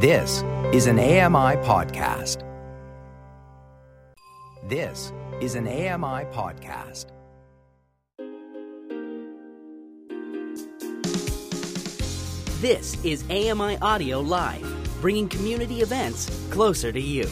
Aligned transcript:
This 0.00 0.44
is 0.72 0.86
an 0.86 1.00
AMI 1.00 1.56
podcast. 1.66 2.44
This 4.68 5.12
is 5.40 5.56
an 5.56 5.66
AMI 5.66 6.24
podcast. 6.26 7.06
This 12.60 13.04
is 13.04 13.24
AMI 13.28 13.78
Audio 13.78 14.20
Live, 14.20 14.72
bringing 15.00 15.28
community 15.28 15.80
events 15.80 16.30
closer 16.50 16.92
to 16.92 17.00
you. 17.00 17.28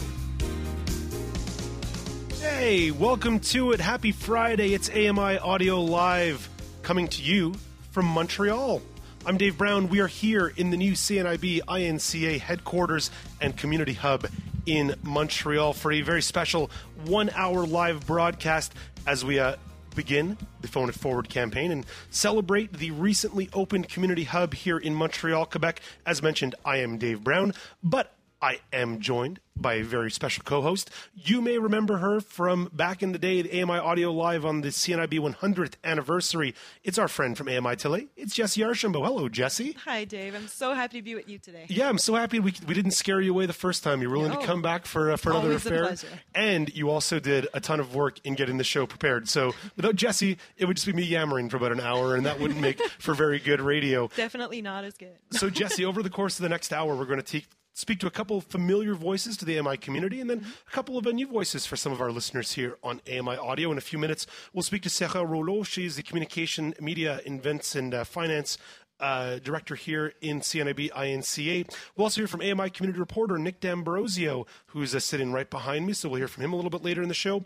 Hey, 2.41 2.91
welcome 2.91 3.39
to 3.39 3.71
it. 3.71 3.79
Happy 3.79 4.11
Friday. 4.11 4.73
It's 4.73 4.89
AMI 4.89 5.37
Audio 5.37 5.79
Live 5.79 6.49
coming 6.83 7.07
to 7.07 7.23
you 7.23 7.53
from 7.91 8.07
Montreal. 8.07 8.81
I'm 9.27 9.35
Dave 9.35 9.57
Brown. 9.57 9.89
We 9.89 9.99
are 9.99 10.07
here 10.07 10.53
in 10.55 10.69
the 10.69 10.77
new 10.77 10.93
CNIB 10.93 11.59
INCA 11.67 12.39
headquarters 12.39 13.11
and 13.41 13.57
community 13.57 13.91
hub 13.91 14.25
in 14.65 14.95
Montreal 15.03 15.73
for 15.73 15.91
a 15.91 15.99
very 15.99 16.21
special 16.21 16.71
one 17.03 17.29
hour 17.31 17.65
live 17.65 18.07
broadcast 18.07 18.73
as 19.05 19.25
we 19.25 19.37
uh, 19.37 19.57
begin 19.97 20.37
the 20.61 20.69
Phone 20.69 20.87
It 20.87 20.95
Forward 20.95 21.27
campaign 21.27 21.73
and 21.73 21.85
celebrate 22.09 22.71
the 22.71 22.91
recently 22.91 23.49
opened 23.51 23.89
community 23.89 24.23
hub 24.23 24.53
here 24.53 24.77
in 24.77 24.95
Montreal, 24.95 25.45
Quebec. 25.47 25.81
As 26.05 26.23
mentioned, 26.23 26.55
I 26.63 26.77
am 26.77 26.97
Dave 26.97 27.21
Brown, 27.21 27.53
but 27.83 28.13
I 28.41 28.59
am 28.71 28.99
joined 28.99 29.39
by 29.55 29.75
a 29.75 29.83
very 29.83 30.11
special 30.11 30.43
co-host. 30.43 30.91
You 31.15 31.41
may 31.41 31.57
remember 31.57 31.97
her 31.97 32.19
from 32.21 32.69
back 32.71 33.01
in 33.01 33.11
the 33.11 33.17
day 33.17 33.39
at 33.39 33.47
AMI 33.47 33.79
Audio 33.79 34.11
Live 34.13 34.45
on 34.45 34.61
the 34.61 34.67
CNIB 34.67 35.19
100th 35.19 35.73
anniversary. 35.83 36.53
It's 36.83 36.99
our 36.99 37.07
friend 37.07 37.35
from 37.35 37.49
AMI 37.49 37.75
Tele. 37.77 38.09
It's 38.15 38.35
Jesse 38.35 38.63
Archambault. 38.63 39.03
Hello, 39.03 39.27
Jesse. 39.27 39.75
Hi, 39.85 40.03
Dave. 40.05 40.35
I'm 40.35 40.47
so 40.47 40.75
happy 40.75 40.99
to 40.99 41.01
be 41.03 41.15
with 41.15 41.27
you 41.27 41.39
today. 41.39 41.65
Yeah, 41.67 41.89
I'm 41.89 41.97
so 41.97 42.13
happy 42.13 42.39
we, 42.39 42.53
we 42.67 42.75
didn't 42.75 42.91
scare 42.91 43.19
you 43.19 43.31
away 43.33 43.47
the 43.47 43.53
first 43.53 43.83
time. 43.83 44.03
You're 44.03 44.11
willing 44.11 44.31
No. 44.33 44.39
to 44.39 44.45
come 44.45 44.61
back 44.61 44.85
for 44.85 45.11
uh, 45.11 45.17
for 45.17 45.31
another 45.31 45.47
Always 45.47 45.65
a 45.65 45.69
affair, 45.69 45.85
pleasure. 45.87 46.07
and 46.35 46.75
you 46.75 46.91
also 46.91 47.19
did 47.19 47.47
a 47.55 47.59
ton 47.59 47.79
of 47.79 47.95
work 47.95 48.19
in 48.23 48.35
getting 48.35 48.57
the 48.59 48.63
show 48.63 48.85
prepared. 48.85 49.27
So 49.27 49.55
without 49.75 49.95
Jesse, 49.95 50.37
it 50.57 50.65
would 50.65 50.75
just 50.77 50.85
be 50.85 50.93
me 50.93 51.01
yammering 51.03 51.49
for 51.49 51.57
about 51.57 51.71
an 51.71 51.79
hour, 51.79 52.13
and 52.15 52.27
that 52.27 52.39
wouldn't 52.39 52.61
make 52.61 52.79
for 52.99 53.15
very 53.15 53.39
good 53.39 53.61
radio. 53.61 54.09
Definitely 54.15 54.61
not 54.61 54.83
as 54.83 54.95
good. 54.95 55.17
So, 55.31 55.49
Jesse, 55.49 55.83
over 55.83 56.03
the 56.03 56.11
course 56.11 56.37
of 56.37 56.43
the 56.43 56.49
next 56.49 56.71
hour, 56.71 56.95
we're 56.95 57.05
going 57.05 57.17
to 57.19 57.23
take, 57.25 57.47
speak 57.77 57.99
to 57.99 58.07
a 58.07 58.11
couple 58.11 58.37
of 58.37 58.43
familiar 58.45 58.95
voices 58.95 59.37
to 59.37 59.45
the 59.45 59.57
AMI 59.59 59.77
community 59.77 60.19
and 60.19 60.29
then 60.29 60.43
a 60.67 60.71
couple 60.71 60.97
of 60.97 61.05
new 61.05 61.27
voices 61.27 61.65
for 61.67 61.75
some 61.75 61.91
of 61.91 62.01
our 62.01 62.11
listeners 62.11 62.53
here 62.53 62.75
on 62.83 62.99
AMI 63.07 63.37
Audio. 63.37 63.71
In 63.71 63.77
a 63.77 63.81
few 63.81 63.99
minutes, 63.99 64.25
we'll 64.51 64.63
speak 64.63 64.81
to 64.81 64.89
Sarah 64.89 65.23
Rouleau. 65.23 65.61
She's 65.61 65.95
the 65.95 66.01
communication, 66.01 66.73
media, 66.81 67.21
events, 67.25 67.75
and 67.75 67.93
uh, 67.93 68.03
finance. 68.03 68.57
Uh, 68.99 69.37
director 69.37 69.75
here 69.75 70.13
in 70.21 70.41
CNIB 70.41 70.89
INCA. 70.89 71.71
We'll 71.95 72.05
also 72.05 72.21
hear 72.21 72.27
from 72.27 72.41
AMI 72.41 72.71
community 72.71 72.99
reporter 72.99 73.37
Nick 73.37 73.59
D'Ambrosio, 73.59 74.47
who's 74.65 74.95
uh, 74.95 74.99
sitting 74.99 75.31
right 75.31 75.47
behind 75.47 75.85
me. 75.85 75.93
So 75.93 76.09
we'll 76.09 76.17
hear 76.17 76.27
from 76.27 76.43
him 76.43 76.51
a 76.51 76.55
little 76.55 76.71
bit 76.71 76.83
later 76.83 77.03
in 77.03 77.07
the 77.07 77.13
show. 77.13 77.45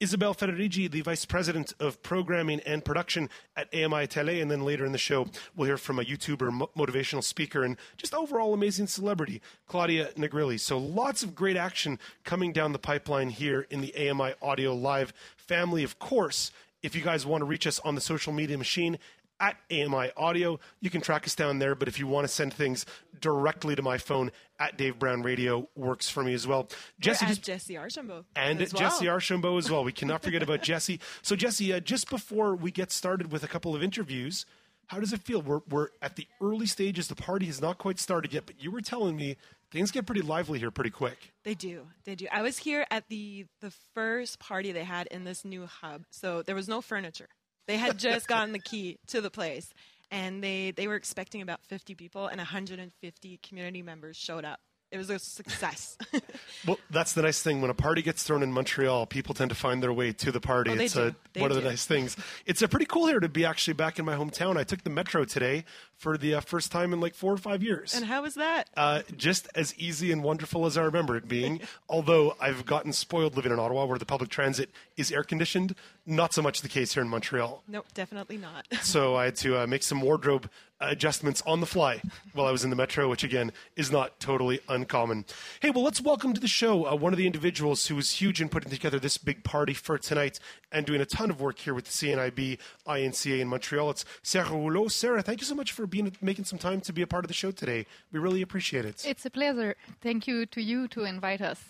Isabel 0.00 0.34
Federici, 0.34 0.90
the 0.90 1.02
Vice 1.02 1.26
President 1.26 1.74
of 1.78 2.02
Programming 2.02 2.60
and 2.60 2.82
Production 2.82 3.28
at 3.54 3.68
AMI 3.74 4.06
Tele. 4.06 4.40
And 4.40 4.50
then 4.50 4.64
later 4.64 4.86
in 4.86 4.92
the 4.92 4.98
show, 4.98 5.28
we'll 5.54 5.66
hear 5.66 5.76
from 5.76 5.98
a 5.98 6.02
YouTuber, 6.02 6.50
mo- 6.50 6.70
motivational 6.74 7.22
speaker, 7.22 7.62
and 7.62 7.76
just 7.98 8.14
overall 8.14 8.54
amazing 8.54 8.86
celebrity, 8.86 9.42
Claudia 9.66 10.08
Negrilli. 10.16 10.58
So 10.58 10.78
lots 10.78 11.22
of 11.22 11.34
great 11.34 11.58
action 11.58 11.98
coming 12.24 12.50
down 12.50 12.72
the 12.72 12.78
pipeline 12.78 13.28
here 13.28 13.66
in 13.68 13.82
the 13.82 13.94
AMI 13.94 14.32
Audio 14.40 14.74
Live 14.74 15.12
family. 15.36 15.84
Of 15.84 15.98
course, 15.98 16.50
if 16.82 16.94
you 16.94 17.02
guys 17.02 17.26
want 17.26 17.42
to 17.42 17.44
reach 17.44 17.66
us 17.66 17.78
on 17.80 17.94
the 17.94 18.00
social 18.00 18.32
media 18.32 18.56
machine, 18.56 18.98
at 19.40 19.56
AMI 19.70 20.10
Audio. 20.16 20.60
You 20.80 20.90
can 20.90 21.00
track 21.00 21.26
us 21.26 21.34
down 21.34 21.58
there, 21.58 21.74
but 21.74 21.88
if 21.88 21.98
you 21.98 22.06
want 22.06 22.24
to 22.24 22.28
send 22.32 22.52
things 22.52 22.86
directly 23.20 23.74
to 23.74 23.82
my 23.82 23.98
phone, 23.98 24.30
at 24.60 24.76
Dave 24.76 24.98
Brown 24.98 25.22
Radio 25.22 25.68
works 25.74 26.08
for 26.10 26.22
me 26.22 26.34
as 26.34 26.46
well. 26.46 26.68
Jesse, 27.00 27.24
just 27.26 27.42
Jesse 27.42 27.78
Archambault. 27.78 28.26
and 28.36 28.60
as 28.60 28.74
well. 28.74 28.82
Jesse 28.82 29.08
Archambault 29.08 29.56
as 29.56 29.70
well. 29.70 29.82
We 29.82 29.92
cannot 30.00 30.22
forget 30.22 30.42
about 30.42 30.62
Jesse. 30.62 31.00
So, 31.22 31.34
Jesse, 31.34 31.72
uh, 31.72 31.80
just 31.80 32.10
before 32.10 32.54
we 32.54 32.70
get 32.70 32.92
started 32.92 33.32
with 33.32 33.42
a 33.42 33.48
couple 33.48 33.74
of 33.74 33.82
interviews, 33.82 34.44
how 34.88 35.00
does 35.00 35.12
it 35.12 35.22
feel? 35.22 35.40
We're, 35.40 35.60
we're 35.68 35.88
at 36.02 36.16
the 36.16 36.26
early 36.42 36.66
stages. 36.66 37.08
The 37.08 37.14
party 37.14 37.46
has 37.46 37.60
not 37.60 37.78
quite 37.78 37.98
started 37.98 38.34
yet, 38.34 38.44
but 38.44 38.62
you 38.62 38.70
were 38.70 38.82
telling 38.82 39.16
me 39.16 39.36
things 39.70 39.90
get 39.90 40.04
pretty 40.04 40.22
lively 40.22 40.58
here 40.58 40.70
pretty 40.70 40.90
quick. 40.90 41.32
They 41.44 41.54
do. 41.54 41.86
They 42.04 42.14
do. 42.14 42.26
I 42.30 42.42
was 42.42 42.58
here 42.58 42.86
at 42.90 43.08
the 43.08 43.46
the 43.60 43.72
first 43.94 44.38
party 44.38 44.72
they 44.72 44.84
had 44.84 45.06
in 45.06 45.24
this 45.24 45.44
new 45.44 45.66
hub. 45.66 46.04
So 46.10 46.42
there 46.42 46.54
was 46.54 46.68
no 46.68 46.80
furniture. 46.82 47.28
They 47.70 47.76
had 47.76 47.98
just 47.98 48.26
gotten 48.26 48.50
the 48.50 48.58
key 48.58 48.98
to 49.06 49.20
the 49.20 49.30
place 49.30 49.72
and 50.10 50.42
they 50.42 50.72
they 50.72 50.88
were 50.88 50.96
expecting 50.96 51.40
about 51.40 51.62
50 51.62 51.94
people 51.94 52.26
and 52.26 52.38
150 52.38 53.38
community 53.44 53.80
members 53.80 54.16
showed 54.16 54.44
up. 54.44 54.58
It 54.90 54.98
was 54.98 55.10
a 55.10 55.18
success. 55.18 55.96
Well, 56.66 56.78
that's 56.90 57.14
the 57.14 57.22
nice 57.22 57.40
thing. 57.40 57.62
When 57.62 57.70
a 57.70 57.74
party 57.74 58.02
gets 58.02 58.22
thrown 58.22 58.42
in 58.42 58.52
Montreal, 58.52 59.06
people 59.06 59.34
tend 59.34 59.48
to 59.48 59.54
find 59.54 59.82
their 59.82 59.94
way 59.94 60.12
to 60.12 60.30
the 60.30 60.40
party. 60.42 60.72
Oh, 60.72 60.74
it's 60.74 60.92
do. 60.92 61.14
They 61.32 61.40
one 61.40 61.50
of 61.50 61.56
the 61.56 61.66
nice 61.66 61.86
things. 61.86 62.18
It's 62.44 62.60
a 62.60 62.68
pretty 62.68 62.84
cool 62.84 63.06
here 63.06 63.18
to 63.18 63.30
be 63.30 63.46
actually 63.46 63.72
back 63.72 63.98
in 63.98 64.04
my 64.04 64.14
hometown. 64.14 64.58
I 64.58 64.64
took 64.64 64.84
the 64.84 64.90
metro 64.90 65.24
today 65.24 65.64
for 65.96 66.18
the 66.18 66.34
uh, 66.34 66.40
first 66.40 66.70
time 66.70 66.92
in 66.92 67.00
like 67.00 67.14
four 67.14 67.32
or 67.32 67.38
five 67.38 67.62
years. 67.62 67.94
and 67.94 68.04
how 68.04 68.20
was 68.20 68.34
that? 68.34 68.68
Uh, 68.76 69.00
just 69.16 69.48
as 69.54 69.74
easy 69.78 70.12
and 70.12 70.22
wonderful 70.22 70.66
as 70.66 70.76
I 70.76 70.82
remember 70.82 71.16
it 71.16 71.28
being. 71.28 71.62
Although 71.88 72.36
I've 72.38 72.66
gotten 72.66 72.92
spoiled 72.92 73.36
living 73.36 73.52
in 73.52 73.58
Ottawa, 73.58 73.86
where 73.86 73.98
the 73.98 74.04
public 74.04 74.28
transit 74.28 74.70
is 74.98 75.10
air 75.10 75.22
conditioned. 75.24 75.74
Not 76.04 76.34
so 76.34 76.42
much 76.42 76.60
the 76.60 76.68
case 76.68 76.92
here 76.92 77.02
in 77.02 77.08
Montreal. 77.08 77.62
nope, 77.68 77.86
definitely 77.94 78.36
not. 78.36 78.66
So 78.82 79.16
I 79.20 79.24
had 79.26 79.36
to 79.36 79.60
uh, 79.62 79.66
make 79.66 79.82
some 79.82 80.02
wardrobe 80.02 80.50
adjustments 80.80 81.42
on 81.46 81.60
the 81.60 81.66
fly 81.66 82.00
while 82.32 82.46
I 82.46 82.50
was 82.50 82.64
in 82.64 82.70
the 82.70 82.76
metro, 82.76 83.08
which 83.08 83.24
again 83.24 83.52
is 83.76 83.90
not 83.90 84.18
totally 84.20 84.60
uncommon. 84.68 85.24
Hey, 85.60 85.70
well, 85.70 85.84
let's 85.84 86.00
welcome 86.00 86.32
to 86.32 86.40
the 86.40 86.48
show 86.48 86.86
uh, 86.86 86.94
one 86.94 87.12
of 87.12 87.18
the 87.18 87.26
individuals 87.26 87.86
who 87.86 87.96
was 87.96 88.12
huge 88.12 88.40
in 88.40 88.48
putting 88.48 88.70
together 88.70 88.98
this 88.98 89.18
big 89.18 89.44
party 89.44 89.74
for 89.74 89.98
tonight 89.98 90.38
and 90.72 90.86
doing 90.86 91.00
a 91.00 91.06
ton 91.06 91.30
of 91.30 91.40
work 91.40 91.58
here 91.58 91.74
with 91.74 91.84
the 91.84 91.90
CNIB 91.90 92.58
INCA 92.86 93.40
in 93.40 93.48
Montreal. 93.48 93.90
It's 93.90 94.04
Sarah 94.22 94.50
Rouleau. 94.50 94.88
Sarah, 94.88 95.22
thank 95.22 95.40
you 95.40 95.46
so 95.46 95.54
much 95.54 95.72
for 95.72 95.86
being 95.86 96.16
making 96.20 96.44
some 96.44 96.58
time 96.58 96.80
to 96.82 96.92
be 96.92 97.02
a 97.02 97.06
part 97.06 97.24
of 97.24 97.28
the 97.28 97.34
show 97.34 97.50
today. 97.50 97.86
We 98.12 98.18
really 98.18 98.42
appreciate 98.42 98.84
it. 98.84 99.04
It's 99.06 99.26
a 99.26 99.30
pleasure. 99.30 99.76
Thank 100.00 100.26
you 100.26 100.46
to 100.46 100.62
you 100.62 100.88
to 100.88 101.04
invite 101.04 101.40
us. 101.40 101.62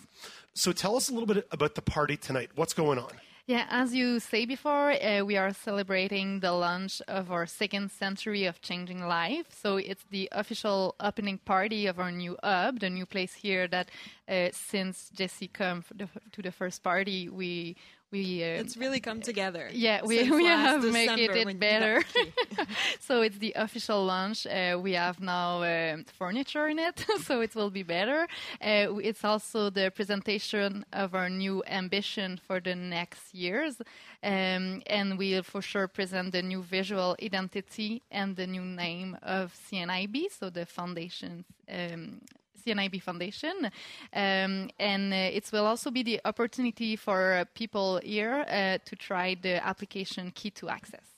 So 0.53 0.71
tell 0.71 0.95
us 0.95 1.09
a 1.09 1.13
little 1.13 1.27
bit 1.27 1.47
about 1.51 1.75
the 1.75 1.81
party 1.81 2.17
tonight. 2.17 2.51
What's 2.55 2.73
going 2.73 2.99
on? 2.99 3.11
Yeah, 3.51 3.65
as 3.69 3.93
you 3.93 4.21
say 4.21 4.45
before, 4.45 4.93
uh, 4.93 5.25
we 5.25 5.35
are 5.35 5.51
celebrating 5.51 6.39
the 6.39 6.53
launch 6.53 7.01
of 7.09 7.33
our 7.33 7.45
second 7.45 7.91
century 7.91 8.45
of 8.45 8.61
changing 8.61 9.05
life. 9.05 9.47
So 9.49 9.75
it's 9.75 10.05
the 10.09 10.29
official 10.31 10.95
opening 11.01 11.37
party 11.37 11.85
of 11.87 11.99
our 11.99 12.13
new 12.13 12.37
hub, 12.41 12.79
the 12.79 12.89
new 12.89 13.05
place 13.05 13.33
here 13.33 13.67
that 13.67 13.89
uh, 14.29 14.51
since 14.53 15.11
Jesse 15.13 15.49
came 15.49 15.83
to 16.31 16.41
the 16.41 16.51
first 16.53 16.81
party, 16.81 17.27
we 17.27 17.75
we 18.11 18.43
uh, 18.43 18.61
It's 18.61 18.77
really 18.77 18.99
come 18.99 19.21
together. 19.21 19.69
yeah, 19.71 20.01
we, 20.03 20.29
we 20.29 20.45
have 20.45 20.83
made 20.83 21.07
December 21.07 21.33
it 21.33 21.37
you 21.37 21.45
got 21.45 21.59
better. 21.59 22.03
so 22.99 23.21
it's 23.21 23.37
the 23.37 23.53
official 23.55 24.03
launch. 24.05 24.45
Uh, 24.45 24.77
we 24.81 24.93
have 24.93 25.19
now 25.19 25.63
um 25.63 26.05
furniture 26.19 26.67
in 26.67 26.79
it, 26.79 27.05
so 27.23 27.41
it 27.41 27.55
will 27.55 27.69
be 27.69 27.83
better. 27.83 28.27
Uh, 28.61 28.97
it's 29.09 29.23
also 29.23 29.69
the 29.69 29.91
presentation 29.91 30.85
of 30.93 31.15
our 31.15 31.29
new 31.29 31.63
ambition 31.67 32.39
for 32.47 32.59
the 32.59 32.75
next 32.75 33.33
years, 33.33 33.81
um, 34.23 34.81
and 34.87 35.17
we'll 35.17 35.43
for 35.43 35.61
sure 35.61 35.87
present 35.87 36.31
the 36.31 36.41
new 36.41 36.61
visual 36.63 37.15
identity 37.23 38.01
and 38.11 38.35
the 38.35 38.47
new 38.47 38.63
name 38.63 39.17
of 39.23 39.53
CNIB, 39.53 40.31
so 40.37 40.49
the 40.49 40.65
foundation's 40.65 41.45
um, 41.69 42.21
CNIB 42.61 43.01
Foundation, 43.01 43.71
um, 44.13 44.69
and 44.79 45.13
uh, 45.13 45.37
it 45.37 45.49
will 45.51 45.65
also 45.65 45.91
be 45.91 46.03
the 46.03 46.21
opportunity 46.25 46.95
for 46.95 47.33
uh, 47.33 47.45
people 47.53 47.99
here 48.03 48.45
uh, 48.47 48.77
to 48.85 48.95
try 48.95 49.35
the 49.41 49.65
application 49.65 50.31
Key 50.31 50.51
to 50.51 50.69
Access. 50.69 51.10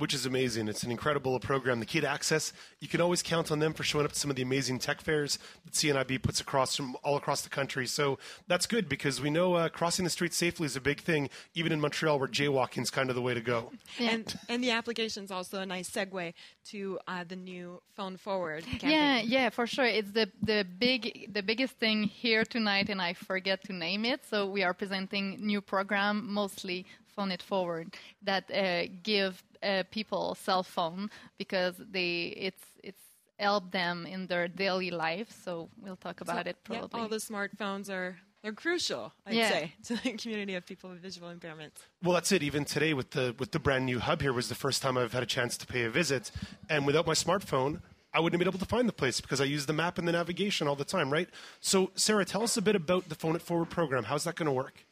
Which 0.00 0.14
is 0.14 0.24
amazing. 0.24 0.66
It's 0.66 0.82
an 0.82 0.90
incredible 0.90 1.38
program. 1.38 1.78
The 1.78 1.86
Key 1.86 2.00
to 2.00 2.08
Access, 2.08 2.52
you 2.80 2.88
can 2.88 3.00
always 3.00 3.22
count 3.22 3.52
on 3.52 3.58
them 3.58 3.74
for 3.74 3.82
showing 3.82 4.06
up 4.06 4.12
to 4.12 4.18
some 4.18 4.30
of 4.30 4.36
the 4.36 4.42
amazing 4.42 4.78
tech 4.78 5.00
fairs 5.02 5.38
that 5.64 5.74
CNIB 5.74 6.22
puts 6.22 6.40
across 6.40 6.74
from 6.74 6.96
all 7.04 7.16
across 7.16 7.42
the 7.42 7.50
country. 7.50 7.86
So 7.86 8.18
that's 8.48 8.66
good 8.66 8.88
because 8.88 9.20
we 9.20 9.28
know 9.28 9.54
uh, 9.54 9.68
crossing 9.68 10.04
the 10.04 10.10
street 10.10 10.32
safely 10.32 10.64
is 10.64 10.74
a 10.74 10.80
big 10.80 11.00
thing, 11.00 11.28
even 11.54 11.70
in 11.70 11.80
Montreal, 11.80 12.18
where 12.18 12.28
jaywalking 12.28 12.82
is 12.82 12.90
kind 12.90 13.10
of 13.10 13.14
the 13.14 13.22
way 13.22 13.34
to 13.34 13.42
go. 13.42 13.70
And 13.98 14.34
and 14.48 14.64
the 14.64 14.70
application 14.70 15.24
is 15.24 15.30
also 15.30 15.60
a 15.60 15.66
nice 15.66 15.90
segue 15.90 16.32
to 16.70 16.98
uh, 17.06 17.24
the 17.28 17.36
new 17.36 17.82
Phone 17.94 18.16
Forward 18.16 18.64
campaign. 18.64 18.90
Yeah, 18.90 19.20
yeah, 19.20 19.50
for 19.50 19.66
sure. 19.66 19.84
It's 19.84 20.12
the 20.12 20.30
the 20.42 20.64
big 20.78 21.32
the 21.32 21.42
biggest 21.42 21.74
thing 21.74 22.04
here 22.04 22.44
tonight, 22.44 22.88
and 22.88 23.02
I 23.02 23.12
forget 23.12 23.62
to 23.64 23.74
name 23.74 24.06
it. 24.06 24.24
So 24.24 24.46
we 24.46 24.62
are 24.62 24.72
presenting 24.72 25.44
new 25.44 25.60
program, 25.60 26.26
mostly 26.32 26.86
phone 27.20 27.32
it 27.34 27.42
forward, 27.42 27.86
that 28.22 28.44
uh, 28.50 28.86
give 29.02 29.42
uh, 29.62 29.82
people 29.90 30.34
cell 30.34 30.62
phone 30.62 31.10
because 31.38 31.74
they 31.90 32.32
it's 32.48 32.64
it's 32.82 33.02
help 33.38 33.70
them 33.72 34.06
in 34.06 34.26
their 34.26 34.48
daily 34.48 34.90
life. 34.90 35.28
So 35.44 35.68
we'll 35.82 35.96
talk 35.96 36.20
about 36.20 36.46
it 36.46 36.56
Yeah, 36.60 36.78
probably. 36.78 37.00
all 37.00 37.08
the 37.08 37.16
smartphones 37.16 37.88
are 37.90 38.16
they're 38.42 38.52
crucial, 38.54 39.12
I'd 39.26 39.34
Yeah. 39.36 39.48
say, 39.50 39.72
to 39.84 39.96
the 40.02 40.12
community 40.22 40.54
of 40.54 40.64
people 40.64 40.88
with 40.90 41.00
visual 41.02 41.28
impairments. 41.36 41.78
Well, 42.02 42.14
that's 42.14 42.32
it. 42.32 42.42
Even 42.42 42.64
today, 42.64 42.94
with 42.94 43.10
the 43.10 43.34
with 43.38 43.50
the 43.52 43.58
brand 43.58 43.84
new 43.86 43.98
hub 43.98 44.20
here, 44.22 44.32
was 44.32 44.48
the 44.48 44.54
first 44.54 44.82
time 44.82 44.96
I've 44.96 45.12
had 45.12 45.22
a 45.22 45.32
chance 45.38 45.56
to 45.58 45.66
pay 45.66 45.82
a 45.84 45.90
visit. 45.90 46.30
And 46.68 46.86
without 46.86 47.06
my 47.06 47.14
smartphone, 47.14 47.80
I 48.14 48.20
wouldn't 48.20 48.34
have 48.34 48.44
been 48.44 48.52
able 48.52 48.64
to 48.66 48.70
find 48.76 48.88
the 48.88 48.98
place 49.02 49.20
because 49.20 49.40
I 49.40 49.44
use 49.56 49.66
the 49.66 49.72
map 49.82 49.98
and 49.98 50.06
the 50.08 50.12
navigation 50.12 50.66
all 50.68 50.76
the 50.76 50.84
time, 50.96 51.12
right? 51.12 51.28
So, 51.60 51.90
Sarah, 51.94 52.24
tell 52.24 52.42
us 52.42 52.56
a 52.56 52.62
bit 52.62 52.74
about 52.76 53.08
the 53.10 53.14
Phone 53.14 53.36
It 53.36 53.42
Forward 53.42 53.68
program. 53.70 54.04
How's 54.04 54.24
that 54.24 54.34
going 54.36 54.46
to 54.52 54.52
work? 54.64 54.84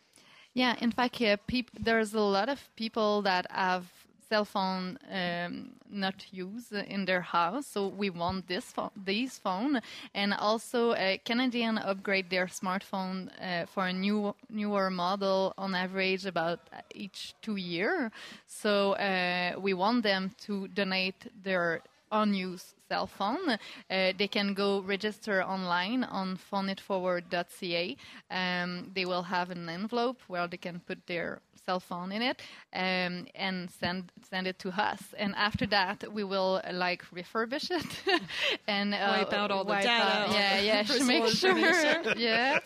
Yeah, 0.58 0.75
in 0.81 0.90
fact, 0.90 1.22
uh, 1.22 1.37
peop- 1.46 1.70
there's 1.78 2.14
a 2.14 2.20
lot 2.20 2.49
of 2.49 2.58
people 2.75 3.22
that 3.22 3.46
have 3.49 3.84
cell 4.28 4.44
phone 4.44 4.99
um, 5.08 5.70
not 5.88 6.26
used 6.32 6.72
in 6.72 7.05
their 7.05 7.20
house, 7.20 7.64
so 7.69 7.87
we 7.87 8.10
want 8.10 8.49
this 8.49 8.64
phone, 8.72 8.90
these 9.05 9.38
phone, 9.38 9.81
and 10.14 10.34
also 10.34 10.90
uh, 10.90 11.16
Canadian 11.25 11.78
upgrade 11.78 12.28
their 12.28 12.46
smartphone 12.46 13.31
uh, 13.40 13.66
for 13.66 13.87
a 13.87 13.93
new 13.93 14.34
newer 14.50 14.90
model 14.90 15.55
on 15.56 15.76
average 15.76 16.26
about 16.26 16.58
each 16.93 17.34
two 17.40 17.54
year. 17.54 18.11
So 18.49 18.94
uh, 18.94 19.52
we 19.61 19.75
want 19.75 20.02
them 20.02 20.32
to 20.46 20.66
donate 20.75 21.31
their 21.44 21.82
unused 22.10 22.75
cell 22.88 23.06
phone. 23.06 23.50
Uh, 23.50 24.12
they 24.19 24.28
can 24.28 24.55
go 24.55 24.81
register 24.81 25.43
online 25.43 26.05
on 26.05 26.38
phoneitforward.ca. 26.50 27.96
Um, 28.31 28.90
they 28.94 29.05
will 29.05 29.22
have 29.22 29.50
an 29.50 29.69
envelope 29.69 30.19
where 30.26 30.46
they 30.49 30.56
can 30.56 30.81
put 30.81 31.06
their 31.06 31.40
cell 31.69 31.81
phone 31.81 32.12
in 32.12 32.22
it 32.22 32.40
um, 32.72 33.26
and 33.34 33.70
send 33.70 34.10
send 34.31 34.46
it 34.46 34.58
to 34.60 34.70
us. 34.70 35.02
And 35.19 35.34
after 35.37 35.66
that, 35.66 36.12
we 36.12 36.25
will 36.25 36.60
uh, 36.64 36.72
like 36.72 37.02
refurbish 37.14 37.70
it 37.70 38.20
and 38.66 38.94
uh, 38.94 39.16
Wipe 39.19 39.32
out 39.32 39.50
all 39.50 39.64
the 39.64 39.75
data, 39.75 39.88
out- 39.90 40.31
yeah, 40.32 40.61
yeah, 40.61 41.04
make 41.04 41.26
sure. 41.28 41.58
yeah, 42.16 42.58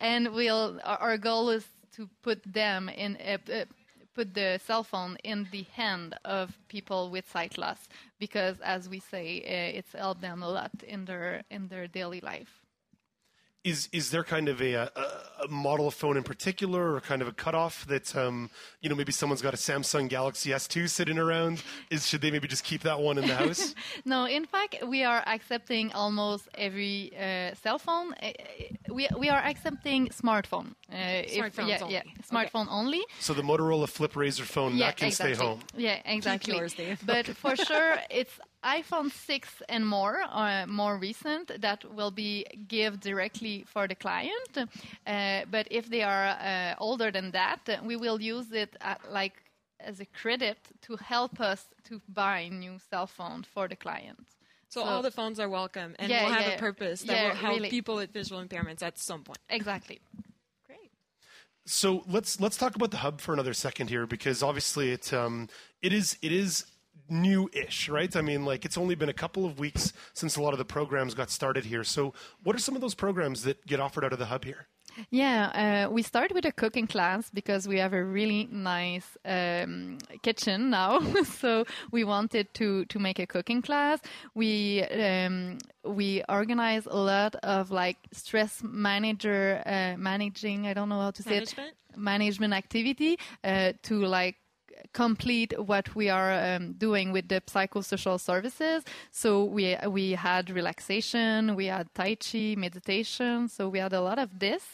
and 0.00 0.32
we'll. 0.34 0.80
Our, 0.84 0.98
our 0.98 1.18
goal 1.18 1.50
is 1.50 1.64
to 1.96 2.08
put 2.22 2.42
them 2.44 2.88
in. 2.88 3.16
Uh, 3.16 3.64
put 4.18 4.34
the 4.34 4.58
cell 4.66 4.82
phone 4.84 5.16
in 5.24 5.48
the 5.52 5.64
hand 5.74 6.14
of 6.24 6.58
people 6.68 7.10
with 7.10 7.30
sight 7.30 7.56
loss 7.58 7.88
because 8.18 8.60
as 8.60 8.88
we 8.88 8.98
say 9.00 9.26
uh, 9.42 9.78
it's 9.78 9.92
helped 9.92 10.20
them 10.22 10.42
a 10.42 10.48
lot 10.48 10.72
in 10.86 11.04
their 11.04 11.42
in 11.50 11.68
their 11.68 11.86
daily 11.86 12.20
life 12.20 12.67
Is 13.64 13.88
is 13.92 14.10
there 14.10 14.22
kind 14.22 14.48
of 14.48 14.62
a, 14.62 14.74
a, 14.74 14.88
a 15.44 15.48
model 15.48 15.88
of 15.88 15.94
phone 15.94 16.16
in 16.16 16.22
particular, 16.22 16.94
or 16.94 17.00
kind 17.00 17.20
of 17.20 17.28
a 17.28 17.32
cutoff 17.32 17.84
that 17.86 18.14
um, 18.16 18.50
you 18.80 18.88
know 18.88 18.94
maybe 18.94 19.10
someone's 19.12 19.42
got 19.42 19.52
a 19.52 19.56
Samsung 19.56 20.08
Galaxy 20.08 20.50
S2 20.50 20.88
sitting 20.88 21.18
around? 21.18 21.62
Is 21.90 22.06
should 22.06 22.20
they 22.20 22.30
maybe 22.30 22.46
just 22.46 22.62
keep 22.62 22.82
that 22.82 23.00
one 23.00 23.18
in 23.18 23.26
the 23.26 23.34
house? 23.34 23.74
no 24.04 24.26
in 24.26 24.44
fact 24.46 24.76
we 24.86 25.02
are 25.02 25.22
accepting 25.26 25.92
almost 25.92 26.48
every 26.54 27.12
uh, 27.18 27.52
cell 27.62 27.78
phone 27.78 28.14
Uh, 28.22 28.30
we, 28.92 29.08
we 29.18 29.28
are 29.28 29.42
accepting 29.44 30.08
smartphone 30.08 30.68
uh, 30.92 30.96
if- 31.26 31.58
yeah, 31.58 31.78
only. 31.82 31.94
yeah 31.94 32.00
Okay. 32.00 32.14
smartphone 32.30 32.68
only 32.70 33.02
so 33.20 33.34
the 33.34 33.42
Motorola 33.42 33.88
Flip 33.88 34.14
Razor 34.14 34.44
phone 34.44 34.78
that 34.78 34.96
can 34.96 35.08
exactly. 35.08 35.34
stay 35.34 35.44
home. 35.44 35.60
Yeah, 35.76 36.00
exactly. 36.04 36.56
yours, 36.56 36.74
Dave. 36.74 37.00
But 37.04 37.26
for 37.26 37.56
sure, 37.56 37.96
it's 38.10 38.38
iPhone 38.64 39.10
6 39.10 39.62
and 39.68 39.86
more, 39.86 40.20
uh, 40.30 40.66
more 40.66 40.98
recent, 40.98 41.60
that 41.60 41.84
will 41.94 42.10
be 42.10 42.44
give 42.66 43.00
directly 43.00 43.64
for 43.66 43.86
the 43.86 43.94
client. 43.94 44.58
Uh, 45.06 45.42
but 45.50 45.66
if 45.70 45.88
they 45.88 46.02
are 46.02 46.28
uh, 46.28 46.74
older 46.78 47.10
than 47.10 47.30
that, 47.30 47.60
uh, 47.68 47.76
we 47.84 47.96
will 47.96 48.20
use 48.20 48.50
it 48.52 48.76
at, 48.80 49.00
like 49.10 49.34
as 49.80 50.00
a 50.00 50.06
credit 50.06 50.58
to 50.82 50.96
help 50.96 51.40
us 51.40 51.66
to 51.84 52.00
buy 52.08 52.48
new 52.48 52.78
cell 52.90 53.06
phone 53.06 53.44
for 53.44 53.68
the 53.68 53.76
client. 53.76 54.26
So, 54.70 54.82
all 54.82 55.02
the 55.02 55.10
phones 55.10 55.40
are 55.40 55.48
welcome 55.48 55.94
and 55.98 56.10
Yeah, 56.10 56.24
will 56.24 56.32
have 56.32 56.46
yeah. 56.46 56.54
a 56.56 56.58
purpose 56.58 57.00
that 57.02 57.12
Yeah, 57.16 57.28
will 57.28 57.36
help 57.36 57.54
really. 57.56 57.70
people 57.70 57.94
with 57.96 58.12
visual 58.12 58.44
impairments 58.44 58.82
at 58.82 58.98
some 58.98 59.22
point. 59.24 59.38
Exactly. 59.48 60.00
Great. 60.66 60.90
So 61.64 62.04
let's 62.06 62.38
let's 62.40 62.56
talk 62.58 62.74
about 62.76 62.90
the 62.90 62.98
hub 62.98 63.20
for 63.20 63.32
another 63.32 63.54
second 63.54 63.88
here, 63.88 64.06
because 64.06 64.42
obviously 64.42 64.90
it 64.92 65.12
um, 65.12 65.48
it 65.80 65.92
is 65.92 66.18
it 66.20 66.32
is 66.32 66.66
new-ish, 67.10 67.88
right? 67.88 68.14
I 68.14 68.20
mean, 68.22 68.44
like 68.44 68.64
it's 68.64 68.78
only 68.78 68.94
been 68.94 69.08
a 69.08 69.14
couple 69.14 69.44
of 69.44 69.58
weeks 69.58 69.92
since 70.12 70.36
a 70.36 70.42
lot 70.42 70.52
of 70.52 70.58
the 70.58 70.64
programs 70.64 71.14
got 71.14 71.30
started 71.30 71.64
here. 71.64 71.84
So 71.84 72.14
what 72.42 72.54
are 72.56 72.58
some 72.60 72.74
of 72.74 72.80
those 72.80 72.94
programs 72.94 73.42
that 73.42 73.64
get 73.66 73.80
offered 73.80 74.04
out 74.04 74.12
of 74.12 74.18
the 74.18 74.26
hub 74.26 74.44
here? 74.44 74.66
Yeah, 75.10 75.86
uh, 75.86 75.92
we 75.92 76.02
start 76.02 76.32
with 76.32 76.44
a 76.44 76.52
cooking 76.52 76.86
class 76.86 77.30
because 77.30 77.68
we 77.68 77.78
have 77.78 77.92
a 77.92 78.02
really 78.02 78.48
nice 78.50 79.16
um, 79.24 79.98
kitchen 80.22 80.70
now. 80.70 81.00
so 81.24 81.64
we 81.92 82.04
wanted 82.04 82.52
to 82.54 82.84
to 82.86 82.98
make 82.98 83.18
a 83.18 83.26
cooking 83.26 83.62
class. 83.62 84.00
We 84.34 84.82
um, 84.82 85.58
we 85.84 86.22
organize 86.28 86.86
a 86.86 86.96
lot 86.96 87.36
of 87.36 87.70
like 87.70 87.98
stress 88.12 88.62
manager 88.62 89.62
uh, 89.66 89.96
managing. 89.98 90.66
I 90.66 90.74
don't 90.74 90.88
know 90.88 91.00
how 91.00 91.12
to 91.12 91.22
say 91.22 91.34
Management? 91.34 91.68
it. 91.68 91.98
Management 91.98 92.54
activity 92.54 93.18
uh, 93.44 93.72
to 93.84 94.04
like 94.04 94.36
complete 94.92 95.52
what 95.58 95.94
we 95.94 96.08
are 96.08 96.32
um, 96.32 96.72
doing 96.72 97.12
with 97.12 97.28
the 97.28 97.40
psychosocial 97.42 98.18
services. 98.20 98.84
So 99.10 99.44
we 99.44 99.76
we 99.88 100.12
had 100.12 100.50
relaxation, 100.50 101.56
we 101.56 101.66
had 101.66 101.92
tai 101.94 102.16
chi, 102.16 102.54
meditation. 102.56 103.48
So 103.48 103.68
we 103.68 103.78
had 103.78 103.92
a 103.92 104.00
lot 104.00 104.18
of 104.18 104.38
this. 104.38 104.64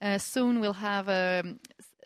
Uh, 0.00 0.18
soon 0.18 0.60
we'll 0.60 0.74
have 0.74 1.08
a 1.08 1.42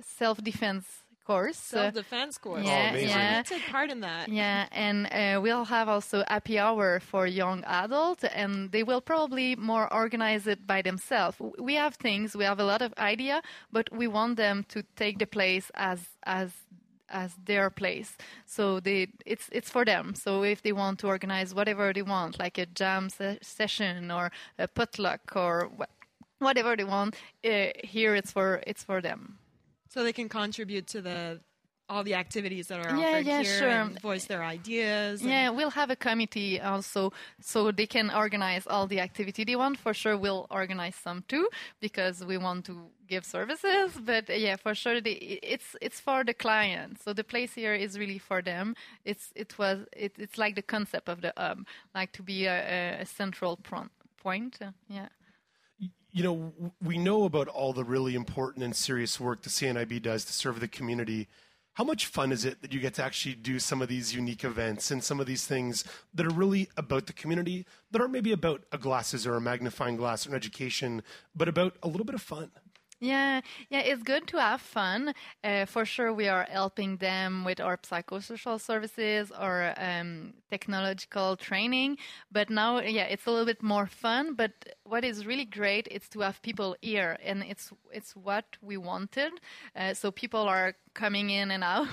self 0.01 0.43
defense 0.43 1.03
course. 1.25 1.57
Self 1.57 1.95
defense 1.95 2.39
course. 2.39 2.65
yeah, 2.65 2.91
amazing. 2.91 3.09
yeah. 3.09 3.43
Take 3.43 3.67
part 3.69 3.91
in 3.91 4.01
that. 4.01 4.29
Yeah, 4.29 4.67
and 4.73 5.07
uh, 5.07 5.41
we'll 5.41 5.65
have 5.65 5.89
also 5.89 6.25
happy 6.29 6.59
hour 6.59 7.01
for 7.01 7.27
young 7.27 7.65
adults, 7.65 8.25
and 8.25 8.71
they 8.73 8.83
will 8.83 9.01
probably 9.01 9.57
more 9.57 9.93
organize 9.93 10.47
it 10.47 10.67
by 10.67 10.83
themselves. 10.83 11.37
We 11.59 11.75
have 11.75 11.95
things, 11.97 12.37
we 12.37 12.45
have 12.45 12.61
a 12.61 12.65
lot 12.65 12.83
of 12.83 12.93
idea, 12.99 13.43
but 13.71 13.91
we 13.93 14.07
want 14.07 14.37
them 14.37 14.65
to 14.69 14.83
take 14.97 15.19
the 15.19 15.27
place 15.27 15.71
as 15.75 16.01
as 16.25 16.51
as 17.13 17.35
their 17.45 17.71
place. 17.71 18.17
So 18.47 18.81
they 18.81 19.09
it's 19.27 19.49
it's 19.53 19.71
for 19.71 19.85
them. 19.85 20.15
So 20.15 20.45
if 20.45 20.63
they 20.63 20.73
want 20.73 20.99
to 21.01 21.09
organize 21.09 21.55
whatever 21.55 21.93
they 21.93 22.03
want, 22.03 22.39
like 22.39 22.59
a 22.59 22.67
jam 22.67 23.11
se- 23.11 23.39
session 23.43 24.11
or 24.11 24.33
a 24.59 24.69
potluck 24.69 25.37
or 25.37 25.71
wha- 25.79 25.87
whatever 26.39 26.77
they 26.77 26.85
want, 26.85 27.17
uh, 27.45 27.69
here 27.85 28.15
it's 28.17 28.33
for 28.33 28.63
it's 28.67 28.85
for 28.85 29.01
them. 29.03 29.39
So 29.89 30.03
they 30.05 30.13
can 30.13 30.29
contribute 30.29 30.87
to 30.89 31.03
the 31.03 31.41
all 31.93 32.03
the 32.11 32.15
activities 32.25 32.67
that 32.69 32.81
are 32.87 32.97
Yeah, 32.97 33.09
offered 33.11 33.27
yeah, 33.27 33.43
here 33.43 33.59
sure. 33.61 33.69
and 33.81 34.01
voice 34.01 34.25
their 34.33 34.43
ideas. 34.57 35.15
Yeah, 35.23 35.51
we'll 35.57 35.77
have 35.83 35.91
a 35.91 35.97
committee 36.09 36.55
also, 36.73 37.13
so 37.41 37.59
they 37.81 37.87
can 37.97 38.11
organize 38.25 38.65
all 38.67 38.87
the 38.95 39.01
activity 39.09 39.45
they 39.45 39.57
want. 39.57 39.77
For 39.79 39.93
sure, 40.03 40.17
we'll 40.25 40.47
organize 40.63 40.97
some 41.07 41.19
too 41.33 41.47
because 41.87 42.17
we 42.31 42.37
want 42.39 42.65
to 42.71 42.75
give 43.13 43.25
services. 43.37 43.89
But 44.11 44.25
yeah, 44.47 44.57
for 44.65 44.75
sure, 44.83 45.01
the, 45.07 45.13
it's 45.55 45.69
it's 45.87 46.01
for 46.01 46.25
the 46.25 46.35
client. 46.47 46.93
So 47.05 47.09
the 47.21 47.25
place 47.33 47.53
here 47.63 47.75
is 47.85 47.99
really 48.03 48.19
for 48.31 48.41
them. 48.43 48.67
It's 49.11 49.27
it 49.43 49.51
was 49.59 49.79
it, 50.05 50.13
it's 50.25 50.39
like 50.45 50.55
the 50.61 50.67
concept 50.77 51.09
of 51.09 51.19
the 51.21 51.33
hub, 51.37 51.59
like 51.95 52.11
to 52.19 52.23
be 52.23 52.39
a, 52.47 52.59
a- 52.79 53.03
a 53.03 53.07
central 53.07 53.55
pro- 53.69 53.91
point. 54.25 54.53
Yeah. 54.89 55.09
you 56.19 56.23
know, 56.27 56.37
we 56.91 56.97
know 57.09 57.25
about 57.31 57.49
all 57.49 57.73
the 57.73 57.85
really 57.95 58.15
important 58.15 58.65
and 58.67 58.75
serious 58.77 59.19
work 59.27 59.39
the 59.43 59.51
CNIB 59.59 59.93
does 60.11 60.25
to 60.29 60.33
serve 60.33 60.57
the 60.61 60.69
community. 60.79 61.27
How 61.75 61.85
much 61.85 62.05
fun 62.05 62.33
is 62.33 62.45
it 62.45 62.61
that 62.61 62.75
you 62.75 62.81
get 62.81 62.93
to 62.95 63.03
actually 63.03 63.35
do 63.35 63.59
some 63.59 63.81
of 63.81 63.89
these 63.89 64.15
unique 64.15 64.45
events 64.45 64.91
and 64.91 65.03
some 65.03 65.21
of 65.21 65.27
these 65.27 65.47
things 65.47 65.85
that 66.13 66.27
are 66.27 66.31
really 66.31 66.69
about 66.77 67.07
the 67.07 67.15
community, 67.15 67.65
that 67.91 68.01
aren't 68.01 68.13
maybe 68.13 68.33
about 68.33 68.65
a 68.73 68.77
glasses 68.77 69.27
or 69.27 69.37
a 69.37 69.41
magnifying 69.41 69.97
glass 69.97 70.27
or 70.27 70.31
an 70.31 70.37
education, 70.37 71.03
but 71.35 71.49
about 71.49 71.77
a 71.83 71.89
little 71.89 72.05
bit 72.05 72.15
of 72.15 72.21
fun? 72.21 72.51
Yeah, 73.05 73.41
yeah, 73.69 73.81
it's 73.81 74.05
good 74.05 74.29
to 74.29 74.37
have 74.39 74.61
fun. 74.61 75.13
Uh, 75.43 75.65
for 75.67 75.85
sure, 75.85 76.13
we 76.13 76.29
are 76.29 76.47
helping 76.49 76.99
them 76.99 77.45
with 77.45 77.59
our 77.61 77.77
psychosocial 77.79 78.61
services 78.61 79.33
or 79.33 79.75
um, 79.77 80.35
technological 80.53 81.37
training. 81.37 81.99
But 82.31 82.49
now, 82.49 82.79
yeah, 82.79 83.03
it's 83.07 83.27
a 83.27 83.31
little 83.33 83.45
bit 83.47 83.61
more 83.61 83.87
fun. 83.89 84.35
But 84.35 84.53
what 84.85 85.05
is 85.05 85.27
really 85.27 85.45
great 85.47 85.89
is 85.91 86.09
to 86.11 86.21
have 86.21 86.41
people 86.43 86.77
here, 86.81 87.19
and 87.25 87.43
it's 87.43 87.73
it's 87.91 88.15
what 88.15 88.45
we 88.63 88.77
wanted. 88.77 89.33
Uh, 89.75 89.95
so 89.95 90.13
people 90.13 90.43
are 90.43 90.75
coming 90.95 91.31
in 91.31 91.51
and 91.51 91.65
out, 91.75 91.89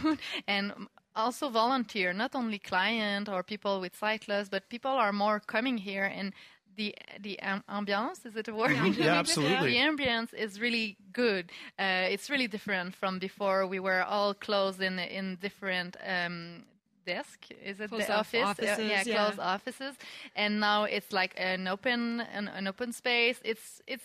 and 0.48 0.72
also 1.16 1.50
volunteer, 1.50 2.13
not 2.13 2.36
only 2.36 2.60
client 2.60 3.28
or 3.28 3.42
people 3.42 3.82
with 3.82 3.96
sight 3.96 4.28
loss, 4.28 4.48
but 4.48 4.70
people 4.70 4.92
are 4.92 5.12
more 5.12 5.39
coming 5.39 5.78
here 5.80 6.06
and. 6.06 6.34
The 6.80 6.96
the 7.28 7.36
am- 7.52 7.64
ambiance 7.80 8.20
is 8.30 8.36
it 8.42 8.48
a 8.48 8.54
word? 8.60 8.72
Yeah, 8.98 9.20
absolutely. 9.24 9.72
The 9.74 9.80
ambience 9.90 10.32
is 10.46 10.52
really 10.66 10.90
good. 11.22 11.46
Uh, 11.86 12.14
it's 12.14 12.28
really 12.34 12.48
different 12.56 12.96
from 13.02 13.20
before. 13.20 13.60
We 13.76 13.80
were 13.90 14.04
all 14.14 14.34
closed 14.48 14.82
in 14.82 14.96
in 15.20 15.26
different. 15.48 15.94
Um, 16.16 16.64
desk 17.06 17.40
is 17.70 17.80
it 17.80 17.90
Closed 17.90 18.08
the 18.08 18.14
off 18.14 18.28
office 18.36 18.44
Uh, 18.44 18.50
offices, 18.52 18.90
yeah, 18.94 19.04
yeah. 19.06 19.16
closed 19.16 19.40
offices 19.56 19.94
and 20.36 20.52
now 20.60 20.80
it's 20.96 21.12
like 21.22 21.34
an 21.38 21.68
open 21.68 22.02
an, 22.38 22.46
an 22.60 22.68
open 22.68 22.90
space 22.94 23.38
it's 23.52 23.82
it's 23.94 24.04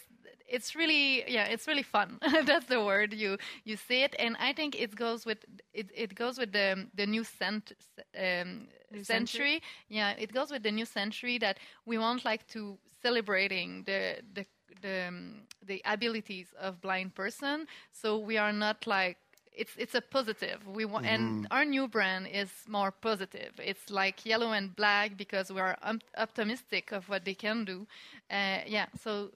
it's 0.54 0.75
really 0.76 1.25
yeah 1.37 1.44
it's 1.44 1.66
really 1.66 1.82
fun 1.82 2.18
that's 2.46 2.66
the 2.66 2.82
word 2.82 3.12
you 3.12 3.37
you 3.64 3.76
see 3.76 4.02
it 4.02 4.14
and 4.18 4.37
i 4.38 4.52
think 4.52 4.80
it 4.80 4.94
goes 4.94 5.26
with 5.26 5.38
it, 5.73 5.88
it 5.94 6.14
goes 6.14 6.38
with 6.38 6.52
the 6.52 6.87
the 6.94 7.06
new 7.06 7.25
cent, 7.25 7.73
um, 8.18 8.68
New 8.92 9.02
century 9.02 9.61
yeah 9.88 10.12
it 10.25 10.32
goes 10.32 10.50
with 10.52 10.62
the 10.62 10.70
new 10.70 10.87
century 10.87 11.38
that 11.38 11.58
we 11.87 11.99
want 11.99 12.25
like 12.25 12.46
to 12.49 12.78
celebrating 13.02 13.82
the 13.87 14.16
the 14.34 14.44
the, 14.82 15.08
um, 15.08 15.42
the 15.66 15.80
abilities 15.84 16.49
of 16.61 16.80
blind 16.80 17.14
person 17.14 17.66
so 17.92 18.18
we 18.18 18.37
are 18.37 18.52
not 18.52 18.87
like 18.87 19.16
it's 19.56 19.73
it's 19.76 19.94
a 19.94 20.00
positive. 20.00 20.66
We 20.66 20.84
want, 20.84 21.06
and 21.06 21.46
our 21.50 21.64
new 21.64 21.87
brand 21.87 22.26
is 22.26 22.50
more 22.66 22.90
positive. 22.90 23.52
It's 23.58 23.88
like 23.88 24.26
yellow 24.26 24.52
and 24.52 24.75
black 24.75 25.16
because 25.16 25.52
we 25.52 25.61
are 25.61 25.76
um, 25.82 26.00
optimistic 26.16 26.92
of 26.92 27.08
what 27.08 27.25
they 27.25 27.34
can 27.34 27.64
do. 27.64 27.87
Uh, 28.30 28.58
yeah, 28.66 28.87
so 29.00 29.30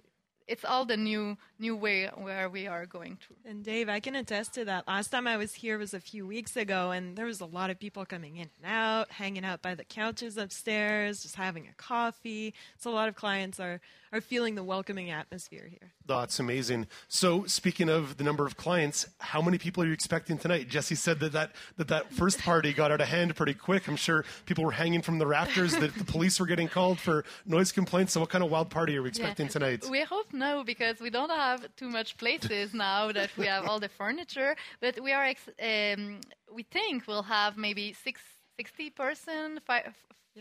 it's 0.49 0.65
all 0.65 0.85
the 0.85 0.97
new 0.97 1.37
new 1.59 1.77
way 1.77 2.07
where 2.17 2.49
we 2.49 2.67
are 2.67 2.87
going 2.87 3.19
through. 3.21 3.37
And 3.45 3.63
Dave, 3.63 3.89
I 3.89 4.01
can 4.01 4.15
attest 4.15 4.55
to 4.55 4.65
that. 4.65 4.89
Last 4.89 5.09
time 5.09 5.27
I 5.27 5.37
was 5.37 5.55
here 5.55 5.79
was 5.79 5.93
a 5.93 6.01
few 6.01 6.27
weeks 6.27 6.57
ago, 6.57 6.91
and 6.91 7.17
there 7.17 7.27
was 7.27 7.41
a 7.41 7.47
lot 7.47 7.71
of 7.71 7.79
people 7.79 8.05
coming 8.07 8.37
in 8.37 8.49
and 8.63 8.73
out, 8.73 9.11
hanging 9.13 9.45
out 9.45 9.61
by 9.61 9.75
the 9.75 9.85
couches 9.85 10.37
upstairs, 10.37 11.23
just 11.23 11.37
having 11.37 11.69
a 11.69 11.75
coffee. 11.75 12.55
So 12.79 12.91
a 12.91 12.95
lot 12.95 13.09
of 13.09 13.15
clients 13.15 13.61
are 13.61 13.81
are 14.13 14.21
feeling 14.21 14.55
the 14.55 14.63
welcoming 14.65 15.11
atmosphere 15.11 15.67
here. 15.69 15.93
That's 16.07 16.39
amazing. 16.41 16.87
So, 17.09 17.45
speaking 17.47 17.89
of 17.89 18.17
the 18.17 18.25
number 18.25 18.47
of 18.47 18.57
clients, 18.57 19.07
how 19.19 19.43
many 19.43 19.59
people 19.59 19.83
are 19.83 19.87
you 19.87 19.93
expecting 19.93 20.39
tonight? 20.39 20.69
Jesse 20.69 20.95
said 20.95 21.21
that 21.21 21.33
that, 21.33 21.53
that, 21.77 21.89
that 21.89 22.13
first 22.13 22.39
party 22.41 22.73
got 22.73 22.91
out 22.91 23.01
of 23.01 23.09
hand 23.09 23.37
pretty 23.37 23.55
quick. 23.55 23.89
I'm 23.89 23.97
sure 23.97 24.25
people 24.47 24.65
were 24.65 24.73
hanging 24.73 25.03
from 25.03 25.19
the 25.19 25.27
rafters, 25.27 25.77
that 25.77 25.95
the 25.95 26.05
police 26.05 26.41
were 26.41 26.47
getting 26.47 26.69
called 26.69 26.99
for 26.99 27.25
noise 27.45 27.73
complaints. 27.73 28.13
So, 28.15 28.21
what 28.21 28.31
kind 28.31 28.43
of 28.43 28.51
wild 28.51 28.71
party 28.71 28.97
are 28.97 29.03
we 29.03 29.09
expecting 29.11 29.47
Yeah. 29.47 29.53
tonight? 29.53 29.85
We 29.91 30.03
hope 30.03 30.33
no, 30.33 30.65
because 30.65 31.01
we 31.01 31.11
don't 31.11 31.31
have 31.31 31.67
too 31.77 31.89
much 31.89 32.17
places 32.17 32.73
now 32.75 33.13
that 33.13 33.31
we 33.37 33.47
have 33.47 33.67
all 33.67 33.79
the 33.81 33.89
furniture. 33.89 34.57
But 34.81 35.01
we 35.03 35.13
are, 35.13 35.25
ex- 35.25 35.49
um, 35.63 36.21
we 36.53 36.63
think 36.63 37.07
we'll 37.07 37.23
have 37.25 37.57
maybe 37.57 37.93
six, 37.93 38.21
60 38.57 38.91
person, 38.91 39.61
fi- 39.67 39.93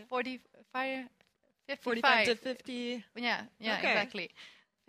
40, 0.08 0.40
fi- 0.72 1.04
55. 1.68 2.02
45 2.02 2.26
to 2.26 2.34
50. 2.36 3.04
Yeah, 3.16 3.42
yeah, 3.60 3.78
Okay. 3.78 3.88
exactly. 3.90 4.30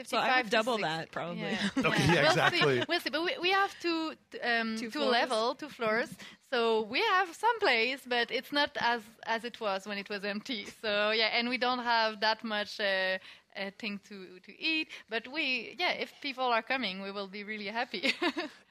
So 0.06 0.18
I 0.18 0.42
55 0.42 0.46
would 0.46 0.52
double 0.52 0.78
60. 0.78 0.84
that, 0.90 1.12
probably. 1.12 1.42
Yeah. 1.42 1.70
Okay, 1.90 2.06
yeah, 2.06 2.22
We'll 2.22 2.26
exactly. 2.32 2.60
See. 2.62 2.84
We'll 2.88 3.00
see. 3.02 3.10
But 3.10 3.24
we, 3.26 3.36
we 3.42 3.52
have 3.52 3.76
two, 3.82 4.14
um, 4.44 4.78
Two 4.78 4.90
two 4.90 5.04
level, 5.04 5.56
two 5.56 5.68
floors. 5.68 6.10
So 6.54 6.84
we 6.84 7.00
have 7.02 7.28
some 7.36 7.60
place, 7.60 8.00
but 8.08 8.32
it's 8.32 8.52
not 8.54 8.72
as 8.80 9.02
as 9.26 9.44
it 9.44 9.60
was 9.60 9.86
when 9.86 9.98
it 9.98 10.10
was 10.10 10.24
empty. 10.24 10.66
So 10.82 11.12
yeah, 11.12 11.38
and 11.38 11.50
we 11.50 11.58
don't 11.58 11.84
have 11.84 12.22
that 12.22 12.44
much. 12.46 12.80
Uh, 12.80 13.18
uh, 13.58 13.72
thing 13.78 14.00
to, 14.10 14.40
to 14.46 14.62
eat, 14.62 14.90
but 15.10 15.28
we, 15.32 15.76
yeah, 15.80 15.92
if 15.92 16.14
people 16.22 16.46
are 16.46 16.62
coming, 16.62 17.02
we 17.02 17.12
will 17.12 17.28
be 17.28 17.44
really 17.44 17.68
happy. 17.68 18.14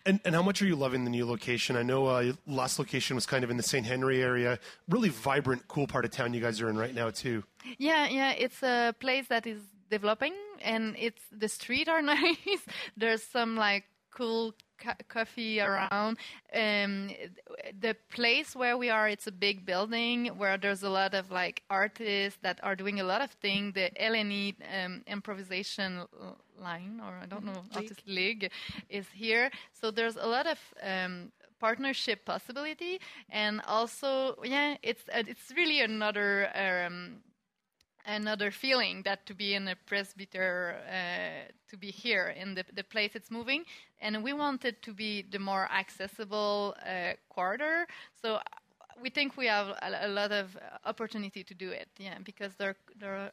And, 0.06 0.20
and 0.24 0.34
how 0.34 0.40
much 0.40 0.62
are 0.62 0.66
you 0.66 0.74
loving 0.74 1.04
the 1.04 1.10
new 1.10 1.26
location? 1.26 1.76
I 1.76 1.82
know 1.82 2.06
uh, 2.06 2.32
last 2.46 2.78
location 2.78 3.14
was 3.14 3.26
kind 3.26 3.44
of 3.44 3.50
in 3.50 3.58
the 3.58 3.62
St. 3.62 3.84
Henry 3.84 4.22
area. 4.22 4.58
Really 4.88 5.10
vibrant, 5.10 5.68
cool 5.68 5.86
part 5.86 6.06
of 6.06 6.10
town 6.12 6.32
you 6.32 6.40
guys 6.40 6.62
are 6.62 6.70
in 6.70 6.78
right 6.78 6.94
now, 6.94 7.10
too. 7.10 7.44
Yeah, 7.76 8.08
yeah, 8.08 8.30
it's 8.30 8.62
a 8.62 8.94
place 9.00 9.26
that 9.28 9.46
is 9.46 9.60
developing, 9.90 10.32
and 10.62 10.96
it's 10.98 11.20
the 11.30 11.48
street 11.48 11.88
are 11.88 12.00
nice. 12.16 12.36
There's 12.96 13.22
some 13.22 13.56
like 13.56 13.84
cool 14.10 14.54
coffee 15.08 15.60
around. 15.60 16.18
Um, 16.54 17.10
the 17.80 17.96
place 18.10 18.54
where 18.54 18.76
we 18.76 18.90
are, 18.90 19.08
it's 19.08 19.26
a 19.26 19.32
big 19.32 19.64
building 19.66 20.26
where 20.36 20.56
there's 20.58 20.82
a 20.82 20.90
lot 20.90 21.14
of 21.14 21.30
like 21.30 21.62
artists 21.70 22.38
that 22.42 22.60
are 22.62 22.76
doing 22.76 23.00
a 23.00 23.04
lot 23.04 23.20
of 23.20 23.30
things. 23.32 23.74
The 23.74 23.90
LNI 24.00 24.54
um, 24.84 25.02
improvisation 25.06 26.02
line, 26.60 27.00
or 27.02 27.18
I 27.22 27.26
don't 27.26 27.44
know, 27.44 27.62
artist 27.74 28.02
league, 28.06 28.50
is 28.88 29.06
here. 29.14 29.50
So 29.72 29.90
there's 29.90 30.16
a 30.16 30.26
lot 30.26 30.46
of 30.46 30.58
um, 30.82 31.32
partnership 31.60 32.24
possibility, 32.24 33.00
and 33.30 33.60
also, 33.66 34.36
yeah, 34.44 34.76
it's 34.82 35.02
uh, 35.12 35.22
it's 35.26 35.52
really 35.56 35.80
another. 35.80 36.48
Um, 36.54 37.18
another 38.08 38.50
feeling 38.50 39.02
that 39.04 39.26
to 39.26 39.34
be 39.34 39.54
in 39.54 39.68
a 39.68 39.76
presbyter 39.86 40.76
uh, 40.88 41.52
to 41.68 41.76
be 41.78 41.90
here 41.92 42.28
in 42.40 42.54
the, 42.54 42.64
the 42.74 42.84
place 42.84 43.12
it's 43.14 43.30
moving. 43.30 43.64
And 44.00 44.24
we 44.24 44.32
wanted 44.34 44.82
to 44.82 44.92
be 44.94 45.22
the 45.30 45.38
more 45.38 45.68
accessible 45.72 46.76
uh, 46.86 47.14
quarter. 47.30 47.86
So 48.22 48.36
uh, 48.36 48.42
we 49.02 49.10
think 49.10 49.36
we 49.36 49.46
have 49.46 49.68
a, 49.82 50.06
a 50.06 50.08
lot 50.08 50.32
of 50.32 50.56
opportunity 50.86 51.44
to 51.44 51.54
do 51.54 51.70
it 51.70 51.88
yeah 51.98 52.18
because 52.24 52.54
there 52.56 52.76
there 53.00 53.32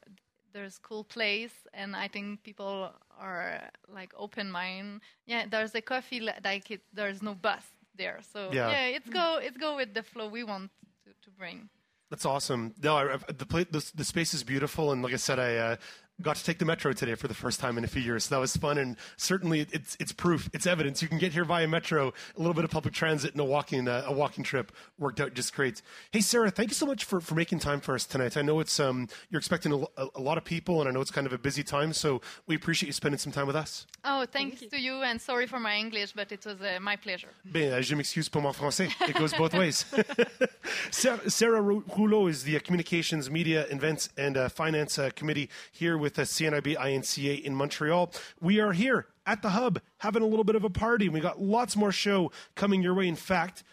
there's 0.54 0.78
cool 0.80 1.04
place 1.04 1.68
and 1.74 1.96
i 1.96 2.08
think 2.08 2.44
people 2.44 2.92
are 3.20 3.62
like 3.94 4.14
open 4.18 4.52
mind. 4.52 5.02
Yeah 5.26 5.46
there's 5.50 5.76
a 5.76 5.82
coffee 5.82 6.22
like 6.22 6.72
it, 6.72 6.82
there's 6.94 7.22
no 7.24 7.34
bus 7.36 7.66
there. 7.98 8.20
So 8.34 8.54
Yeah. 8.54 8.70
yeah, 8.72 8.86
it's 8.98 9.10
go 9.10 9.40
it's 9.42 9.58
go 9.58 9.76
with 9.76 9.94
the 9.94 10.04
flow 10.04 10.28
we 10.30 10.44
want 10.44 10.72
to, 11.06 11.12
to 11.24 11.32
bring 11.38 11.70
That's 12.10 12.26
awesome. 12.26 12.74
No, 12.82 12.98
I, 12.98 13.18
the, 13.28 13.68
the 13.72 13.92
the 13.96 14.04
space 14.04 14.34
is 14.34 14.44
beautiful, 14.44 14.92
and 14.92 15.02
like 15.02 15.14
I 15.14 15.18
said, 15.18 15.40
I 15.40 15.56
uh, 15.56 15.76
got 16.22 16.38
to 16.38 16.44
take 16.44 16.60
the 16.60 16.66
metro 16.66 16.94
today 16.94 17.16
for 17.16 17.28
the 17.28 17.34
first 17.34 17.60
time 17.60 17.78
in 17.78 17.84
a 17.84 17.88
few 17.88 18.02
years. 18.02 18.26
So 18.26 18.36
that 18.36 18.42
was 18.42 18.56
fun, 18.56 18.78
and 18.78 18.96
certainly 19.18 19.68
it's 19.72 19.98
it's 20.00 20.12
proof, 20.12 20.50
it's 20.54 20.66
evidence. 20.66 21.02
You 21.02 21.08
can 21.08 21.18
get 21.18 21.34
here 21.34 21.46
via 21.46 21.68
metro. 21.68 22.14
A 22.36 22.40
little 22.40 22.54
bit 22.54 22.64
of 22.64 22.72
public 22.72 22.94
transit 22.94 23.32
and 23.32 23.42
a 23.42 23.44
walking 23.44 23.88
uh, 23.88 24.04
a 24.06 24.14
walking 24.14 24.44
trip 24.44 24.72
worked 24.98 25.20
out 25.20 25.34
just 25.34 25.54
great. 25.54 25.82
Hey, 26.12 26.22
Sarah, 26.22 26.52
thank 26.52 26.70
you 26.70 26.76
so 26.76 26.86
much 26.86 27.04
for, 27.04 27.20
for 27.20 27.36
making 27.36 27.60
time 27.60 27.82
for 27.82 27.96
us 27.96 28.06
tonight. 28.06 28.38
I 28.38 28.42
know 28.42 28.60
it's 28.60 28.80
um 28.80 29.08
you're 29.30 29.40
expecting 29.40 29.72
a, 29.72 30.02
a, 30.02 30.08
a 30.16 30.22
lot 30.22 30.38
of 30.38 30.46
people, 30.46 30.80
and 30.80 30.90
I 30.90 30.92
know 30.92 31.02
it's 31.02 31.12
kind 31.12 31.28
of 31.28 31.34
a 31.34 31.38
busy 31.38 31.64
time, 31.64 31.94
so 31.94 32.22
we 32.48 32.56
appreciate 32.56 32.88
you 32.88 32.94
spending 32.94 33.20
some 33.20 33.32
time 33.32 33.48
with 33.48 33.56
us. 33.56 33.86
Oh, 34.04 34.26
thanks 34.32 34.62
to 34.62 34.80
you, 34.80 35.02
and 35.02 35.20
sorry 35.20 35.48
for 35.48 35.60
my 35.60 35.76
English, 35.76 36.14
but 36.14 36.32
it 36.32 36.46
was 36.46 36.62
uh, 36.62 36.80
my 36.80 36.96
pleasure. 36.96 37.30
Ben, 37.44 37.82
je 37.82 37.96
m'excuse 37.96 38.30
pour 38.30 38.42
mon 38.42 38.54
français. 38.54 38.90
It 39.10 39.16
goes 39.16 39.34
both 39.34 39.54
ways. 39.62 39.86
Sarah, 40.92 41.62
Rouleau 41.62 42.28
is 42.28 42.44
the 42.44 42.60
Communications, 42.60 43.30
Media, 43.30 43.66
Events, 43.70 44.10
and 44.18 44.38
uh, 44.38 44.50
Finance 44.50 45.00
uh, 45.00 45.10
Committee 45.16 45.50
here 45.72 45.98
with 45.98 46.05
the 46.14 46.22
CNIB 46.22 46.78
INCA 46.78 47.44
in 47.44 47.56
Montreal. 47.56 48.12
We 48.40 48.60
are 48.60 48.72
here 48.72 49.08
at 49.26 49.42
the 49.42 49.50
Hub 49.50 49.82
having 49.98 50.22
a 50.22 50.28
little 50.28 50.44
bit 50.44 50.56
of 50.56 50.64
a 50.64 50.70
party. 50.70 51.10
We 51.10 51.20
got 51.20 51.42
lots 51.42 51.76
more 51.76 51.92
show 51.92 52.32
coming 52.56 52.84
your 52.84 52.94
way. 52.94 53.08
In 53.08 53.16
fact, 53.16 53.64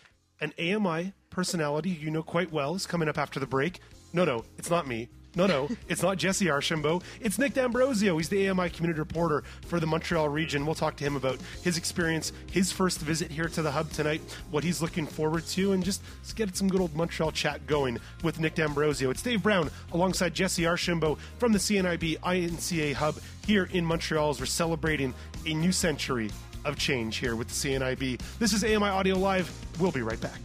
an 0.41 0.53
AMI 0.59 1.13
personality 1.31 1.91
you 1.91 2.11
know 2.11 2.23
quite 2.23 2.51
well 2.53 2.75
is 2.75 2.87
coming 2.87 3.09
up 3.09 3.19
after 3.19 3.39
the 3.39 3.47
break. 3.47 3.81
No, 4.13 4.25
no, 4.25 4.45
it's 4.59 4.71
not 4.71 4.87
me. 4.87 5.09
No, 5.35 5.47
no, 5.47 5.69
it's 5.89 6.03
not 6.03 6.19
Jesse 6.19 6.51
Archambault. 6.51 7.03
It's 7.21 7.39
Nick 7.39 7.55
D'Ambrosio. 7.55 8.19
He's 8.19 8.29
the 8.29 8.51
AMI 8.51 8.69
community 8.69 9.01
reporter 9.01 9.43
for 9.67 9.81
the 9.81 9.87
Montreal 9.87 10.29
region. 10.29 10.67
We'll 10.67 10.75
talk 10.75 10.97
to 10.97 11.05
him 11.05 11.17
about 11.17 11.39
his 11.63 11.79
experience, 11.79 12.33
his 12.51 12.71
first 12.71 13.01
visit 13.01 13.31
here 13.31 13.49
to 13.49 13.63
the 13.63 13.71
hub 13.71 13.91
tonight, 13.93 14.21
what 14.51 14.63
he's 14.63 14.83
looking 14.83 15.07
forward 15.07 15.47
to, 15.49 15.73
and 15.73 15.83
just 15.83 16.03
get 16.35 16.55
some 16.55 16.69
good 16.69 16.83
old 16.83 16.95
Montreal 16.95 17.33
chat 17.33 17.67
going 17.67 17.99
with 18.23 18.41
Nick 18.41 18.57
D'Ambrosio. 18.57 19.09
It's 19.09 19.23
Dave 19.23 19.43
Brown 19.43 19.71
alongside 19.93 20.35
Jesse 20.35 20.67
Archambault 20.67 21.19
from 21.39 21.53
the 21.53 21.59
CNIB 21.59 22.19
INCA 22.21 22.93
hub 22.93 23.17
here 23.47 23.71
in 23.73 23.87
Montreal 23.87 24.31
as 24.31 24.39
we're 24.39 24.45
celebrating 24.45 25.15
a 25.47 25.55
new 25.55 25.73
century 25.73 26.31
of 26.67 26.77
change 26.77 27.17
here 27.17 27.37
with 27.37 27.49
the 27.49 27.55
CNIB. 27.55 28.21
This 28.39 28.53
is 28.53 28.65
AMI 28.65 28.89
Audio 28.89 29.17
Live. 29.17 29.51
We'll 29.81 29.93
be 29.93 30.03
right 30.03 30.21
back. 30.21 30.41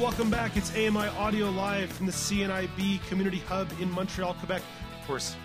Welcome 0.00 0.28
back. 0.28 0.56
It's 0.56 0.72
AMI 0.74 1.06
Audio 1.18 1.50
Live 1.50 1.92
from 1.92 2.06
the 2.06 2.12
CNIB 2.12 3.06
Community 3.06 3.38
Hub 3.38 3.70
in 3.80 3.88
Montreal, 3.92 4.34
Quebec. 4.34 4.60
Of 5.00 5.06
course, 5.06 5.36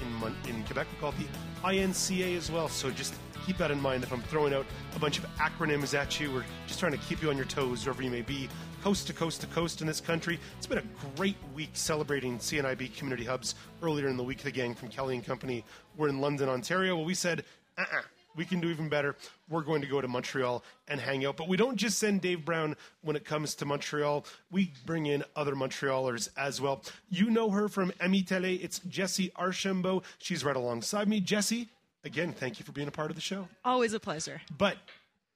in, 0.00 0.10
Mon- 0.14 0.34
in 0.48 0.64
Quebec, 0.64 0.86
we 0.90 0.98
call 0.98 1.10
it 1.10 1.16
the 1.18 1.68
INCA 1.68 2.34
as 2.34 2.50
well. 2.50 2.66
So 2.70 2.90
just 2.90 3.12
keep 3.44 3.58
that 3.58 3.70
in 3.70 3.78
mind 3.78 4.02
if 4.02 4.10
I'm 4.10 4.22
throwing 4.22 4.54
out 4.54 4.64
a 4.96 4.98
bunch 4.98 5.18
of 5.18 5.26
acronyms 5.36 5.92
at 5.92 6.18
you. 6.18 6.32
We're 6.32 6.46
just 6.66 6.80
trying 6.80 6.92
to 6.92 6.98
keep 6.98 7.20
you 7.20 7.28
on 7.28 7.36
your 7.36 7.44
toes 7.44 7.84
wherever 7.84 8.02
you 8.02 8.10
may 8.10 8.22
be, 8.22 8.48
coast 8.82 9.06
to 9.08 9.12
coast 9.12 9.42
to 9.42 9.46
coast 9.48 9.82
in 9.82 9.86
this 9.86 10.00
country. 10.00 10.40
It's 10.56 10.66
been 10.66 10.78
a 10.78 11.16
great 11.16 11.36
week 11.54 11.70
celebrating 11.74 12.38
CNIB 12.38 12.96
Community 12.96 13.24
Hubs. 13.24 13.54
Earlier 13.82 14.08
in 14.08 14.16
the 14.16 14.24
week, 14.24 14.38
the 14.38 14.50
gang 14.50 14.74
from 14.74 14.88
Kelly 14.88 15.16
and 15.16 15.26
Company 15.26 15.62
were 15.98 16.08
in 16.08 16.22
London, 16.22 16.48
Ontario. 16.48 16.96
Well, 16.96 17.04
we 17.04 17.14
said, 17.14 17.44
uh 17.76 17.84
uh 17.92 18.00
we 18.40 18.46
can 18.46 18.58
do 18.58 18.70
even 18.70 18.88
better. 18.88 19.16
We're 19.50 19.60
going 19.60 19.82
to 19.82 19.86
go 19.86 20.00
to 20.00 20.08
Montreal 20.08 20.64
and 20.88 20.98
hang 20.98 21.26
out. 21.26 21.36
But 21.36 21.46
we 21.46 21.58
don't 21.58 21.76
just 21.76 21.98
send 21.98 22.22
Dave 22.22 22.42
Brown 22.42 22.74
when 23.02 23.14
it 23.14 23.26
comes 23.26 23.54
to 23.56 23.66
Montreal. 23.66 24.24
We 24.50 24.72
bring 24.86 25.04
in 25.04 25.24
other 25.36 25.54
Montrealers 25.54 26.30
as 26.38 26.58
well. 26.58 26.82
You 27.10 27.28
know 27.28 27.50
her 27.50 27.68
from 27.68 27.92
AMI 28.00 28.22
Tele. 28.22 28.54
It's 28.54 28.78
Jessie 28.88 29.30
Archambault. 29.36 30.06
She's 30.16 30.42
right 30.42 30.56
alongside 30.56 31.06
me. 31.06 31.20
Jessie, 31.20 31.68
again, 32.02 32.32
thank 32.32 32.58
you 32.58 32.64
for 32.64 32.72
being 32.72 32.88
a 32.88 32.90
part 32.90 33.10
of 33.10 33.14
the 33.14 33.20
show. 33.20 33.46
Always 33.62 33.92
a 33.92 34.00
pleasure. 34.00 34.40
But 34.56 34.78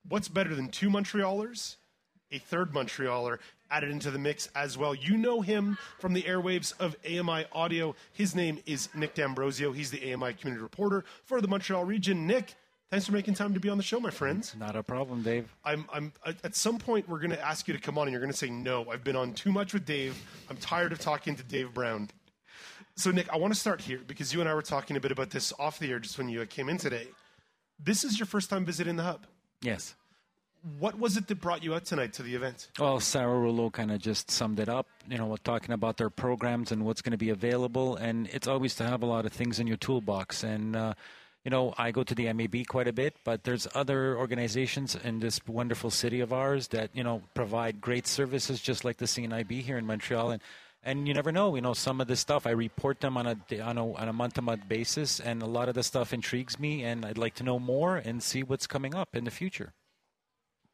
what's 0.09 0.29
better 0.29 0.55
than 0.55 0.69
two 0.69 0.89
Montrealers? 0.89 1.77
A 2.33 2.39
third 2.39 2.73
Montrealer 2.73 3.39
added 3.71 3.91
into 3.91 4.11
the 4.11 4.19
mix 4.19 4.49
as 4.55 4.79
well. 4.79 4.95
You 4.95 5.19
know 5.19 5.43
him 5.43 5.77
from 5.99 6.15
the 6.15 6.23
airwaves 6.23 6.73
of 6.81 6.97
AMI 7.07 7.45
Audio. 7.53 7.95
His 8.15 8.35
name 8.35 8.61
is 8.65 8.89
Nick 8.95 9.15
D'Ambrosio. 9.15 9.73
He's 9.73 9.91
the 9.91 10.15
AMI 10.15 10.33
community 10.33 10.63
reporter 10.63 11.05
for 11.27 11.43
the 11.43 11.49
Montreal 11.49 11.85
region. 11.85 12.27
Nick, 12.27 12.55
thanks 12.91 13.07
for 13.07 13.13
making 13.13 13.35
time 13.35 13.55
to 13.55 13.61
be 13.61 13.69
on 13.69 13.77
the 13.77 13.83
show, 13.83 14.01
my 14.01 14.11
friends. 14.11 14.55
Not 14.59 14.77
a 14.77 14.83
problem, 14.83 15.23
Dave. 15.23 15.55
I'm, 15.65 15.87
I'm 15.93 16.13
at 16.27 16.37
at 16.45 16.55
some 16.55 16.79
point 16.79 17.09
we're 17.09 17.19
going 17.19 17.31
to 17.31 17.45
ask 17.45 17.67
you 17.69 17.75
to 17.75 17.81
come 17.81 17.99
on, 17.99 18.07
and 18.07 18.13
you're 18.13 18.21
going 18.21 18.33
to 18.33 18.37
say 18.37 18.51
no. 18.51 18.87
I've 18.91 19.05
been 19.05 19.17
on 19.17 19.33
too 19.35 19.53
much 19.53 19.73
with 19.73 19.85
Dave. 19.85 20.17
I'm 20.49 20.57
tired 20.57 20.93
of 20.93 20.99
talking 20.99 21.37
to 21.37 21.43
Dave 21.43 21.75
Brown. 21.75 22.11
So, 22.97 23.11
Nick, 23.11 23.33
I 23.33 23.37
want 23.37 23.53
to 23.53 23.59
start 23.59 23.81
here 23.81 24.01
because 24.07 24.33
you 24.33 24.41
and 24.41 24.49
I 24.49 24.55
were 24.55 24.63
talking 24.63 24.97
a 24.97 25.01
bit 25.01 25.11
about 25.11 25.31
this 25.31 25.53
off 25.59 25.79
the 25.81 25.91
air 25.91 25.99
just 25.99 26.17
when 26.17 26.29
you 26.29 26.45
came 26.47 26.69
in 26.69 26.77
today. 26.77 27.09
This 27.83 28.05
is 28.05 28.19
your 28.19 28.27
first 28.27 28.51
time 28.51 28.65
visiting 28.65 28.97
the 28.97 29.03
hub. 29.03 29.27
Yes. 29.63 29.97
What 30.79 30.99
was 30.99 31.17
it 31.17 31.27
that 31.27 31.41
brought 31.41 31.63
you 31.63 31.75
out 31.75 31.85
tonight 31.85 32.13
to 32.15 32.23
the 32.23 32.35
event? 32.35 32.69
Well, 32.79 33.01
Sarah 33.01 33.37
Rouleau 33.39 33.69
kind 33.69 33.91
of 33.91 34.01
just 34.01 34.31
summed 34.31 34.61
it 34.61 34.69
up, 34.69 34.87
you 35.09 35.19
know, 35.19 35.37
talking 35.43 35.73
about 35.73 35.97
their 35.97 36.09
programs 36.09 36.73
and 36.73 36.85
what's 36.85 37.03
going 37.03 37.11
to 37.11 37.19
be 37.19 37.31
available. 37.31 37.97
And 37.97 38.29
it's 38.33 38.47
always 38.47 38.75
to 38.77 38.85
have 38.85 39.03
a 39.03 39.07
lot 39.07 39.27
of 39.27 39.33
things 39.33 39.59
in 39.59 39.67
your 39.67 39.77
toolbox. 39.77 40.45
And, 40.45 40.77
uh, 40.77 40.95
you 41.45 41.51
know, 41.51 41.75
I 41.77 41.91
go 41.91 42.03
to 42.03 42.15
the 42.15 42.33
MAB 42.33 42.67
quite 42.67 42.89
a 42.89 42.93
bit, 42.93 43.17
but 43.23 43.45
there's 43.45 43.69
other 43.75 44.17
organizations 44.17 44.97
in 44.97 45.21
this 45.21 45.41
wonderful 45.47 45.91
city 45.91 46.21
of 46.21 46.33
ours 46.33 46.69
that, 46.69 46.91
you 46.95 47.05
know, 47.05 47.23
provide 47.35 47.83
great 47.83 48.07
services 48.07 48.61
just 48.61 48.83
like 48.83 48.97
the 48.97 49.05
CNIB 49.05 49.61
here 49.61 49.77
in 49.77 49.85
Montreal. 49.85 50.31
And, 50.31 50.43
and 50.83 51.07
you 51.07 51.13
never 51.13 51.33
know, 51.33 51.55
you 51.55 51.61
know, 51.61 51.75
some 51.75 52.01
of 52.01 52.09
this 52.09 52.21
stuff, 52.21 52.47
I 52.47 52.51
report 52.51 53.01
them 53.01 53.19
on 53.19 53.27
a, 53.27 53.61
on 53.61 53.77
a, 53.77 53.93
on 53.93 54.09
a 54.09 54.13
month-to-month 54.13 54.67
basis, 54.69 55.21
and 55.21 55.43
a 55.43 55.47
lot 55.47 55.69
of 55.69 55.75
the 55.75 55.83
stuff 55.83 56.15
intrigues 56.15 56.59
me, 56.59 56.83
and 56.83 57.05
I'd 57.05 57.19
like 57.19 57.35
to 57.35 57.45
know 57.45 57.59
more 57.59 57.97
and 57.97 58.23
see 58.23 58.43
what's 58.43 58.67
coming 58.67 58.95
up 58.95 59.15
in 59.15 59.25
the 59.25 59.31
future. 59.31 59.75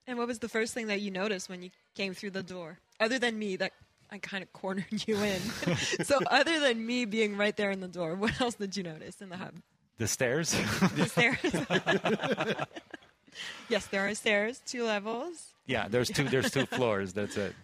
And 0.06 0.18
what 0.18 0.28
was 0.28 0.38
the 0.38 0.48
first 0.48 0.72
thing 0.72 0.86
that 0.86 1.00
you 1.00 1.10
noticed 1.10 1.48
when 1.48 1.62
you 1.62 1.70
came 1.96 2.14
through 2.14 2.30
the 2.30 2.42
door? 2.44 2.78
Other 3.00 3.18
than 3.18 3.38
me, 3.38 3.56
that 3.56 3.72
I 4.10 4.18
kind 4.18 4.42
of 4.42 4.52
cornered 4.52 4.86
you 5.06 5.16
in. 5.16 5.40
so, 6.04 6.20
other 6.30 6.60
than 6.60 6.84
me 6.84 7.06
being 7.06 7.36
right 7.36 7.56
there 7.56 7.72
in 7.72 7.80
the 7.80 7.88
door, 7.88 8.14
what 8.14 8.40
else 8.40 8.54
did 8.54 8.76
you 8.76 8.84
notice 8.84 9.20
in 9.20 9.30
the 9.30 9.36
hub? 9.36 9.54
The 10.00 10.08
stairs? 10.08 10.56
The 10.96 11.04
stairs. 11.04 11.36
yes, 13.68 13.86
there 13.88 14.08
are 14.08 14.14
stairs, 14.14 14.62
two 14.64 14.84
levels. 14.84 15.48
yeah, 15.66 15.88
there's 15.88 16.08
two. 16.08 16.24
There's 16.24 16.50
two 16.50 16.64
floors. 16.64 17.12
That's 17.12 17.36
it. 17.36 17.54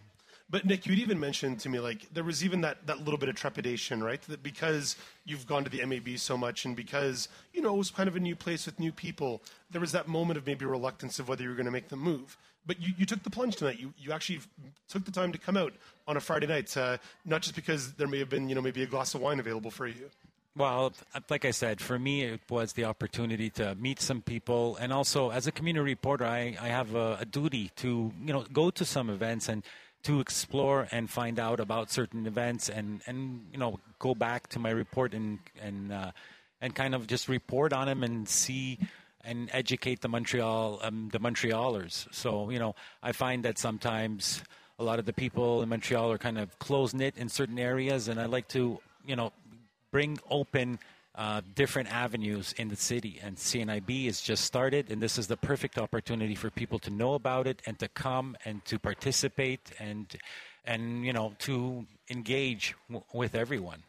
But 0.50 0.66
Nick, 0.66 0.84
you'd 0.84 0.98
even 0.98 1.18
mentioned 1.18 1.60
to 1.60 1.70
me 1.70 1.80
like 1.80 2.12
there 2.12 2.22
was 2.22 2.44
even 2.44 2.60
that, 2.60 2.86
that 2.88 2.98
little 2.98 3.16
bit 3.16 3.30
of 3.30 3.36
trepidation, 3.36 4.04
right? 4.04 4.20
That 4.22 4.42
because 4.42 4.96
you've 5.24 5.46
gone 5.46 5.64
to 5.64 5.70
the 5.70 5.84
MAB 5.86 6.18
so 6.18 6.36
much 6.36 6.66
and 6.66 6.76
because, 6.76 7.28
you 7.54 7.62
know, 7.62 7.74
it 7.74 7.78
was 7.78 7.90
kind 7.90 8.06
of 8.06 8.16
a 8.16 8.20
new 8.20 8.36
place 8.36 8.66
with 8.66 8.78
new 8.78 8.92
people, 8.92 9.42
there 9.70 9.80
was 9.80 9.92
that 9.92 10.06
moment 10.06 10.36
of 10.36 10.46
maybe 10.46 10.66
reluctance 10.66 11.18
of 11.18 11.30
whether 11.30 11.42
you 11.42 11.48
were 11.48 11.56
going 11.56 11.64
to 11.64 11.72
make 11.72 11.88
the 11.88 11.96
move. 11.96 12.36
But 12.66 12.82
you, 12.82 12.92
you 12.98 13.06
took 13.06 13.22
the 13.22 13.30
plunge 13.30 13.56
tonight. 13.56 13.80
You, 13.80 13.94
you 13.96 14.12
actually 14.12 14.40
took 14.88 15.06
the 15.06 15.10
time 15.10 15.32
to 15.32 15.38
come 15.38 15.56
out 15.56 15.72
on 16.06 16.16
a 16.16 16.20
Friday 16.20 16.46
night, 16.46 16.76
uh, 16.76 16.98
not 17.24 17.40
just 17.40 17.56
because 17.56 17.94
there 17.94 18.06
may 18.06 18.18
have 18.18 18.28
been, 18.28 18.48
you 18.48 18.54
know, 18.54 18.60
maybe 18.60 18.82
a 18.82 18.86
glass 18.86 19.14
of 19.14 19.22
wine 19.22 19.40
available 19.40 19.70
for 19.70 19.88
you. 19.88 20.10
Well, 20.56 20.94
like 21.28 21.44
I 21.44 21.50
said, 21.50 21.82
for 21.82 21.98
me, 21.98 22.22
it 22.22 22.40
was 22.48 22.72
the 22.72 22.84
opportunity 22.84 23.50
to 23.50 23.74
meet 23.74 24.00
some 24.00 24.22
people, 24.22 24.76
and 24.76 24.90
also 24.90 25.28
as 25.28 25.46
a 25.46 25.52
community 25.52 25.84
reporter, 25.84 26.24
I, 26.24 26.56
I 26.58 26.68
have 26.68 26.94
a, 26.94 27.18
a 27.20 27.26
duty 27.26 27.70
to 27.76 28.10
you 28.24 28.32
know 28.32 28.42
go 28.50 28.70
to 28.70 28.84
some 28.86 29.10
events 29.10 29.50
and 29.50 29.62
to 30.04 30.18
explore 30.20 30.88
and 30.90 31.10
find 31.10 31.38
out 31.38 31.60
about 31.60 31.90
certain 31.90 32.26
events, 32.26 32.70
and, 32.70 33.02
and 33.06 33.44
you 33.52 33.58
know 33.58 33.78
go 33.98 34.14
back 34.14 34.48
to 34.48 34.58
my 34.58 34.70
report 34.70 35.12
and 35.12 35.40
and 35.60 35.92
uh, 35.92 36.12
and 36.62 36.74
kind 36.74 36.94
of 36.94 37.06
just 37.06 37.28
report 37.28 37.74
on 37.74 37.86
them 37.86 38.02
and 38.02 38.26
see 38.26 38.78
and 39.22 39.50
educate 39.52 40.00
the 40.00 40.08
Montreal 40.08 40.80
um, 40.82 41.10
the 41.12 41.20
Montrealers. 41.20 42.06
So 42.14 42.48
you 42.48 42.58
know, 42.58 42.74
I 43.02 43.12
find 43.12 43.44
that 43.44 43.58
sometimes 43.58 44.42
a 44.78 44.84
lot 44.84 44.98
of 44.98 45.04
the 45.04 45.12
people 45.12 45.60
in 45.60 45.68
Montreal 45.68 46.12
are 46.12 46.18
kind 46.18 46.38
of 46.38 46.58
close 46.58 46.94
knit 46.94 47.18
in 47.18 47.28
certain 47.28 47.58
areas, 47.58 48.08
and 48.08 48.18
I 48.18 48.24
like 48.24 48.48
to 48.48 48.80
you 49.06 49.16
know 49.16 49.32
bring 49.96 50.18
open 50.28 50.78
uh, 51.14 51.40
different 51.54 51.90
avenues 51.90 52.52
in 52.58 52.68
the 52.68 52.76
city. 52.76 53.18
And 53.22 53.34
CNIB 53.34 54.06
is 54.06 54.20
just 54.20 54.44
started, 54.44 54.90
and 54.90 55.00
this 55.00 55.16
is 55.16 55.26
the 55.26 55.38
perfect 55.38 55.78
opportunity 55.78 56.34
for 56.34 56.50
people 56.50 56.78
to 56.80 56.90
know 56.90 57.14
about 57.14 57.46
it 57.46 57.62
and 57.64 57.78
to 57.78 57.88
come 57.88 58.36
and 58.44 58.62
to 58.66 58.78
participate 58.78 59.72
and 59.78 60.04
and 60.66 61.06
you 61.06 61.14
know 61.14 61.32
to 61.38 61.86
engage 62.10 62.74
w- 62.90 63.06
with 63.14 63.34
everyone. 63.34 63.84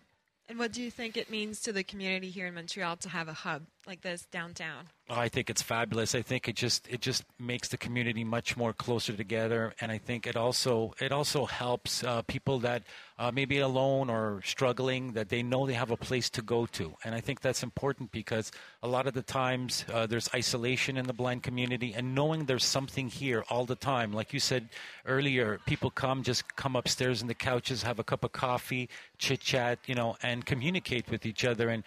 And 0.48 0.58
what 0.58 0.72
do 0.72 0.82
you 0.82 0.90
think 0.90 1.18
it 1.18 1.30
means 1.30 1.60
to 1.64 1.74
the 1.74 1.84
community 1.84 2.30
here 2.30 2.48
in 2.48 2.54
Montreal 2.54 2.96
to 3.04 3.10
have 3.10 3.28
a 3.28 3.34
hub 3.34 3.64
like 3.86 4.00
this 4.00 4.22
downtown? 4.32 4.88
I 5.10 5.30
think 5.30 5.50
it's 5.50 5.62
fabulous. 5.62 6.16
I 6.16 6.22
think 6.22 6.50
it 6.50 6.56
just 6.56 6.86
it 6.90 7.00
just 7.00 7.24
makes 7.40 7.70
the 7.70 7.78
community 7.78 8.26
much 8.26 8.58
more 8.58 8.74
closer 8.74 9.14
together, 9.14 9.74
and 9.80 9.90
I 9.90 9.98
think 9.98 10.28
it 10.28 10.36
also 10.36 10.94
it 11.00 11.14
also 11.14 11.46
helps 11.46 12.04
uh, 12.04 12.24
people 12.24 12.60
that 12.60 12.84
uh, 13.18 13.32
maybe 13.32 13.60
alone 13.60 14.10
or 14.10 14.42
struggling 14.44 15.14
that 15.14 15.30
they 15.30 15.42
know 15.42 15.66
they 15.66 15.74
have 15.74 15.92
a 15.92 15.98
place 15.98 16.30
to 16.32 16.42
go 16.42 16.66
to, 16.66 16.94
and 17.06 17.16
I 17.16 17.22
think 17.22 17.40
that's 17.40 17.64
important 17.64 18.12
because 18.12 18.52
a 18.84 18.88
lot 18.88 19.08
of 19.08 19.14
the 19.14 19.22
times 19.22 19.86
uh, 19.94 20.08
there's 20.08 20.30
isolation 20.34 20.98
in 20.98 21.08
the 21.08 21.14
blind 21.14 21.42
community, 21.42 21.94
and 21.94 22.14
knowing 22.14 22.44
there's 22.44 22.66
something 22.66 23.08
here 23.08 23.46
all 23.50 23.66
the 23.66 23.76
time, 23.76 24.12
like 24.12 24.34
you 24.34 24.42
said 24.42 24.68
earlier, 25.06 25.62
people 25.66 25.90
come 25.90 26.22
just 26.22 26.54
come 26.58 26.76
upstairs 26.76 27.22
in 27.22 27.30
the 27.30 27.34
couches, 27.34 27.82
have 27.82 28.00
a 28.00 28.04
cup 28.04 28.26
of 28.26 28.34
coffee, 28.34 28.90
chit 29.20 29.40
chat, 29.40 29.80
you 29.86 29.96
know, 29.96 30.18
and 30.22 30.46
communicate 30.46 31.10
with 31.10 31.26
each 31.26 31.46
other. 31.46 31.70
And 31.70 31.84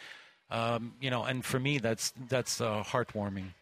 um, 0.51 0.95
you 1.01 1.11
know, 1.11 1.25
and 1.25 1.45
for 1.45 1.61
me, 1.61 1.79
that's 1.79 2.13
that's 2.29 2.61
uh, 2.61 2.83
heartwarming. 2.87 3.53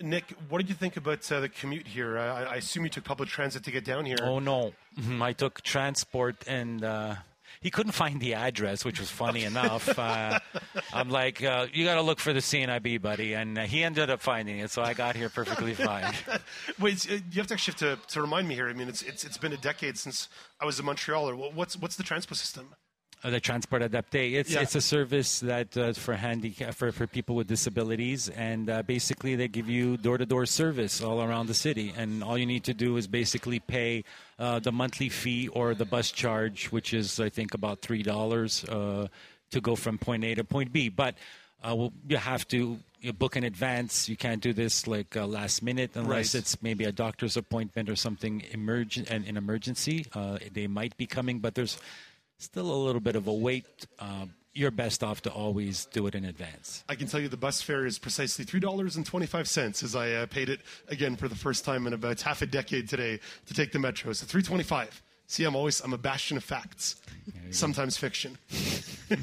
Nick, 0.00 0.32
what 0.48 0.58
did 0.58 0.68
you 0.68 0.76
think 0.76 0.96
about 0.96 1.30
uh, 1.32 1.40
the 1.40 1.48
commute 1.48 1.88
here? 1.88 2.18
I, 2.18 2.44
I 2.44 2.54
assume 2.56 2.84
you 2.84 2.90
took 2.90 3.04
public 3.04 3.28
transit 3.28 3.64
to 3.64 3.72
get 3.72 3.84
down 3.84 4.04
here. 4.06 4.18
Oh 4.22 4.38
no, 4.38 4.72
I 5.20 5.32
took 5.32 5.60
transport, 5.62 6.36
and 6.46 6.84
uh, 6.84 7.16
he 7.60 7.70
couldn't 7.70 7.92
find 7.92 8.20
the 8.20 8.34
address, 8.34 8.84
which 8.84 9.00
was 9.00 9.10
funny 9.10 9.42
enough. 9.44 9.98
Uh, 9.98 10.38
I'm 10.92 11.10
like, 11.10 11.42
uh, 11.42 11.66
you 11.72 11.84
got 11.84 11.96
to 11.96 12.02
look 12.02 12.20
for 12.20 12.32
the 12.32 12.38
CNIB, 12.40 13.02
buddy, 13.02 13.34
and 13.34 13.58
uh, 13.58 13.62
he 13.62 13.82
ended 13.82 14.10
up 14.10 14.20
finding 14.20 14.60
it, 14.60 14.70
so 14.70 14.82
I 14.82 14.94
got 14.94 15.16
here 15.16 15.28
perfectly 15.28 15.74
fine. 15.90 16.14
Wait, 16.78 17.10
uh, 17.10 17.14
you 17.32 17.38
have 17.38 17.48
to 17.48 17.54
actually 17.54 17.88
have 17.88 17.98
to, 18.00 18.12
to 18.14 18.22
remind 18.22 18.46
me 18.46 18.54
here. 18.54 18.68
I 18.68 18.74
mean, 18.74 18.88
it's, 18.88 19.02
it's 19.02 19.24
it's 19.24 19.38
been 19.38 19.52
a 19.52 19.56
decade 19.56 19.98
since 19.98 20.28
I 20.60 20.64
was 20.64 20.78
in 20.78 20.86
Montreal. 20.86 21.28
Or 21.28 21.34
what's 21.34 21.76
what's 21.76 21.96
the 21.96 22.04
transport 22.04 22.38
system? 22.38 22.74
Uh, 23.24 23.30
the 23.30 23.40
Transport 23.40 23.82
Adapté. 23.82 24.34
It's 24.34 24.52
Yeah. 24.52 24.60
it's 24.62 24.76
a 24.76 24.80
service 24.80 25.40
that 25.40 25.76
uh, 25.76 25.92
for 25.92 26.14
handicap 26.14 26.72
for, 26.72 26.92
for 26.92 27.08
people 27.08 27.34
with 27.34 27.48
disabilities, 27.48 28.28
and 28.28 28.70
uh, 28.70 28.82
basically 28.82 29.34
they 29.34 29.48
give 29.48 29.68
you 29.68 29.96
door 29.96 30.18
to 30.18 30.24
door 30.24 30.46
service 30.46 31.02
all 31.02 31.20
around 31.20 31.48
the 31.48 31.54
city, 31.54 31.92
and 31.96 32.22
all 32.22 32.38
you 32.38 32.46
need 32.46 32.62
to 32.64 32.74
do 32.74 32.96
is 32.96 33.08
basically 33.08 33.58
pay 33.58 34.04
uh, 34.38 34.60
the 34.60 34.70
monthly 34.70 35.08
fee 35.08 35.48
or 35.48 35.74
the 35.74 35.84
bus 35.84 36.12
charge, 36.12 36.66
which 36.70 36.94
is 36.94 37.18
I 37.18 37.28
think 37.28 37.54
about 37.54 37.80
three 37.80 38.04
dollars 38.04 38.62
uh, 38.64 39.08
to 39.50 39.60
go 39.60 39.74
from 39.74 39.98
point 39.98 40.22
A 40.22 40.36
to 40.36 40.44
point 40.44 40.72
B. 40.72 40.88
But 40.88 41.16
uh, 41.64 41.74
well, 41.74 41.92
you 42.08 42.18
have 42.18 42.46
to 42.54 42.78
you 43.00 43.12
book 43.12 43.34
in 43.36 43.42
advance. 43.42 44.08
You 44.08 44.16
can't 44.16 44.40
do 44.40 44.52
this 44.52 44.86
like 44.86 45.16
uh, 45.16 45.26
last 45.26 45.60
minute 45.60 45.90
unless 45.94 46.34
Right. 46.34 46.40
it's 46.40 46.62
maybe 46.62 46.84
a 46.84 46.92
doctor's 46.92 47.36
appointment 47.36 47.88
or 47.90 47.96
something 47.96 48.44
emergent 48.52 49.10
and 49.10 49.26
an 49.26 49.36
emergency. 49.36 50.06
Uh, 50.14 50.38
they 50.52 50.68
might 50.68 50.96
be 50.96 51.06
coming, 51.06 51.40
but 51.40 51.56
there's 51.56 51.78
still 52.38 52.72
a 52.72 52.80
little 52.80 53.00
bit 53.00 53.16
of 53.16 53.26
a 53.26 53.32
wait. 53.32 53.86
Uh, 53.98 54.26
you're 54.54 54.70
best 54.70 55.04
off 55.04 55.22
to 55.22 55.30
always 55.30 55.84
do 55.86 56.06
it 56.06 56.14
in 56.14 56.24
advance. 56.24 56.82
I 56.88 56.94
can 56.94 57.06
tell 57.06 57.20
you 57.20 57.28
the 57.28 57.36
bus 57.36 57.60
fare 57.62 57.86
is 57.86 57.98
precisely 57.98 58.44
three 58.44 58.60
dollars 58.60 58.96
and 58.96 59.06
twenty 59.06 59.26
five 59.26 59.48
cents, 59.48 59.82
as 59.82 59.94
I 59.94 60.12
uh, 60.12 60.26
paid 60.26 60.48
it 60.48 60.60
again 60.88 61.16
for 61.16 61.28
the 61.28 61.36
first 61.36 61.64
time 61.64 61.86
in 61.86 61.92
about 61.92 62.20
half 62.22 62.42
a 62.42 62.46
decade 62.46 62.88
today 62.88 63.20
to 63.46 63.54
take 63.54 63.72
the 63.72 63.78
metro. 63.78 64.12
So 64.12 64.26
three 64.26 64.42
twenty 64.42 64.64
five. 64.64 65.02
See, 65.26 65.44
I'm 65.44 65.54
always 65.54 65.80
I'm 65.80 65.92
a 65.92 65.98
bastion 65.98 66.36
of 66.38 66.44
facts, 66.44 66.96
sometimes 67.50 67.98
fiction. 67.98 68.38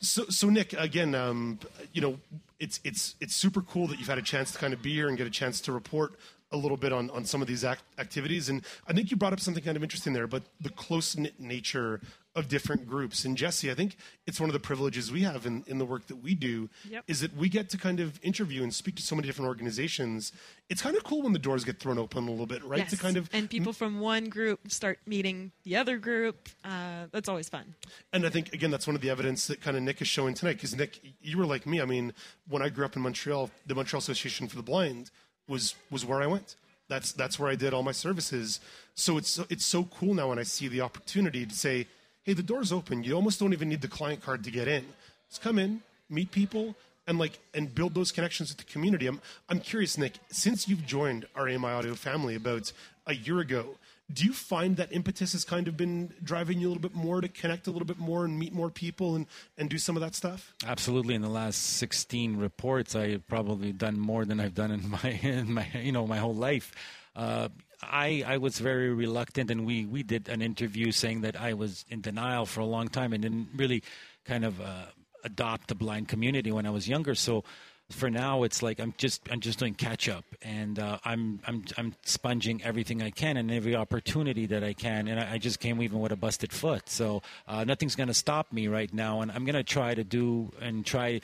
so, 0.00 0.24
so 0.28 0.50
Nick, 0.50 0.74
again, 0.74 1.14
um, 1.14 1.58
you 1.94 2.02
know, 2.02 2.18
it's 2.60 2.78
it's 2.84 3.16
it's 3.20 3.34
super 3.34 3.62
cool 3.62 3.86
that 3.88 3.98
you've 3.98 4.08
had 4.08 4.18
a 4.18 4.22
chance 4.22 4.52
to 4.52 4.58
kind 4.58 4.74
of 4.74 4.82
be 4.82 4.92
here 4.92 5.08
and 5.08 5.16
get 5.16 5.26
a 5.26 5.30
chance 5.30 5.60
to 5.62 5.72
report 5.72 6.18
a 6.52 6.56
little 6.56 6.76
bit 6.76 6.92
on, 6.92 7.10
on 7.10 7.24
some 7.24 7.42
of 7.42 7.48
these 7.48 7.64
act- 7.64 7.82
activities. 7.98 8.48
And 8.48 8.62
I 8.86 8.92
think 8.92 9.10
you 9.10 9.16
brought 9.16 9.32
up 9.32 9.40
something 9.40 9.62
kind 9.64 9.76
of 9.76 9.82
interesting 9.82 10.12
there, 10.12 10.26
but 10.26 10.44
the 10.60 10.70
close 10.70 11.16
knit 11.16 11.40
nature 11.40 12.00
of 12.36 12.48
different 12.48 12.86
groups. 12.86 13.24
And 13.24 13.34
Jesse, 13.36 13.70
I 13.70 13.74
think 13.74 13.96
it's 14.26 14.38
one 14.38 14.50
of 14.50 14.52
the 14.52 14.60
privileges 14.60 15.10
we 15.10 15.22
have 15.22 15.46
in, 15.46 15.64
in 15.66 15.78
the 15.78 15.86
work 15.86 16.06
that 16.08 16.16
we 16.16 16.34
do 16.34 16.68
Yep. 16.88 17.04
is 17.08 17.20
that 17.20 17.34
we 17.34 17.48
get 17.48 17.70
to 17.70 17.78
kind 17.78 17.98
of 17.98 18.20
interview 18.22 18.62
and 18.62 18.72
speak 18.74 18.94
to 18.96 19.02
so 19.02 19.16
many 19.16 19.26
different 19.26 19.48
organizations. 19.48 20.32
It's 20.68 20.82
kind 20.82 20.96
of 20.96 21.02
cool 21.02 21.22
when 21.22 21.32
the 21.32 21.38
doors 21.38 21.64
get 21.64 21.80
thrown 21.80 21.98
open 21.98 22.28
a 22.28 22.30
little 22.30 22.46
bit, 22.46 22.62
right? 22.62 22.80
Yes. 22.80 22.90
To 22.90 22.96
kind 22.98 23.16
of 23.16 23.30
and 23.32 23.48
people 23.48 23.72
from 23.72 24.00
one 24.00 24.26
group 24.28 24.70
start 24.70 24.98
meeting 25.06 25.50
the 25.64 25.76
other 25.76 25.96
group. 25.96 26.50
Uh, 26.62 27.06
that's 27.10 27.28
always 27.28 27.48
fun. 27.48 27.74
And 28.12 28.26
I 28.26 28.28
think 28.28 28.52
again 28.52 28.70
that's 28.70 28.86
one 28.86 28.94
of 28.96 29.02
the 29.02 29.08
evidence 29.10 29.46
that 29.46 29.62
kind 29.62 29.76
of 29.76 29.82
Nick 29.82 30.02
is 30.02 30.08
showing 30.08 30.34
tonight. 30.34 30.54
Because 30.54 30.76
Nick, 30.76 31.00
you 31.22 31.38
were 31.38 31.46
like 31.46 31.66
me. 31.66 31.80
I 31.80 31.86
mean, 31.86 32.12
when 32.48 32.60
I 32.60 32.68
grew 32.68 32.84
up 32.84 32.96
in 32.96 33.02
Montreal, 33.02 33.50
the 33.66 33.74
Montreal 33.74 33.98
Association 34.00 34.46
for 34.46 34.56
the 34.56 34.62
Blind 34.62 35.10
was 35.48 35.74
was 35.90 36.04
where 36.04 36.22
I 36.22 36.26
went. 36.26 36.56
That's 36.88 37.12
that's 37.12 37.38
where 37.38 37.50
I 37.50 37.54
did 37.56 37.74
all 37.74 37.82
my 37.82 37.92
services. 37.92 38.60
So 38.94 39.16
it's 39.16 39.38
it's 39.50 39.64
so 39.64 39.84
cool 39.84 40.14
now 40.14 40.28
when 40.28 40.38
I 40.38 40.44
see 40.44 40.68
the 40.68 40.80
opportunity 40.80 41.44
to 41.46 41.54
say, 41.54 41.86
"Hey, 42.24 42.32
the 42.32 42.42
door's 42.42 42.72
open. 42.72 43.04
You 43.04 43.14
almost 43.14 43.40
don't 43.40 43.52
even 43.52 43.68
need 43.68 43.82
the 43.82 43.88
client 43.88 44.22
card 44.22 44.44
to 44.44 44.50
get 44.50 44.68
in. 44.68 44.84
Just 45.28 45.42
come 45.42 45.58
in, 45.58 45.82
meet 46.08 46.30
people." 46.30 46.76
And 47.08 47.18
like 47.18 47.38
and 47.54 47.72
build 47.72 47.94
those 47.94 48.10
connections 48.10 48.50
with 48.50 48.58
the 48.58 48.72
community. 48.72 49.06
I'm 49.06 49.20
I'm 49.48 49.60
curious, 49.60 49.96
Nick. 49.96 50.14
Since 50.28 50.66
you've 50.68 50.84
joined 50.84 51.26
our 51.36 51.48
AMI 51.48 51.68
Audio 51.68 51.94
family 51.94 52.34
about 52.34 52.72
a 53.06 53.14
year 53.14 53.38
ago, 53.38 53.76
do 54.12 54.24
you 54.24 54.32
find 54.32 54.76
that 54.76 54.92
impetus 54.92 55.32
has 55.32 55.44
kind 55.44 55.66
of 55.66 55.76
been 55.76 56.14
driving 56.22 56.60
you 56.60 56.68
a 56.68 56.70
little 56.70 56.82
bit 56.82 56.94
more 56.94 57.20
to 57.20 57.28
connect 57.28 57.66
a 57.66 57.70
little 57.70 57.86
bit 57.86 57.98
more 57.98 58.24
and 58.24 58.38
meet 58.38 58.52
more 58.52 58.70
people 58.70 59.16
and, 59.16 59.26
and 59.58 59.68
do 59.68 59.78
some 59.78 59.96
of 59.96 60.02
that 60.02 60.14
stuff? 60.14 60.54
Absolutely. 60.64 61.14
In 61.14 61.22
the 61.22 61.28
last 61.28 61.56
16 61.56 62.36
reports, 62.36 62.94
I've 62.94 63.26
probably 63.26 63.72
done 63.72 63.98
more 63.98 64.24
than 64.24 64.38
I've 64.38 64.54
done 64.54 64.70
in 64.70 64.88
my, 65.02 65.10
in 65.22 65.52
my 65.52 65.66
you 65.74 65.92
know, 65.92 66.06
my 66.06 66.18
whole 66.18 66.34
life. 66.34 66.72
Uh, 67.16 67.48
I, 67.82 68.22
I 68.26 68.36
was 68.38 68.58
very 68.58 68.92
reluctant, 68.92 69.50
and 69.50 69.66
we, 69.66 69.84
we 69.84 70.02
did 70.02 70.28
an 70.28 70.40
interview 70.40 70.92
saying 70.92 71.22
that 71.22 71.38
I 71.40 71.54
was 71.54 71.84
in 71.88 72.00
denial 72.00 72.46
for 72.46 72.60
a 72.60 72.66
long 72.66 72.88
time 72.88 73.12
and 73.12 73.22
didn't 73.22 73.48
really 73.56 73.82
kind 74.24 74.44
of 74.44 74.60
uh, 74.60 74.86
adopt 75.24 75.68
the 75.68 75.74
blind 75.74 76.08
community 76.08 76.52
when 76.52 76.64
I 76.64 76.70
was 76.70 76.88
younger. 76.88 77.14
So 77.14 77.44
for 77.90 78.10
now, 78.10 78.42
it's 78.42 78.62
like 78.62 78.80
I'm 78.80 78.94
just 78.98 79.22
I'm 79.30 79.40
just 79.40 79.58
doing 79.58 79.74
catch 79.74 80.08
up, 80.08 80.24
and 80.42 80.78
uh, 80.78 80.98
I'm 81.04 81.40
I'm 81.46 81.64
I'm 81.78 81.94
sponging 82.04 82.62
everything 82.64 83.00
I 83.00 83.10
can 83.10 83.36
and 83.36 83.50
every 83.50 83.76
opportunity 83.76 84.46
that 84.46 84.64
I 84.64 84.72
can, 84.72 85.06
and 85.06 85.20
I, 85.20 85.34
I 85.34 85.38
just 85.38 85.60
came 85.60 85.80
even 85.80 86.00
with 86.00 86.10
a 86.10 86.16
busted 86.16 86.52
foot. 86.52 86.88
So 86.88 87.22
uh, 87.46 87.64
nothing's 87.64 87.94
going 87.94 88.08
to 88.08 88.14
stop 88.14 88.52
me 88.52 88.66
right 88.66 88.92
now, 88.92 89.20
and 89.20 89.30
I'm 89.30 89.44
going 89.44 89.54
to 89.54 89.62
try 89.62 89.94
to 89.94 90.02
do 90.02 90.52
and 90.60 90.84
try 90.84 91.20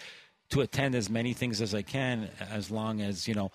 to 0.50 0.60
attend 0.60 0.94
as 0.94 1.10
many 1.10 1.32
things 1.32 1.60
as 1.60 1.74
I 1.74 1.82
can, 1.82 2.28
as 2.38 2.70
long 2.70 3.00
as 3.00 3.26
you 3.26 3.34
know. 3.34 3.50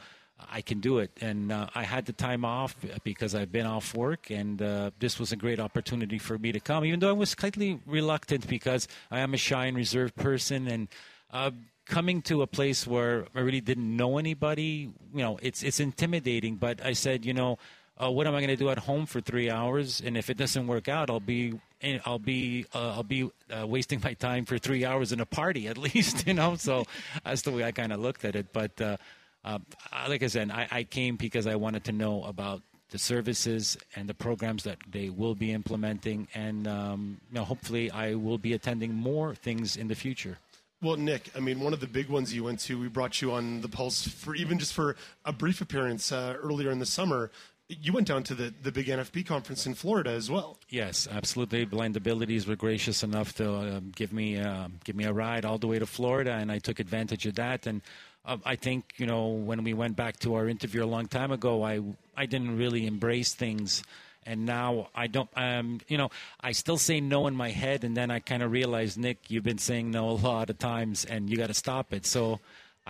I 0.51 0.61
can 0.61 0.81
do 0.81 0.99
it. 0.99 1.09
And 1.19 1.51
uh, 1.51 1.65
I 1.73 1.81
had 1.81 2.05
the 2.05 2.13
time 2.13 2.45
off 2.45 2.75
because 3.03 3.33
I've 3.33 3.51
been 3.51 3.65
off 3.65 3.95
work, 3.95 4.29
and 4.29 4.61
uh, 4.61 4.91
this 4.99 5.19
was 5.19 5.31
a 5.31 5.35
great 5.35 5.59
opportunity 5.59 6.19
for 6.19 6.37
me 6.37 6.51
to 6.51 6.59
come, 6.59 6.85
even 6.85 6.99
though 6.99 7.09
I 7.09 7.13
was 7.13 7.31
slightly 7.31 7.79
reluctant 7.87 8.47
because 8.47 8.87
I 9.09 9.21
am 9.21 9.33
a 9.33 9.37
shy 9.37 9.65
and 9.65 9.75
reserved 9.75 10.15
person. 10.15 10.67
And 10.67 10.89
uh, 11.31 11.49
coming 11.87 12.21
to 12.23 12.41
a 12.41 12.47
place 12.47 12.85
where 12.85 13.25
I 13.35 13.39
really 13.39 13.61
didn't 13.61 13.95
know 13.95 14.17
anybody, 14.17 14.91
you 15.13 15.21
know, 15.21 15.39
it's, 15.41 15.63
it's 15.63 15.79
intimidating. 15.79 16.55
But 16.55 16.83
I 16.83 16.93
said, 16.93 17.25
you 17.25 17.33
know, 17.33 17.57
uh, 18.01 18.11
what 18.11 18.27
am 18.27 18.35
I 18.35 18.39
going 18.39 18.49
to 18.49 18.55
do 18.55 18.69
at 18.69 18.79
home 18.79 19.05
for 19.05 19.21
three 19.21 19.49
hours? 19.49 20.01
And 20.01 20.17
if 20.17 20.29
it 20.29 20.37
doesn't 20.37 20.67
work 20.67 20.87
out, 20.87 21.09
I'll 21.09 21.19
be 21.19 21.59
I'll 22.05 22.19
be 22.19 22.65
uh, 22.73 22.93
I'll 22.95 23.03
be 23.03 23.29
uh, 23.51 23.65
wasting 23.65 24.01
my 24.03 24.13
time 24.13 24.45
for 24.45 24.57
three 24.57 24.85
hours 24.85 25.11
in 25.11 25.19
a 25.19 25.25
party 25.25 25.67
at 25.67 25.77
least, 25.87 26.27
you 26.27 26.33
know. 26.33 26.55
So 26.55 26.85
that's 27.23 27.41
the 27.41 27.51
way 27.51 27.63
I 27.63 27.71
kind 27.71 27.91
of 27.91 27.99
looked 27.99 28.25
at 28.25 28.35
it. 28.35 28.53
But 28.53 28.79
uh, 28.81 28.97
uh, 29.43 29.59
like 30.07 30.23
I 30.23 30.27
said, 30.27 30.51
I, 30.51 30.67
I, 30.69 30.83
came 30.83 31.15
because 31.15 31.47
I 31.47 31.55
wanted 31.55 31.85
to 31.85 31.91
know 31.91 32.23
about 32.23 32.61
the 32.89 32.97
services 32.97 33.77
and 33.95 34.07
the 34.09 34.13
programs 34.13 34.63
that 34.63 34.77
they 34.89 35.09
will 35.09 35.35
be 35.35 35.51
implementing, 35.51 36.27
and 36.33 36.67
um, 36.67 37.21
you 37.29 37.35
know, 37.35 37.45
hopefully, 37.45 37.91
I 37.91 38.15
will 38.15 38.37
be 38.37 38.53
attending 38.53 38.93
more 38.93 39.35
things 39.35 39.75
in 39.77 39.87
the 39.87 39.95
future. 39.95 40.37
Well, 40.81 40.95
Nick, 40.95 41.31
I 41.35 41.39
mean, 41.39 41.59
one 41.59 41.73
of 41.73 41.79
the 41.79 41.87
big 41.87 42.07
ones 42.07 42.33
you 42.35 42.43
went 42.43 42.59
to, 42.61 42.79
we 42.79 42.87
brought 42.87 43.19
you 43.19 43.31
on 43.31 43.61
the 43.61 43.67
Pulse 43.67 44.07
for 44.07 44.35
even 44.35 44.59
just 44.59 44.73
for 44.73 44.95
a 45.25 45.33
brief 45.33 45.59
appearance 45.59 46.11
uh, 46.11 46.35
earlier 46.39 46.69
in 46.69 46.77
the 46.77 46.85
summer. 46.85 47.31
You 47.67 47.93
went 47.93 48.07
down 48.07 48.23
to 48.23 48.35
the, 48.35 48.53
the 48.61 48.71
big 48.71 48.85
NFB 48.85 49.25
conference 49.25 49.65
in 49.65 49.73
Florida 49.73 50.11
as 50.11 50.29
well. 50.29 50.57
Yes, 50.69 51.07
absolutely. 51.11 51.65
Blind 51.65 51.97
Abilities 51.97 52.47
were 52.47 52.55
gracious 52.55 53.03
enough 53.03 53.33
to 53.35 53.51
uh, 53.51 53.79
give 53.95 54.13
me 54.13 54.37
uh, 54.37 54.67
give 54.85 54.95
me 54.95 55.03
a 55.03 55.11
ride 55.11 55.43
all 55.43 55.57
the 55.57 55.67
way 55.67 55.79
to 55.79 55.85
Florida, 55.85 56.31
and 56.33 56.49
I 56.49 56.59
took 56.59 56.79
advantage 56.79 57.25
of 57.25 57.35
that. 57.35 57.67
And 57.67 57.81
uh, 58.23 58.37
I 58.45 58.55
think 58.55 58.93
you 58.97 59.05
know 59.05 59.27
when 59.27 59.63
we 59.65 59.73
went 59.73 59.97
back 59.97 60.17
to 60.19 60.35
our 60.35 60.47
interview 60.47 60.81
a 60.81 60.85
long 60.85 61.07
time 61.07 61.31
ago, 61.31 61.63
I 61.63 61.81
I 62.15 62.25
didn't 62.25 62.55
really 62.57 62.87
embrace 62.87 63.33
things, 63.33 63.83
and 64.27 64.45
now 64.45 64.89
I 64.93 65.07
don't. 65.07 65.29
Um, 65.35 65.79
you 65.87 65.97
know, 65.97 66.09
I 66.41 66.51
still 66.51 66.77
say 66.77 66.99
no 66.99 67.27
in 67.27 67.35
my 67.35 67.49
head, 67.49 67.83
and 67.83 67.95
then 67.95 68.11
I 68.11 68.19
kind 68.19 68.43
of 68.43 68.51
realize, 68.51 68.97
Nick, 68.97 69.31
you've 69.31 69.43
been 69.43 69.57
saying 69.57 69.89
no 69.89 70.09
a 70.09 70.11
lot 70.11 70.49
of 70.49 70.59
times, 70.59 71.05
and 71.05 71.29
you 71.29 71.37
got 71.37 71.47
to 71.47 71.53
stop 71.53 71.93
it. 71.93 72.05
So 72.05 72.39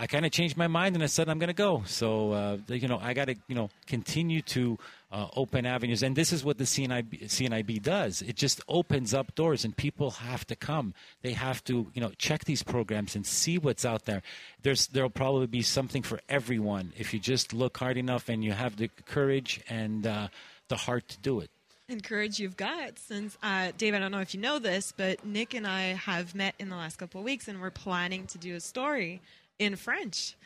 I 0.00 0.06
kind 0.06 0.24
of 0.24 0.30
changed 0.30 0.56
my 0.56 0.68
mind 0.68 0.94
and 0.94 1.02
I 1.02 1.08
said 1.08 1.28
I'm 1.28 1.40
going 1.40 1.48
to 1.48 1.54
go. 1.54 1.82
So 1.86 2.30
uh, 2.30 2.58
you 2.68 2.86
know 2.86 3.00
I 3.02 3.14
got 3.14 3.26
to 3.26 3.34
you 3.48 3.56
know 3.56 3.68
continue 3.86 4.42
to 4.42 4.78
uh, 5.10 5.26
open 5.34 5.66
avenues, 5.66 6.04
and 6.04 6.14
this 6.14 6.32
is 6.32 6.44
what 6.44 6.58
the 6.58 6.64
CNIB, 6.64 7.24
CNIB 7.24 7.82
does. 7.82 8.22
It 8.22 8.36
just 8.36 8.60
opens 8.68 9.12
up 9.12 9.34
doors, 9.34 9.64
and 9.64 9.76
people 9.76 10.12
have 10.12 10.46
to 10.46 10.56
come. 10.56 10.94
They 11.22 11.32
have 11.32 11.64
to 11.64 11.90
you 11.94 12.00
know 12.00 12.12
check 12.16 12.44
these 12.44 12.62
programs 12.62 13.16
and 13.16 13.26
see 13.26 13.58
what's 13.58 13.84
out 13.84 14.04
there. 14.04 14.22
There's 14.62 14.86
there'll 14.86 15.10
probably 15.10 15.48
be 15.48 15.62
something 15.62 16.04
for 16.04 16.20
everyone 16.28 16.92
if 16.96 17.12
you 17.12 17.18
just 17.18 17.52
look 17.52 17.78
hard 17.78 17.96
enough 17.96 18.28
and 18.28 18.44
you 18.44 18.52
have 18.52 18.76
the 18.76 18.88
courage 19.04 19.60
and 19.68 20.06
uh, 20.06 20.28
the 20.68 20.76
heart 20.76 21.08
to 21.08 21.18
do 21.18 21.40
it 21.40 21.50
and 21.88 22.02
courage 22.02 22.38
you've 22.38 22.56
got 22.56 22.98
since 22.98 23.36
uh, 23.42 23.72
Dave. 23.78 23.94
I 23.94 23.98
don't 23.98 24.12
know 24.12 24.20
if 24.20 24.34
you 24.34 24.40
know 24.40 24.58
this, 24.58 24.92
but 24.96 25.24
Nick 25.24 25.54
and 25.54 25.66
I 25.66 25.94
have 25.94 26.34
met 26.34 26.54
in 26.58 26.68
the 26.68 26.76
last 26.76 26.96
couple 26.96 27.20
of 27.20 27.24
weeks, 27.24 27.48
and 27.48 27.60
we're 27.60 27.70
planning 27.70 28.26
to 28.28 28.38
do 28.38 28.54
a 28.54 28.60
story 28.60 29.20
in 29.58 29.76
French. 29.76 30.36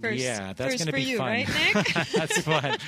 First, 0.00 0.18
yeah, 0.18 0.52
that's 0.54 0.76
going 0.76 0.86
to 0.86 0.92
be 0.92 1.02
you, 1.02 1.18
fun. 1.18 1.26
right, 1.26 1.48
Nick? 1.48 1.86
that's 2.14 2.40
fun. 2.40 2.78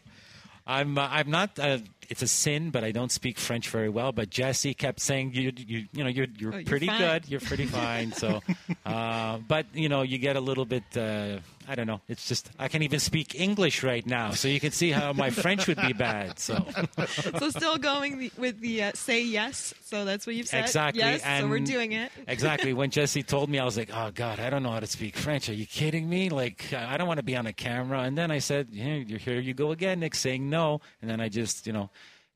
I'm 0.66 0.96
uh, 0.96 1.08
I'm 1.10 1.30
not. 1.30 1.58
Uh, 1.58 1.78
it's 2.10 2.22
a 2.22 2.26
sin, 2.26 2.70
but 2.70 2.82
I 2.82 2.90
don't 2.90 3.12
speak 3.12 3.38
French 3.38 3.68
very 3.70 3.88
well. 3.88 4.10
But 4.10 4.30
Jesse 4.30 4.74
kept 4.74 5.00
saying 5.00 5.32
you 5.32 5.52
you 5.56 5.86
you 5.92 6.04
know 6.04 6.10
you're 6.10 6.26
you're, 6.36 6.52
oh, 6.52 6.56
you're 6.56 6.66
pretty 6.66 6.88
fine. 6.88 7.00
good. 7.00 7.28
You're 7.28 7.40
pretty 7.40 7.66
fine. 7.66 8.12
So, 8.12 8.42
uh, 8.84 9.38
but 9.38 9.66
you 9.72 9.88
know 9.88 10.02
you 10.02 10.18
get 10.18 10.34
a 10.36 10.40
little 10.40 10.64
bit. 10.64 10.82
Uh, 10.96 11.38
I 11.68 11.76
don't 11.76 11.86
know. 11.86 12.00
It's 12.08 12.26
just 12.26 12.50
I 12.58 12.66
can't 12.66 12.82
even 12.82 12.98
speak 12.98 13.38
English 13.38 13.84
right 13.84 14.04
now, 14.04 14.32
so 14.32 14.48
you 14.48 14.58
can 14.58 14.72
see 14.72 14.90
how 14.90 15.12
my 15.12 15.30
French 15.30 15.68
would 15.68 15.80
be 15.80 15.92
bad. 15.92 16.40
So, 16.40 16.66
so 17.38 17.50
still 17.50 17.78
going 17.78 18.32
with 18.36 18.58
the 18.58 18.82
uh, 18.82 18.92
say 18.94 19.22
yes. 19.22 19.72
So 19.84 20.04
that's 20.04 20.26
what 20.26 20.34
you've 20.34 20.48
said. 20.48 20.64
Exactly. 20.64 21.00
Yes. 21.00 21.22
And 21.24 21.44
so 21.44 21.48
we're 21.48 21.60
doing 21.60 21.92
it. 21.92 22.10
exactly. 22.26 22.72
When 22.72 22.90
Jesse 22.90 23.22
told 23.22 23.48
me, 23.48 23.60
I 23.60 23.64
was 23.64 23.76
like, 23.76 23.90
"Oh 23.94 24.10
God, 24.12 24.40
I 24.40 24.50
don't 24.50 24.64
know 24.64 24.72
how 24.72 24.80
to 24.80 24.86
speak 24.88 25.16
French. 25.16 25.48
Are 25.48 25.54
you 25.54 25.66
kidding 25.66 26.08
me? 26.08 26.28
Like, 26.28 26.72
I 26.72 26.96
don't 26.96 27.06
want 27.06 27.18
to 27.18 27.24
be 27.24 27.36
on 27.36 27.46
a 27.46 27.52
camera." 27.52 28.00
And 28.00 28.18
then 28.18 28.32
I 28.32 28.40
said, 28.40 28.68
"Yeah, 28.72 28.96
here 28.96 29.38
you 29.38 29.54
go 29.54 29.70
again, 29.70 30.00
Nick, 30.00 30.16
saying 30.16 30.50
no." 30.50 30.80
And 31.00 31.08
then 31.08 31.20
I 31.20 31.28
just, 31.28 31.68
you 31.68 31.72
know 31.72 31.90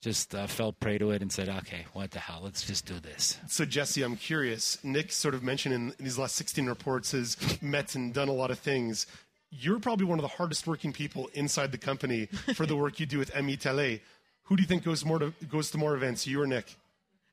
just 0.05 0.35
uh, 0.35 0.47
fell 0.47 0.71
prey 0.71 0.99
to 0.99 1.13
it 1.13 1.23
and 1.23 1.33
said, 1.33 1.49
okay, 1.49 1.87
what 1.95 2.11
the 2.11 2.19
hell? 2.19 2.41
Let's 2.45 2.63
just 2.67 2.85
do 2.85 3.01
this. 3.01 3.39
So, 3.49 3.65
Jesse, 3.65 4.03
I'm 4.03 4.17
curious. 4.17 4.77
Nick 4.85 5.11
sort 5.11 5.35
of 5.35 5.43
mentioned 5.43 5.75
in 5.75 5.95
these 5.99 6.19
last 6.19 6.37
16 6.37 6.67
reports 6.67 7.13
has 7.13 7.39
met 7.63 7.95
and 7.95 8.13
done 8.13 8.29
a 8.29 8.33
lot 8.33 8.51
of 8.51 8.59
things. 8.59 9.07
You're 9.51 9.81
probably 9.81 10.05
one 10.05 10.19
of 10.19 10.23
the 10.23 10.29
hardest 10.29 10.67
working 10.67 10.93
people 10.93 11.31
inside 11.33 11.73
the 11.73 11.79
company 11.79 12.27
for 12.55 12.67
the 12.67 12.77
work 12.77 13.01
you 13.01 13.07
do 13.07 13.19
with 13.19 13.35
AMI 13.35 13.57
Tele. 13.57 14.03
Who 14.45 14.57
do 14.57 14.63
you 14.63 14.69
think 14.69 14.85
goes 14.85 15.07
more 15.07 15.19
to 15.19 15.33
goes 15.49 15.71
to 15.71 15.79
more 15.79 15.95
events, 15.95 16.27
you 16.27 16.43
or 16.43 16.47
Nick? 16.47 16.77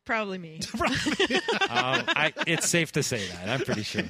Probably 0.05 0.37
me. 0.37 0.61
um, 0.81 2.03
I, 2.07 2.31
it's 2.47 2.69
safe 2.69 2.93
to 2.93 3.03
say 3.03 3.27
that. 3.27 3.49
I'm 3.49 3.59
pretty 3.59 3.83
sure. 3.83 4.03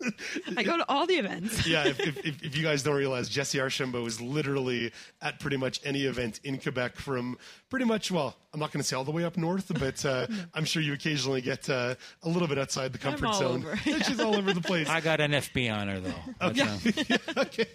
I 0.56 0.62
go 0.62 0.76
to 0.76 0.84
all 0.88 1.06
the 1.06 1.14
events. 1.14 1.66
yeah, 1.68 1.86
if, 1.86 2.00
if, 2.00 2.42
if, 2.42 2.56
you 2.56 2.62
guys 2.62 2.82
don't 2.82 2.96
realize, 2.96 3.28
Jesse 3.28 3.60
Archambault 3.60 4.06
is 4.06 4.20
literally 4.20 4.92
at 5.20 5.40
pretty 5.40 5.56
much 5.56 5.80
any 5.84 6.04
event 6.04 6.40
in 6.44 6.58
Quebec 6.58 6.96
from 6.96 7.38
pretty 7.68 7.84
much, 7.84 8.10
well, 8.10 8.36
I'm 8.52 8.58
not 8.58 8.72
going 8.72 8.82
to 8.82 8.86
say 8.86 8.96
all 8.96 9.04
the 9.04 9.12
way 9.12 9.24
up 9.24 9.36
north, 9.36 9.70
but 9.78 10.04
uh, 10.04 10.26
I'm 10.54 10.64
sure 10.64 10.82
you 10.82 10.92
occasionally 10.92 11.40
get 11.40 11.70
uh, 11.70 11.94
a 12.22 12.28
little 12.28 12.48
bit 12.48 12.58
outside 12.58 12.92
the 12.92 12.98
comfort 12.98 13.26
I'm 13.26 13.32
all 13.32 13.38
zone. 13.38 13.64
Over. 13.64 13.76
She's 14.04 14.18
all 14.18 14.34
over 14.34 14.52
the 14.52 14.60
place. 14.60 14.88
I 14.88 15.00
got 15.00 15.20
an 15.20 15.32
FB 15.32 15.72
on 15.72 15.88
her 15.88 16.00
though. 16.00 16.14
Okay. 16.42 16.66
okay. 17.36 17.66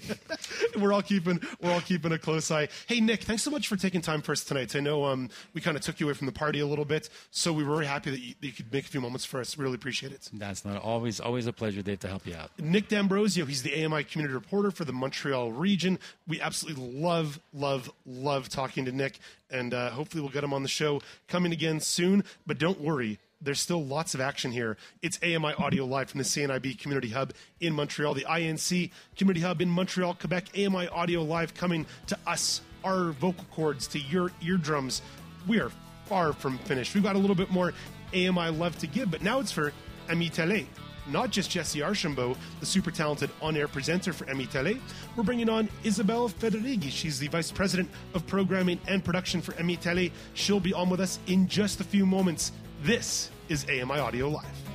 we're 0.80 0.92
all 0.92 1.02
keeping 1.02 1.40
we're 1.62 1.72
all 1.72 1.82
keeping 1.82 2.12
a 2.12 2.18
close 2.18 2.50
eye. 2.52 2.68
Hey 2.88 3.00
Nick, 3.00 3.24
thanks 3.24 3.44
so 3.44 3.52
much 3.52 3.68
for 3.68 3.76
taking 3.76 4.02
time 4.02 4.22
for 4.22 4.32
us 4.32 4.44
tonight. 4.44 4.76
I 4.76 4.80
know 4.80 5.06
um, 5.06 5.30
we 5.54 5.62
kind 5.62 5.78
of 5.78 5.84
took 5.84 6.00
you 6.00 6.08
away 6.08 6.14
from 6.14 6.26
the 6.26 6.34
party 6.34 6.60
a 6.60 6.66
little 6.66 6.84
bit, 6.84 7.10
so 7.32 7.54
we 7.54 7.64
were 7.64 7.76
very 7.76 7.86
happy 7.86 8.12
that 8.12 8.20
you, 8.20 8.34
that 8.42 8.48
you 8.48 8.54
could 8.54 8.72
make 8.74 8.86
a 8.86 8.88
few 8.88 9.02
moments 9.02 9.24
for 9.24 9.40
us. 9.40 9.58
Really 9.58 9.76
appreciate 9.76 10.12
it. 10.12 10.30
That's 10.34 10.66
not 10.66 10.82
always 10.82 11.20
always 11.20 11.48
a 11.48 11.54
pleasure, 11.54 11.82
Dave, 11.82 12.00
to 12.00 12.08
help 12.08 12.26
you 12.26 12.36
out. 12.36 12.52
Nick 12.60 12.90
D'Ambrosio, 12.90 13.46
he's 13.46 13.64
the 13.64 13.86
AMI 13.86 14.04
community 14.04 14.34
reporter 14.34 14.72
for 14.72 14.84
the 14.84 14.94
Montreal 14.94 15.52
region. 15.52 16.00
We 16.28 16.42
absolutely 16.42 16.84
love, 17.02 17.40
love, 17.54 17.92
love 18.06 18.50
talking 18.50 18.86
to 18.86 18.92
Nick, 18.92 19.20
and 19.50 19.74
uh, 19.74 19.92
hopefully 19.92 20.22
we'll 20.22 20.32
get 20.32 20.44
him 20.44 20.54
on 20.54 20.64
the 20.66 20.70
show 20.70 21.02
coming 21.28 21.52
again 21.52 21.80
soon. 21.80 22.24
But 22.46 22.58
don't 22.58 22.82
worry, 22.82 23.20
there's 23.42 23.62
still 23.62 23.84
lots 23.86 24.16
of 24.16 24.22
action 24.22 24.52
here. 24.52 24.78
It's 25.02 25.20
AMI 25.22 25.54
Audio 25.54 25.86
Live 25.86 26.10
from 26.10 26.18
the 26.18 26.24
CNIB 26.24 26.80
Community 26.80 27.10
Hub 27.10 27.34
in 27.60 27.74
Montreal, 27.74 28.14
the 28.14 28.26
INC 28.26 28.92
Community 29.16 29.46
Hub 29.46 29.62
in 29.62 29.70
Montreal, 29.70 30.16
Quebec. 30.16 30.50
AMI 30.58 30.88
Audio 30.88 31.22
Live 31.22 31.54
coming 31.54 31.86
to 32.08 32.18
us, 32.26 32.62
our 32.84 33.12
vocal 33.12 33.46
cords, 33.52 33.88
to 33.88 34.00
your 34.00 34.32
eardrums. 34.42 35.02
We 35.48 35.60
are 35.60 35.72
far 36.06 36.34
from 36.34 36.58
finished. 36.60 36.96
We've 36.96 37.04
got 37.04 37.16
a 37.16 37.20
little 37.20 37.36
bit 37.36 37.52
more 37.52 37.74
AMI 38.14 38.50
love 38.50 38.78
to 38.80 38.88
give, 38.88 39.12
but 39.12 39.22
now 39.22 39.40
it's 39.40 39.52
for 39.52 39.72
AMI 40.10 40.30
Tele 40.30 40.68
not 41.08 41.32
just 41.32 41.50
Jesse 41.50 41.82
Archambault, 41.82 42.38
the 42.60 42.66
super 42.66 42.92
talented 42.92 43.30
on 43.42 43.56
air 43.56 43.68
presenter 43.68 44.14
for 44.14 44.30
AMI 44.30 44.48
Tele. 44.48 44.80
We're 45.16 45.24
bringing 45.24 45.50
on 45.50 45.70
Isabel 45.84 46.30
Federici. 46.30 46.90
She's 46.90 47.20
the 47.20 47.28
Vice 47.28 47.52
President 47.52 47.90
of 48.14 48.26
Programming 48.28 48.80
and 48.88 49.04
Production 49.04 49.42
for 49.42 49.58
AMI 49.60 49.78
Tele. 49.78 50.12
She'll 50.34 50.60
be 50.60 50.74
on 50.74 50.90
with 50.90 51.00
us 51.00 51.20
in 51.28 51.48
just 51.48 51.80
a 51.80 51.84
few 51.84 52.06
moments. 52.06 52.52
This 52.84 53.30
is 53.50 53.66
AMI 53.70 54.00
Audio 54.00 54.30
Live. 54.30 54.75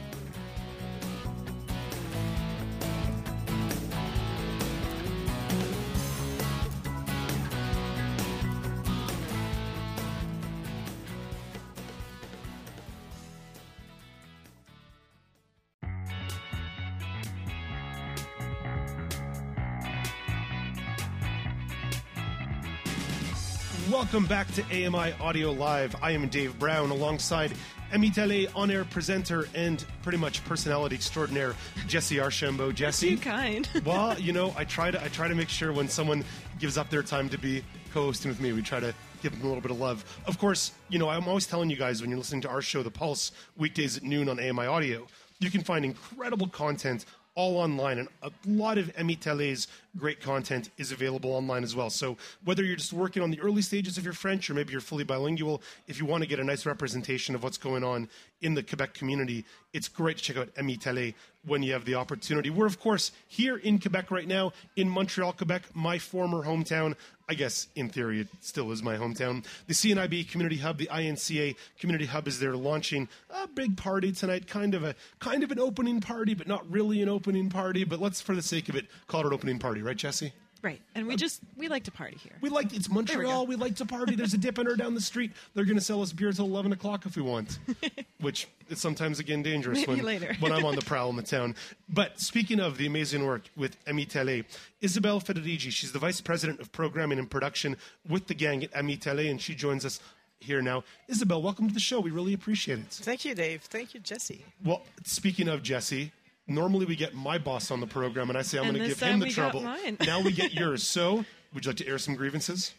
Welcome 24.11 24.27
back 24.27 24.53
to 24.55 24.65
AMI 24.73 25.13
Audio 25.21 25.53
Live. 25.53 25.95
I 26.03 26.11
am 26.11 26.27
Dave 26.27 26.59
Brown 26.59 26.91
alongside 26.91 27.53
AMI 27.95 28.11
Tele 28.11 28.49
on 28.57 28.69
air 28.69 28.85
presenter 28.85 29.47
and 29.55 29.85
pretty 30.03 30.19
much 30.19 30.45
personality 30.47 30.97
extraordinaire 30.97 31.55
Jesse 31.87 32.19
Archambault. 32.19 32.75
Jesse, 32.75 33.11
Too 33.11 33.23
kind. 33.23 33.69
well, 33.85 34.19
you 34.19 34.33
know, 34.33 34.53
I 34.57 34.65
try 34.65 34.91
to 34.91 35.01
I 35.01 35.07
try 35.07 35.29
to 35.29 35.37
make 35.37 35.49
sure 35.49 35.73
when 35.73 35.89
someone 35.89 36.25
gives 36.59 36.77
up 36.77 36.91
their 36.91 37.05
time 37.05 37.29
to 37.29 37.39
be 37.39 37.63
co-hosting 37.93 38.29
with 38.29 38.41
me. 38.41 38.53
We 38.53 38.63
try 38.63 38.81
to 38.81 38.93
give 39.23 39.31
them 39.31 39.43
a 39.43 39.47
little 39.47 39.63
bit 39.63 39.71
of 39.71 39.79
love. 39.79 40.05
Of 40.27 40.39
course, 40.41 40.73
you 40.89 40.99
know 40.99 41.09
I'm 41.09 41.29
always 41.29 41.47
telling 41.47 41.71
you 41.71 41.77
guys 41.77 42.01
when 42.01 42.11
you're 42.11 42.19
listening 42.19 42.41
to 42.41 42.49
our 42.49 42.63
show, 42.63 42.83
The 42.83 42.91
Pulse, 42.91 43.31
weekdays 43.57 43.97
at 43.97 44.03
noon 44.03 44.29
on 44.29 44.41
AMI 44.41 44.67
Audio, 44.67 45.07
you 45.39 45.53
can 45.53 45.63
find 45.63 45.85
incredible 45.85 46.49
content 46.49 47.05
all 47.41 47.57
online, 47.57 47.99
and 47.99 48.09
a 48.23 48.31
lot 48.47 48.77
of 48.77 48.93
Tele's 49.21 49.67
great 49.97 50.21
content 50.21 50.71
is 50.77 50.93
available 50.93 51.33
online 51.33 51.65
as 51.65 51.75
well. 51.75 51.89
So 51.89 52.19
whether 52.45 52.63
you're 52.63 52.77
just 52.77 52.93
working 52.93 53.23
on 53.23 53.31
the 53.31 53.41
early 53.41 53.63
stages 53.63 53.97
of 53.97 54.05
your 54.05 54.13
French, 54.13 54.51
or 54.51 54.55
maybe 54.55 54.73
you're 54.73 54.83
fully 54.83 55.05
bilingual, 55.05 55.63
if 55.89 55.99
you 55.99 56.05
want 56.05 56.23
to 56.23 56.29
get 56.29 56.39
a 56.39 56.45
nice 56.45 56.67
representation 56.67 57.35
of 57.35 57.43
what's 57.43 57.57
going 57.57 57.83
on 57.83 58.09
in 58.41 58.55
the 58.55 58.63
Quebec 58.63 58.95
community, 58.95 59.45
it's 59.73 59.89
great 59.89 60.19
to 60.19 60.23
check 60.23 60.37
out 60.37 60.49
AMI 60.59 60.77
Tele 60.77 61.15
when 61.45 61.63
you 61.63 61.73
have 61.73 61.85
the 61.85 61.95
opportunity. 61.95 62.51
We're 62.51 62.67
of 62.67 62.81
course 62.81 63.13
here 63.29 63.57
in 63.57 63.79
Quebec 63.79 64.11
right 64.11 64.27
now, 64.27 64.53
in 64.77 64.89
Montreal, 64.89 65.33
Quebec, 65.33 65.63
my 65.75 65.99
former 65.99 66.45
hometown. 66.45 66.95
I 67.29 67.35
guess 67.35 67.69
in 67.77 67.89
theory 67.89 68.21
it 68.21 68.29
still 68.41 68.73
is 68.73 68.83
my 68.83 68.97
hometown. 68.97 69.45
The 69.67 69.75
CNIB 69.75 70.31
Community 70.31 70.57
Hub, 70.57 70.79
the 70.79 70.89
INCA 70.89 71.55
Community 71.79 72.07
Hub, 72.07 72.27
is 72.27 72.41
there 72.41 72.57
launching 72.57 73.09
a 73.31 73.47
big 73.47 73.77
party 73.77 74.13
tonight. 74.13 74.49
Kind 74.49 74.75
of 74.75 74.83
a 74.83 74.95
kind 75.21 75.45
of 75.45 75.53
an 75.53 75.61
opening 75.61 76.01
party, 76.01 76.35
but 76.35 76.49
not 76.49 76.69
really 76.71 77.03
an 77.03 77.09
opening 77.09 77.49
party. 77.49 77.85
But 77.85 78.01
let's, 78.01 78.21
for 78.21 78.35
the 78.35 78.43
sake 78.43 78.69
of 78.69 78.77
it, 78.77 78.87
call 79.07 79.21
it 79.21 79.27
an 79.27 79.33
opening 79.33 79.59
party, 79.59 79.83
right, 79.83 79.97
Jesse? 79.97 80.33
Right. 80.63 80.81
And 80.95 81.07
we 81.07 81.15
um, 81.15 81.19
just 81.19 81.41
we 81.57 81.69
like 81.69 81.85
to 81.85 81.91
party 81.91 82.17
here. 82.17 82.33
We 82.41 82.51
like 82.51 82.75
it's 82.75 82.89
Montreal. 82.91 83.47
We, 83.47 83.57
like 83.57 83.77
to 83.77 83.87
party. 83.87 84.15
There's 84.15 84.35
a 84.35 84.39
dipper 84.39 84.77
down 84.77 84.95
the 84.95 85.01
street. 85.01 85.33
They're 85.55 85.65
going 85.65 85.79
to 85.79 85.85
sell 85.85 86.03
us 86.03 86.13
beer 86.13 86.33
till 86.33 86.45
eleven 86.45 86.73
o'clock 86.73 87.07
if 87.07 87.17
we 87.17 87.23
want, 87.23 87.59
which 88.21 88.47
is 88.69 88.81
sometimes 88.81 89.19
again 89.19 89.43
dangerous 89.43 89.79
Maybe 89.79 89.97
when 89.97 90.05
later. 90.05 90.37
when 90.41 90.53
I'm 90.53 90.65
on 90.65 90.77
the 90.77 90.83
prowl 90.85 91.11
in 91.11 91.17
the 91.17 91.23
town. 91.23 91.55
But 91.89 92.21
speaking 92.21 92.61
of 92.61 92.77
the 92.77 92.87
amazing 92.87 93.25
work 93.25 93.43
with 93.57 93.77
AMI 93.89 94.05
Tele, 94.07 94.45
Isabel 94.81 95.21
Federici, 95.21 95.71
she's 95.71 95.93
the 95.93 95.99
vice 95.99 96.21
president 96.21 96.61
of 96.61 96.71
programming 96.73 97.19
and 97.19 97.31
production 97.31 97.77
with 98.09 98.27
the 98.27 98.35
gang 98.35 98.63
at 98.63 98.77
AMI 98.77 98.97
Tele, 98.97 99.29
and 99.29 99.41
she 99.41 99.55
joins 99.55 99.85
us 99.85 100.01
here 100.41 100.63
now. 100.63 100.85
Isabel, 101.09 101.43
welcome 101.43 101.69
to 101.69 101.75
the 101.75 101.81
show. 101.81 102.01
We 102.01 102.11
really 102.11 102.33
appreciate 102.33 102.79
it. 102.79 102.87
Thank 102.91 103.25
you, 103.25 103.35
Dave. 103.35 103.63
Thank 103.63 103.95
you, 103.95 104.01
Jesse. 104.01 104.45
Well, 104.65 104.83
speaking 105.05 105.49
of 105.49 105.63
Jesse, 105.63 106.13
normally 106.51 106.85
we 106.87 106.97
get 106.97 107.15
my 107.15 107.39
boss 107.39 107.71
on 107.71 107.81
the 107.81 107.87
program, 107.87 108.29
and 108.29 108.39
I 108.39 108.43
say 108.43 108.59
I'm 108.59 108.65
going 108.65 108.75
to 108.83 108.89
give 108.89 109.01
him 109.01 109.21
the 109.21 109.31
trouble. 109.31 109.63
now 110.07 110.21
we 110.21 110.33
get 110.33 110.53
yours. 110.63 110.83
So, 110.83 111.25
would 111.55 111.65
you 111.65 111.71
like 111.71 111.79
to 111.79 111.87
air 111.89 111.99
some 111.99 112.15
grievances? 112.17 112.75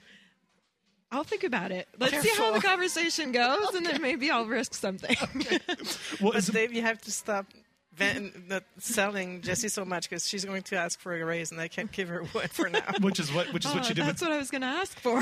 I'll 1.13 1.23
think 1.25 1.43
about 1.43 1.71
it. 1.71 1.87
Let's 1.99 2.21
see 2.21 2.29
how 2.37 2.53
the 2.53 2.61
conversation 2.61 3.31
goes, 3.33 3.73
and 3.73 3.85
then 3.85 4.01
maybe 4.01 4.31
I'll 4.31 4.45
risk 4.45 4.73
something. 4.73 5.15
Well, 6.21 6.31
But 6.31 6.35
Isabel, 6.37 6.61
Dave, 6.61 6.73
you 6.73 6.81
have 6.83 7.01
to 7.01 7.11
stop 7.11 7.47
van- 7.93 8.31
not 8.47 8.63
selling 8.77 9.41
Jessie 9.41 9.67
so 9.67 9.83
much 9.83 10.09
because 10.09 10.25
she's 10.27 10.45
going 10.45 10.61
to 10.63 10.77
ask 10.77 10.99
for 11.01 11.13
a 11.13 11.25
raise, 11.25 11.51
and 11.51 11.59
I 11.59 11.67
can't 11.67 11.91
give 11.91 12.07
her 12.09 12.23
one 12.23 12.47
for 12.47 12.69
now. 12.69 12.79
which 13.01 13.19
is 13.19 13.33
what 13.33 13.51
which 13.53 13.65
is 13.65 13.73
what 13.73 13.83
Oh, 13.85 13.89
you 13.89 13.95
did 13.95 14.05
with 14.05 14.07
that's 14.07 14.21
what 14.21 14.31
I 14.31 14.37
was 14.37 14.51
going 14.51 14.61
to 14.61 14.67
ask 14.67 14.97
for. 14.99 15.21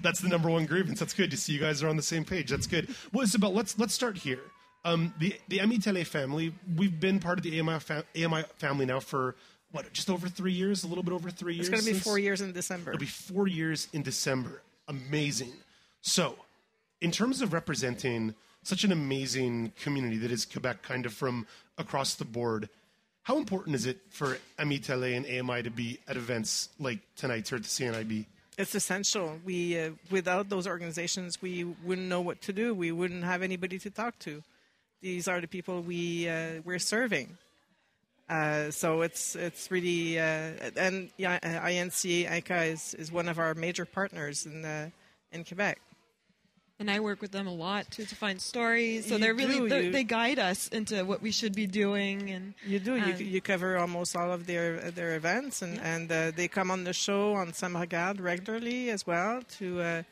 That's 0.00 0.20
the 0.20 0.28
number 0.28 0.50
one 0.50 0.66
grievance. 0.66 0.98
That's 0.98 1.14
good 1.14 1.30
to 1.30 1.36
see 1.36 1.52
you 1.52 1.60
guys 1.60 1.82
are 1.84 1.88
on 1.88 1.96
the 1.96 2.02
same 2.02 2.24
page. 2.24 2.50
That's 2.50 2.66
good. 2.66 2.92
Well, 3.12 3.22
Isabel, 3.22 3.52
let's 3.52 3.78
let's 3.78 3.94
start 3.94 4.16
here. 4.16 4.40
Um, 4.84 5.12
the 5.18 5.34
the 5.48 5.58
Tele 5.78 6.04
family, 6.04 6.54
we've 6.76 6.98
been 6.98 7.18
part 7.18 7.38
of 7.38 7.44
the 7.44 7.60
AMI, 7.60 7.78
AMI 8.16 8.44
family 8.56 8.86
now 8.86 9.00
for 9.00 9.36
what, 9.72 9.92
just 9.92 10.10
over 10.10 10.28
three 10.28 10.52
years, 10.52 10.84
a 10.84 10.86
little 10.86 11.04
bit 11.04 11.12
over 11.12 11.30
three 11.30 11.54
years. 11.54 11.68
It's 11.68 11.82
going 11.82 11.84
to 11.84 11.92
be 11.92 11.98
four 11.98 12.18
years 12.18 12.40
in 12.40 12.52
December. 12.52 12.90
It'll 12.90 13.00
be 13.00 13.06
four 13.06 13.46
years 13.46 13.88
in 13.92 14.02
December. 14.02 14.62
Amazing. 14.88 15.52
So, 16.00 16.34
in 17.00 17.10
terms 17.10 17.42
of 17.42 17.52
representing 17.52 18.34
such 18.62 18.84
an 18.84 18.92
amazing 18.92 19.72
community 19.80 20.18
that 20.18 20.30
is 20.30 20.44
Quebec, 20.44 20.82
kind 20.82 21.06
of 21.06 21.12
from 21.12 21.46
across 21.78 22.14
the 22.14 22.24
board, 22.24 22.68
how 23.22 23.36
important 23.38 23.76
is 23.76 23.86
it 23.86 23.98
for 24.10 24.38
Tele 24.58 25.14
and 25.14 25.26
AMI 25.26 25.62
to 25.62 25.70
be 25.70 25.98
at 26.08 26.16
events 26.16 26.70
like 26.78 26.98
tonight 27.16 27.48
here 27.48 27.56
at 27.56 27.62
the 27.62 27.68
CNIB? 27.68 28.26
It's 28.58 28.74
essential. 28.74 29.38
We, 29.44 29.78
uh, 29.78 29.90
without 30.10 30.48
those 30.48 30.66
organizations, 30.66 31.40
we 31.40 31.64
wouldn't 31.64 32.08
know 32.08 32.20
what 32.20 32.42
to 32.42 32.52
do. 32.52 32.74
We 32.74 32.92
wouldn't 32.92 33.24
have 33.24 33.42
anybody 33.42 33.78
to 33.78 33.90
talk 33.90 34.18
to. 34.20 34.42
These 35.00 35.28
are 35.28 35.40
the 35.40 35.48
people 35.48 35.80
we 35.82 36.28
uh, 36.28 36.60
we're 36.64 36.78
serving. 36.78 37.36
Uh, 38.28 38.70
so 38.70 39.02
it's 39.02 39.34
it's 39.34 39.70
really 39.70 40.18
uh, 40.18 40.52
and 40.76 41.10
yeah, 41.16 41.38
INCA 41.40 42.28
ICA 42.28 42.72
is, 42.72 42.94
is 42.94 43.10
one 43.10 43.28
of 43.28 43.38
our 43.38 43.54
major 43.54 43.84
partners 43.84 44.46
in 44.46 44.64
uh, 44.64 44.90
in 45.32 45.44
Quebec. 45.44 45.80
And 46.78 46.90
I 46.90 47.00
work 47.00 47.20
with 47.20 47.30
them 47.32 47.46
a 47.46 47.52
lot 47.52 47.90
too 47.90 48.06
to 48.06 48.14
find 48.14 48.40
stories. 48.40 49.06
So 49.06 49.14
You 49.16 49.20
they're 49.20 49.34
really 49.34 49.58
do, 49.58 49.68
they 49.68 49.84
you- 49.86 49.92
they 49.92 50.04
guide 50.04 50.38
us 50.38 50.68
into 50.68 51.04
what 51.04 51.20
we 51.20 51.30
should 51.30 51.54
be 51.54 51.66
doing. 51.66 52.30
And 52.30 52.54
You 52.64 52.78
do. 52.78 52.96
You, 52.96 53.14
Um, 53.14 53.20
you 53.20 53.40
cover 53.42 53.76
almost 53.78 54.14
all 54.16 54.32
of 54.32 54.46
their 54.46 54.90
their 54.90 55.16
events, 55.16 55.62
and 55.62 55.78
and 55.80 56.10
uh, 56.12 56.30
they 56.30 56.46
come 56.48 56.70
on 56.70 56.84
the 56.84 56.92
show 56.94 57.34
on 57.34 57.52
Ça 57.52 57.68
me 57.70 57.80
regarde 57.80 58.20
regularly 58.20 58.90
as 58.90 59.06
well 59.06 59.42
to 59.58 59.80
uh, 59.80 60.02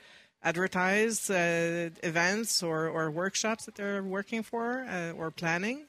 advertise 0.42 1.31
uh, 1.31 1.90
events 2.03 2.62
or, 2.62 2.88
or 2.88 3.11
workshops 3.11 3.64
that 3.66 3.74
they're 3.74 4.03
working 4.03 4.42
for 4.42 4.87
uh, 4.88 5.12
or 5.12 5.31
planning. 5.31 5.87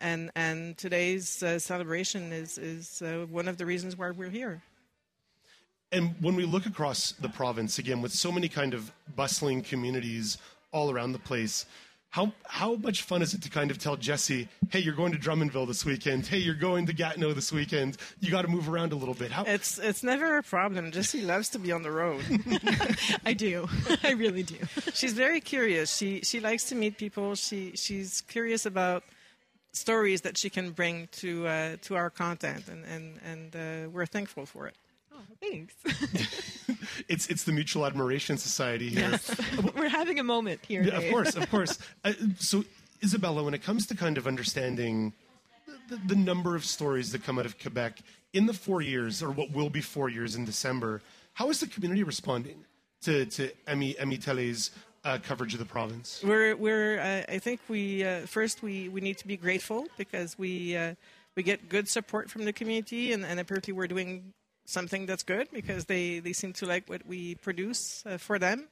And 0.00 0.30
and 0.34 0.76
today's 0.76 1.42
uh, 1.42 1.58
celebration 1.58 2.32
is 2.32 2.58
is 2.58 3.00
uh, 3.00 3.26
one 3.30 3.46
of 3.46 3.56
the 3.58 3.66
reasons 3.66 3.96
why 3.96 4.10
we're 4.10 4.28
here. 4.28 4.62
And 5.92 6.16
when 6.20 6.34
we 6.34 6.44
look 6.44 6.66
across 6.66 7.12
the 7.12 7.28
province 7.28 7.78
again, 7.78 8.02
with 8.02 8.12
so 8.12 8.32
many 8.32 8.48
kind 8.48 8.74
of 8.74 8.90
bustling 9.14 9.62
communities 9.62 10.38
all 10.72 10.90
around 10.90 11.12
the 11.12 11.20
place, 11.20 11.66
how 12.14 12.30
how 12.44 12.76
much 12.76 13.02
fun 13.02 13.22
is 13.22 13.34
it 13.34 13.42
to 13.42 13.50
kind 13.50 13.72
of 13.72 13.78
tell 13.78 13.96
Jesse, 13.96 14.46
"Hey, 14.70 14.78
you're 14.78 14.94
going 14.94 15.10
to 15.10 15.18
Drummondville 15.18 15.66
this 15.66 15.84
weekend. 15.84 16.24
Hey, 16.24 16.38
you're 16.38 16.54
going 16.54 16.86
to 16.86 16.92
Gatineau 16.92 17.32
this 17.32 17.50
weekend. 17.50 17.96
You 18.20 18.30
got 18.30 18.42
to 18.42 18.48
move 18.48 18.68
around 18.68 18.92
a 18.92 18.94
little 18.94 19.14
bit." 19.14 19.32
How 19.32 19.42
It's 19.42 19.78
it's 19.78 20.04
never 20.04 20.38
a 20.38 20.42
problem. 20.44 20.92
Jesse 20.92 21.22
loves 21.22 21.48
to 21.48 21.58
be 21.58 21.72
on 21.72 21.82
the 21.82 21.90
road. 21.90 22.22
I 23.26 23.32
do, 23.32 23.68
I 24.04 24.12
really 24.12 24.44
do. 24.44 24.58
she's 24.92 25.12
very 25.12 25.40
curious. 25.40 25.96
She 25.96 26.20
she 26.20 26.38
likes 26.38 26.62
to 26.68 26.76
meet 26.76 26.98
people. 26.98 27.34
She 27.34 27.72
she's 27.74 28.20
curious 28.20 28.64
about 28.64 29.02
stories 29.72 30.20
that 30.20 30.38
she 30.38 30.50
can 30.50 30.70
bring 30.70 31.08
to 31.22 31.48
uh, 31.48 31.76
to 31.82 31.96
our 31.96 32.10
content, 32.10 32.68
and 32.68 32.84
and 32.84 33.18
and 33.24 33.56
uh, 33.56 33.90
we're 33.90 34.06
thankful 34.06 34.46
for 34.46 34.68
it. 34.68 34.76
Oh, 35.12 35.18
thanks. 35.40 35.74
it's 37.08 37.26
it's 37.28 37.44
the 37.44 37.52
Mutual 37.52 37.86
Admiration 37.86 38.36
Society 38.36 38.88
here. 38.88 39.18
We're 39.76 39.88
having 39.88 40.18
a 40.18 40.24
moment 40.24 40.60
here. 40.66 40.82
Yeah, 40.82 40.98
of 40.98 41.10
course, 41.10 41.34
of 41.36 41.50
course. 41.54 41.78
Uh, 42.04 42.12
so, 42.38 42.64
Isabella, 43.02 43.42
when 43.42 43.54
it 43.54 43.62
comes 43.62 43.86
to 43.86 43.94
kind 43.94 44.18
of 44.18 44.26
understanding 44.26 45.12
the, 45.88 45.96
the 46.06 46.16
number 46.16 46.56
of 46.56 46.64
stories 46.64 47.12
that 47.12 47.24
come 47.24 47.38
out 47.38 47.46
of 47.46 47.58
Quebec 47.58 48.00
in 48.32 48.46
the 48.46 48.54
four 48.54 48.82
years, 48.82 49.22
or 49.22 49.30
what 49.30 49.50
will 49.52 49.70
be 49.70 49.80
four 49.80 50.08
years 50.08 50.34
in 50.34 50.44
December, 50.44 51.02
how 51.34 51.50
is 51.50 51.60
the 51.60 51.66
community 51.66 52.02
responding 52.02 52.64
to 53.02 53.26
to 53.26 53.50
Emmy 53.66 53.98
AMI 53.98 54.18
Tele's 54.18 54.70
uh, 55.04 55.18
coverage 55.22 55.52
of 55.52 55.58
the 55.58 55.66
province? 55.66 56.20
We're 56.24 56.56
we're 56.56 56.98
uh, 57.00 57.32
I 57.32 57.38
think 57.38 57.60
we 57.68 58.04
uh, 58.04 58.26
first 58.26 58.62
we, 58.62 58.88
we 58.88 59.00
need 59.00 59.18
to 59.18 59.26
be 59.26 59.36
grateful 59.36 59.86
because 59.98 60.38
we 60.38 60.76
uh, 60.76 60.94
we 61.36 61.42
get 61.42 61.68
good 61.68 61.88
support 61.88 62.30
from 62.30 62.44
the 62.44 62.52
community, 62.52 63.12
and, 63.12 63.24
and 63.24 63.40
apparently 63.40 63.72
we're 63.72 63.88
doing 63.88 64.32
something 64.64 65.06
that's 65.06 65.22
good 65.22 65.48
because 65.52 65.84
they, 65.84 66.18
they 66.18 66.32
seem 66.32 66.52
to 66.54 66.66
like 66.66 66.88
what 66.88 67.06
we 67.06 67.34
produce 67.36 68.04
uh, 68.06 68.18
for 68.18 68.38
them, 68.38 68.68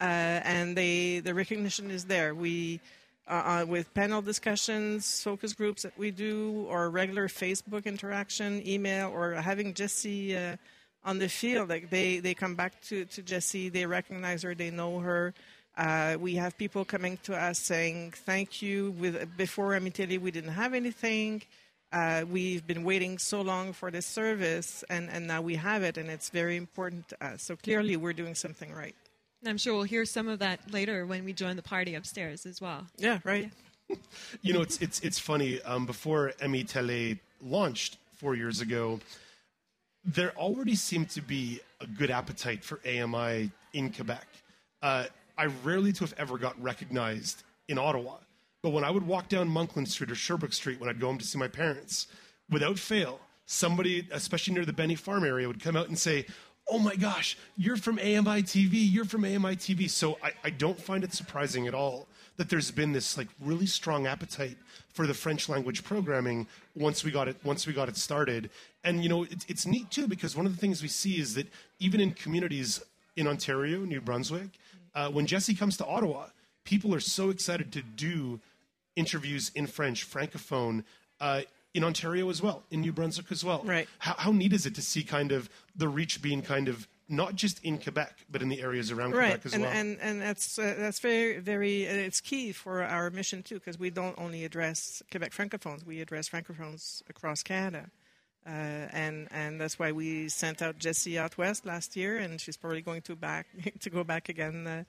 uh, 0.00 0.04
and 0.04 0.76
they 0.76 1.20
the 1.20 1.34
recognition 1.34 1.90
is 1.90 2.04
there. 2.04 2.34
We 2.34 2.80
uh, 3.26 3.32
uh, 3.32 3.66
with 3.66 3.92
panel 3.94 4.20
discussions, 4.20 5.22
focus 5.22 5.54
groups 5.54 5.82
that 5.82 5.96
we 5.98 6.10
do, 6.10 6.66
or 6.68 6.90
regular 6.90 7.26
Facebook 7.26 7.86
interaction, 7.86 8.66
email, 8.68 9.10
or 9.10 9.32
having 9.32 9.72
Jessie 9.72 10.36
uh, 10.36 10.56
on 11.04 11.18
the 11.18 11.28
field. 11.28 11.70
Like 11.70 11.88
they, 11.88 12.18
they 12.18 12.34
come 12.34 12.54
back 12.54 12.80
to, 12.82 13.06
to 13.06 13.22
Jessie, 13.22 13.70
they 13.70 13.86
recognize 13.86 14.42
her, 14.42 14.54
they 14.54 14.70
know 14.70 14.98
her. 14.98 15.32
Uh, 15.76 16.16
we 16.20 16.34
have 16.34 16.56
people 16.58 16.84
coming 16.84 17.18
to 17.22 17.34
us 17.34 17.58
saying 17.58 18.12
thank 18.12 18.62
you. 18.62 18.90
With 18.92 19.36
before 19.36 19.74
AMI 19.74 19.90
Tele, 19.90 20.18
we 20.18 20.30
didn't 20.30 20.52
have 20.52 20.74
anything. 20.74 21.42
Uh, 21.94 22.24
we've 22.28 22.66
been 22.66 22.82
waiting 22.82 23.18
so 23.18 23.40
long 23.40 23.72
for 23.72 23.88
this 23.88 24.04
service, 24.04 24.82
and, 24.90 25.08
and 25.08 25.28
now 25.28 25.40
we 25.40 25.54
have 25.54 25.84
it, 25.84 25.96
and 25.96 26.10
it's 26.10 26.28
very 26.28 26.56
important 26.56 27.08
to 27.08 27.24
us. 27.24 27.40
So 27.44 27.54
clearly, 27.54 27.96
we're 27.96 28.12
doing 28.12 28.34
something 28.34 28.72
right. 28.72 28.96
And 29.40 29.48
I'm 29.48 29.58
sure 29.58 29.74
we'll 29.74 29.84
hear 29.84 30.04
some 30.04 30.26
of 30.26 30.40
that 30.40 30.72
later 30.72 31.06
when 31.06 31.24
we 31.24 31.32
join 31.32 31.54
the 31.54 31.62
party 31.62 31.94
upstairs 31.94 32.46
as 32.46 32.60
well. 32.60 32.86
Yeah, 32.98 33.20
right. 33.24 33.50
You 34.40 34.54
know, 34.54 34.62
it's 34.62 34.78
it's 34.78 34.98
it's 35.00 35.18
funny. 35.18 35.60
Um, 35.62 35.84
before 35.84 36.32
AMI 36.42 36.64
Tele 36.64 37.20
launched 37.42 37.98
four 38.14 38.34
years 38.34 38.62
ago, 38.62 38.98
there 40.04 40.32
already 40.38 40.74
seemed 40.74 41.10
to 41.10 41.20
be 41.20 41.60
a 41.82 41.86
good 41.86 42.10
appetite 42.10 42.64
for 42.64 42.80
AMI 42.86 43.50
in 43.74 43.92
Quebec. 43.92 44.26
Uh, 44.82 45.04
I 45.36 45.46
rarely 45.62 45.92
to 45.92 46.04
have 46.04 46.14
ever 46.16 46.38
got 46.38 46.60
recognized 46.60 47.44
in 47.68 47.78
Ottawa, 47.78 48.16
but 48.64 48.70
when 48.70 48.82
I 48.82 48.90
would 48.90 49.06
walk 49.06 49.28
down 49.28 49.50
Monkland 49.50 49.88
Street 49.88 50.10
or 50.10 50.14
Sherbrooke 50.14 50.54
Street 50.54 50.80
when 50.80 50.88
I'd 50.88 50.98
go 50.98 51.08
home 51.08 51.18
to 51.18 51.26
see 51.26 51.36
my 51.36 51.48
parents, 51.48 52.06
without 52.48 52.78
fail, 52.78 53.20
somebody, 53.44 54.08
especially 54.10 54.54
near 54.54 54.64
the 54.64 54.72
Benny 54.72 54.94
Farm 54.94 55.22
area, 55.22 55.46
would 55.46 55.62
come 55.62 55.76
out 55.76 55.88
and 55.88 55.98
say, 55.98 56.24
"Oh 56.66 56.78
my 56.78 56.96
gosh, 56.96 57.36
you're 57.58 57.76
from 57.76 57.98
AMI 57.98 58.42
TV. 58.42 58.70
You're 58.72 59.04
from 59.04 59.22
AMI 59.22 59.56
TV." 59.56 59.90
So 59.90 60.16
I, 60.22 60.32
I 60.44 60.48
don't 60.48 60.80
find 60.80 61.04
it 61.04 61.12
surprising 61.12 61.68
at 61.68 61.74
all 61.74 62.08
that 62.38 62.48
there's 62.48 62.70
been 62.70 62.92
this 62.92 63.18
like 63.18 63.28
really 63.38 63.66
strong 63.66 64.06
appetite 64.06 64.56
for 64.94 65.06
the 65.06 65.12
French 65.12 65.46
language 65.50 65.84
programming 65.84 66.46
once 66.74 67.04
we 67.04 67.10
got 67.10 67.28
it 67.28 67.36
once 67.44 67.66
we 67.66 67.74
got 67.74 67.90
it 67.90 67.98
started. 67.98 68.48
And 68.82 69.02
you 69.02 69.10
know, 69.10 69.24
it's, 69.24 69.44
it's 69.46 69.66
neat 69.66 69.90
too 69.90 70.08
because 70.08 70.34
one 70.34 70.46
of 70.46 70.52
the 70.52 70.58
things 70.58 70.80
we 70.80 70.88
see 70.88 71.20
is 71.20 71.34
that 71.34 71.48
even 71.80 72.00
in 72.00 72.12
communities 72.12 72.82
in 73.14 73.26
Ontario, 73.26 73.80
New 73.80 74.00
Brunswick. 74.00 74.48
Uh, 74.94 75.10
when 75.10 75.26
Jesse 75.26 75.54
comes 75.54 75.76
to 75.76 75.84
Ottawa, 75.84 76.28
people 76.64 76.94
are 76.94 77.00
so 77.00 77.28
excited 77.28 77.70
to 77.72 77.82
do 77.82 78.40
interviews 78.96 79.50
in 79.54 79.66
French, 79.66 80.08
francophone, 80.08 80.84
uh, 81.20 81.42
in 81.74 81.82
Ontario 81.82 82.30
as 82.30 82.40
well, 82.40 82.62
in 82.70 82.80
New 82.80 82.92
Brunswick 82.92 83.32
as 83.32 83.44
well. 83.44 83.62
Right. 83.64 83.88
How, 83.98 84.14
how 84.16 84.32
neat 84.32 84.52
is 84.52 84.64
it 84.66 84.74
to 84.76 84.82
see 84.82 85.02
kind 85.02 85.32
of 85.32 85.50
the 85.74 85.88
reach 85.88 86.22
being 86.22 86.40
kind 86.42 86.68
of 86.68 86.86
not 87.08 87.34
just 87.34 87.62
in 87.64 87.78
Quebec, 87.78 88.26
but 88.30 88.42
in 88.42 88.48
the 88.48 88.60
areas 88.60 88.90
around 88.90 89.12
right 89.12 89.40
Quebec 89.40 89.46
as 89.46 89.54
and, 89.54 89.62
well? 89.62 89.72
and 89.72 89.98
and 90.00 90.22
that's 90.22 90.58
uh, 90.58 90.74
that's 90.78 91.00
very 91.00 91.38
very 91.38 91.86
uh, 91.86 91.92
it's 91.92 92.20
key 92.20 92.52
for 92.52 92.82
our 92.82 93.10
mission 93.10 93.42
too 93.42 93.56
because 93.56 93.78
we 93.78 93.90
don't 93.90 94.18
only 94.18 94.44
address 94.44 95.02
Quebec 95.10 95.32
francophones 95.32 95.84
we 95.84 96.00
address 96.00 96.28
francophones 96.28 97.02
across 97.10 97.42
Canada 97.42 97.90
uh, 98.46 98.50
and 98.50 99.28
and 99.30 99.60
that's 99.60 99.78
why 99.78 99.92
we 99.92 100.28
sent 100.28 100.62
out 100.62 100.78
Jessie 100.78 101.18
out 101.18 101.36
west 101.36 101.66
last 101.66 101.94
year 101.94 102.16
and 102.16 102.40
she's 102.40 102.56
probably 102.56 102.80
going 102.80 103.02
to 103.02 103.14
back 103.14 103.48
to 103.80 103.90
go 103.90 104.02
back 104.02 104.28
again 104.30 104.66
uh, 104.66 104.84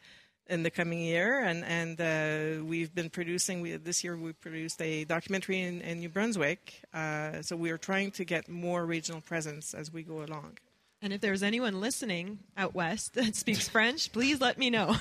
in 0.48 0.64
the 0.64 0.70
coming 0.70 1.00
year 1.00 1.40
and 1.40 1.64
and 1.66 2.00
uh, 2.00 2.64
we've 2.64 2.94
been 2.94 3.10
producing 3.10 3.62
we, 3.62 3.76
this 3.78 4.04
year 4.04 4.16
we 4.16 4.32
produced 4.34 4.82
a 4.82 5.04
documentary 5.06 5.62
in, 5.62 5.82
in 5.82 6.00
New 6.00 6.10
Brunswick 6.10 6.82
uh, 6.94 7.42
so 7.42 7.56
we 7.56 7.72
are 7.72 7.78
trying 7.78 8.12
to 8.12 8.26
get 8.26 8.48
more 8.48 8.86
regional 8.86 9.22
presence 9.22 9.74
as 9.74 9.92
we 9.92 10.04
go 10.04 10.24
along. 10.24 10.58
And 11.02 11.14
if 11.14 11.22
there's 11.22 11.44
anyone 11.44 11.82
listening 11.82 12.40
out 12.58 12.74
west 12.74 13.14
that 13.14 13.36
speaks 13.44 13.68
French, 13.68 14.12
please 14.12 14.42
let 14.42 14.58
me 14.58 14.70
know. 14.70 14.96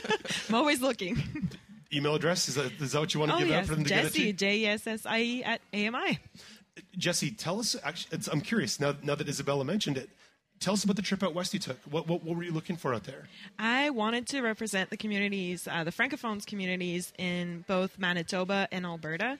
I'm 0.48 0.54
always 0.54 0.80
looking. 0.80 1.22
Email 1.92 2.14
address 2.14 2.48
is 2.48 2.54
that, 2.56 2.70
is 2.80 2.92
that 2.92 3.00
what 3.00 3.14
you 3.14 3.20
want 3.20 3.32
to 3.32 3.38
Oh 3.38 3.40
give 3.40 3.50
out 3.50 3.66
for 3.66 3.74
them 3.74 3.84
to 3.84 3.88
get 3.88 3.98
it 4.00 4.02
Jesse 4.04 4.24
to? 4.26 4.32
J 4.34 4.58
E 4.58 4.66
S 4.66 4.86
S 4.86 5.06
I 5.06 5.20
E 5.20 5.42
at 5.44 5.60
AMI. 5.72 6.18
Jesse, 6.96 7.30
tell 7.32 7.58
us. 7.58 7.74
Actually, 7.82 8.18
it's, 8.18 8.28
I'm 8.28 8.40
curious 8.40 8.78
now. 8.78 8.94
Now 9.02 9.14
that 9.14 9.28
Isabella 9.28 9.64
mentioned 9.64 9.96
it, 9.96 10.10
tell 10.60 10.74
us 10.74 10.84
about 10.84 10.96
the 10.96 11.02
trip 11.02 11.22
out 11.22 11.34
west 11.34 11.54
you 11.54 11.60
took. 11.60 11.78
What, 11.90 12.06
what, 12.06 12.22
what 12.22 12.36
were 12.36 12.42
you 12.42 12.52
looking 12.52 12.76
for 12.76 12.94
out 12.94 13.04
there? 13.04 13.28
I 13.58 13.90
wanted 13.90 14.26
to 14.28 14.42
represent 14.42 14.90
the 14.90 14.96
communities, 14.96 15.68
uh, 15.70 15.84
the 15.84 15.92
francophones 15.92 16.46
communities 16.46 17.12
in 17.18 17.64
both 17.66 17.98
Manitoba 17.98 18.68
and 18.72 18.84
Alberta. 18.84 19.38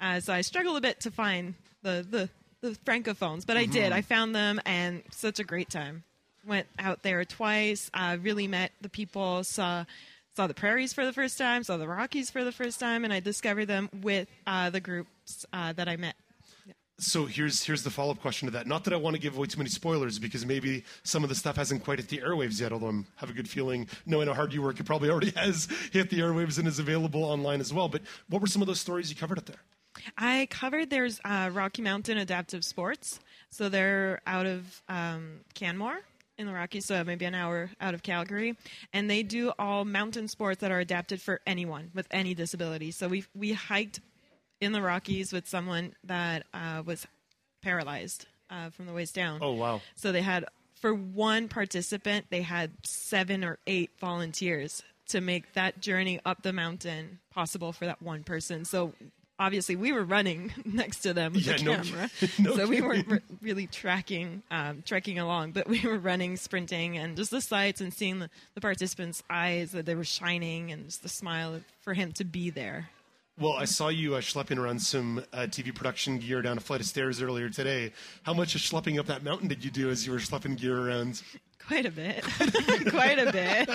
Uh, 0.00 0.20
so 0.20 0.32
I 0.32 0.40
struggled 0.40 0.76
a 0.76 0.80
bit 0.80 1.00
to 1.00 1.10
find 1.10 1.54
the 1.82 2.06
the, 2.08 2.28
the 2.60 2.76
francophones, 2.84 3.46
but 3.46 3.56
I 3.56 3.66
did. 3.66 3.92
I 3.92 4.02
found 4.02 4.34
them, 4.34 4.60
and 4.66 5.02
such 5.10 5.38
a 5.38 5.44
great 5.44 5.70
time. 5.70 6.02
Went 6.46 6.66
out 6.78 7.02
there 7.02 7.24
twice. 7.24 7.90
Uh, 7.94 8.18
really 8.20 8.46
met 8.46 8.72
the 8.80 8.88
people. 8.88 9.44
Saw 9.44 9.84
saw 10.36 10.46
the 10.46 10.54
prairies 10.54 10.92
for 10.92 11.04
the 11.06 11.12
first 11.12 11.38
time. 11.38 11.62
Saw 11.62 11.76
the 11.76 11.88
Rockies 11.88 12.30
for 12.30 12.44
the 12.44 12.52
first 12.52 12.80
time, 12.80 13.04
and 13.04 13.12
I 13.12 13.20
discovered 13.20 13.66
them 13.66 13.88
with 14.02 14.28
uh, 14.46 14.70
the 14.70 14.80
groups 14.80 15.46
uh, 15.52 15.72
that 15.74 15.88
I 15.88 15.96
met. 15.96 16.16
So 16.98 17.26
here's 17.26 17.64
here's 17.64 17.82
the 17.82 17.90
follow 17.90 18.12
up 18.12 18.20
question 18.20 18.46
to 18.46 18.52
that. 18.52 18.68
Not 18.68 18.84
that 18.84 18.92
I 18.92 18.96
want 18.96 19.16
to 19.16 19.20
give 19.20 19.36
away 19.36 19.46
too 19.46 19.58
many 19.58 19.70
spoilers 19.70 20.18
because 20.18 20.46
maybe 20.46 20.84
some 21.02 21.24
of 21.24 21.28
the 21.28 21.34
stuff 21.34 21.56
hasn't 21.56 21.82
quite 21.82 21.98
hit 21.98 22.08
the 22.08 22.18
airwaves 22.18 22.60
yet. 22.60 22.72
Although 22.72 22.90
I 22.90 23.02
have 23.16 23.30
a 23.30 23.32
good 23.32 23.48
feeling, 23.48 23.88
knowing 24.06 24.28
how 24.28 24.34
hard 24.34 24.52
you 24.52 24.62
work, 24.62 24.78
it 24.78 24.84
probably 24.86 25.10
already 25.10 25.30
has 25.36 25.66
hit 25.92 26.08
the 26.10 26.20
airwaves 26.20 26.58
and 26.58 26.68
is 26.68 26.78
available 26.78 27.24
online 27.24 27.60
as 27.60 27.72
well. 27.72 27.88
But 27.88 28.02
what 28.28 28.40
were 28.40 28.46
some 28.46 28.62
of 28.62 28.68
those 28.68 28.80
stories 28.80 29.10
you 29.10 29.16
covered 29.16 29.38
out 29.38 29.46
there? 29.46 29.60
I 30.18 30.46
covered 30.50 30.90
there's 30.90 31.20
uh, 31.24 31.50
Rocky 31.52 31.82
Mountain 31.82 32.18
Adaptive 32.18 32.64
Sports. 32.64 33.20
So 33.50 33.68
they're 33.68 34.20
out 34.26 34.46
of 34.46 34.82
um, 34.88 35.40
Canmore 35.54 36.00
in 36.38 36.46
the 36.46 36.52
Rockies, 36.52 36.86
so 36.86 37.04
maybe 37.04 37.24
an 37.24 37.34
hour 37.34 37.70
out 37.80 37.94
of 37.94 38.02
Calgary, 38.02 38.56
and 38.92 39.08
they 39.08 39.22
do 39.22 39.52
all 39.58 39.84
mountain 39.84 40.26
sports 40.26 40.60
that 40.60 40.72
are 40.72 40.80
adapted 40.80 41.20
for 41.20 41.40
anyone 41.46 41.90
with 41.94 42.06
any 42.10 42.34
disability. 42.34 42.90
So 42.90 43.06
we 43.06 43.24
we 43.34 43.52
hiked 43.52 44.00
in 44.64 44.72
the 44.72 44.82
Rockies 44.82 45.32
with 45.32 45.48
someone 45.48 45.94
that 46.04 46.46
uh, 46.52 46.82
was 46.84 47.06
paralyzed 47.62 48.26
uh, 48.50 48.70
from 48.70 48.86
the 48.86 48.92
waist 48.92 49.14
down. 49.14 49.38
Oh 49.42 49.52
wow! 49.52 49.80
So 49.94 50.12
they 50.12 50.22
had 50.22 50.44
for 50.80 50.92
one 50.92 51.48
participant, 51.48 52.26
they 52.30 52.42
had 52.42 52.70
seven 52.82 53.44
or 53.44 53.58
eight 53.66 53.90
volunteers 54.00 54.82
to 55.08 55.20
make 55.20 55.52
that 55.54 55.80
journey 55.80 56.20
up 56.24 56.42
the 56.42 56.52
mountain 56.52 57.18
possible 57.30 57.72
for 57.72 57.86
that 57.86 58.02
one 58.02 58.22
person. 58.24 58.64
So 58.64 58.92
obviously 59.38 59.76
we 59.76 59.92
were 59.92 60.04
running 60.04 60.52
next 60.64 61.00
to 61.00 61.12
them 61.14 61.32
with 61.34 61.46
Yeah, 61.46 61.56
the 61.56 61.64
camera, 61.64 62.10
kidding. 62.20 62.44
No 62.44 62.56
so 62.56 62.66
we 62.66 62.80
weren't 62.80 63.06
re- 63.08 63.20
really 63.42 63.66
tracking, 63.66 64.42
um, 64.50 64.82
trekking 64.86 65.18
along, 65.18 65.52
but 65.52 65.68
we 65.68 65.80
were 65.80 65.98
running, 65.98 66.36
sprinting, 66.36 66.96
and 66.98 67.16
just 67.16 67.30
the 67.30 67.40
sights 67.40 67.80
and 67.80 67.92
seeing 67.92 68.18
the, 68.18 68.30
the 68.54 68.60
participants' 68.60 69.22
eyes 69.28 69.72
that 69.72 69.86
they 69.86 69.94
were 69.94 70.04
shining, 70.04 70.70
and 70.70 70.86
just 70.86 71.02
the 71.02 71.08
smile 71.08 71.60
for 71.80 71.94
him 71.94 72.12
to 72.12 72.24
be 72.24 72.50
there. 72.50 72.90
Well, 73.36 73.54
I 73.54 73.64
saw 73.64 73.88
you 73.88 74.14
uh, 74.14 74.20
schlepping 74.20 74.58
around 74.58 74.80
some 74.80 75.18
uh, 75.32 75.38
TV 75.50 75.74
production 75.74 76.18
gear 76.18 76.40
down 76.40 76.56
a 76.56 76.60
flight 76.60 76.80
of 76.80 76.86
stairs 76.86 77.20
earlier 77.20 77.48
today. 77.48 77.92
How 78.22 78.32
much 78.32 78.54
of 78.54 78.60
schlepping 78.60 78.96
up 78.98 79.06
that 79.06 79.24
mountain 79.24 79.48
did 79.48 79.64
you 79.64 79.72
do 79.72 79.90
as 79.90 80.06
you 80.06 80.12
were 80.12 80.18
schlepping 80.18 80.56
gear 80.56 80.78
around? 80.78 81.20
Quite 81.66 81.84
a 81.86 81.90
bit, 81.90 82.22
quite 82.90 83.18
a 83.18 83.32
bit. 83.32 83.68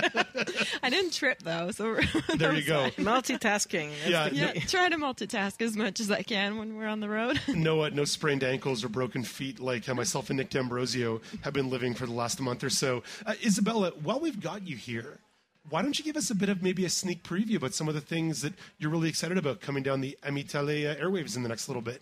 I 0.83 0.89
didn't 0.89 1.11
trip 1.11 1.39
though, 1.43 1.71
so 1.71 1.97
There 2.37 2.53
you 2.53 2.63
go. 2.63 2.89
fine. 2.91 3.03
Multitasking. 3.05 3.89
That's 4.07 4.29
the 4.29 4.35
Yeah, 4.35 4.51
key. 4.53 4.59
try 4.61 4.87
to 4.89 4.95
multitask 4.95 5.61
as 5.61 5.75
much 5.75 5.99
as 5.99 6.09
I 6.09 6.21
can 6.21 6.57
when 6.57 6.77
we're 6.77 6.87
on 6.87 6.99
the 7.01 7.09
road. 7.09 7.41
no, 7.49 7.81
uh, 7.83 7.89
no 7.89 8.05
sprained 8.05 8.43
ankles 8.45 8.85
or 8.85 8.89
broken 8.89 9.23
feet 9.23 9.59
like 9.59 9.89
uh, 9.89 9.93
myself 9.95 10.29
and 10.29 10.37
Nick 10.37 10.51
D'Ambrosio 10.51 11.19
have 11.41 11.51
been 11.53 11.69
living 11.69 11.93
for 11.95 12.05
the 12.05 12.13
last 12.13 12.39
month 12.39 12.63
or 12.63 12.69
so. 12.69 13.03
Uh, 13.25 13.33
Isabella, 13.43 13.91
while 14.03 14.19
we've 14.21 14.39
got 14.39 14.65
you 14.67 14.77
here, 14.77 15.17
why 15.69 15.81
don't 15.81 15.97
you 15.97 16.05
give 16.05 16.17
us 16.17 16.29
a 16.29 16.35
bit 16.35 16.49
of 16.49 16.63
maybe 16.63 16.85
a 16.85 16.89
sneak 16.89 17.23
preview 17.23 17.57
about 17.57 17.73
some 17.73 17.87
of 17.87 17.93
the 17.93 18.01
things 18.01 18.41
that 18.41 18.53
you're 18.77 18.91
really 18.91 19.09
excited 19.09 19.37
about 19.37 19.61
coming 19.61 19.83
down 19.83 20.01
the 20.01 20.17
AMI 20.23 20.43
Tele 20.43 20.87
uh, 20.87 20.95
airwaves 20.95 21.35
in 21.35 21.43
the 21.43 21.49
next 21.49 21.67
little 21.67 21.81
bit? 21.81 22.01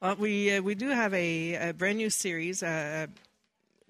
Well, 0.00 0.16
we 0.16 0.52
uh, 0.52 0.62
we 0.62 0.74
do 0.74 0.88
have 0.88 1.14
a, 1.14 1.70
a 1.70 1.72
brand 1.72 1.98
new 1.98 2.10
series. 2.10 2.62
Uh, 2.62 3.06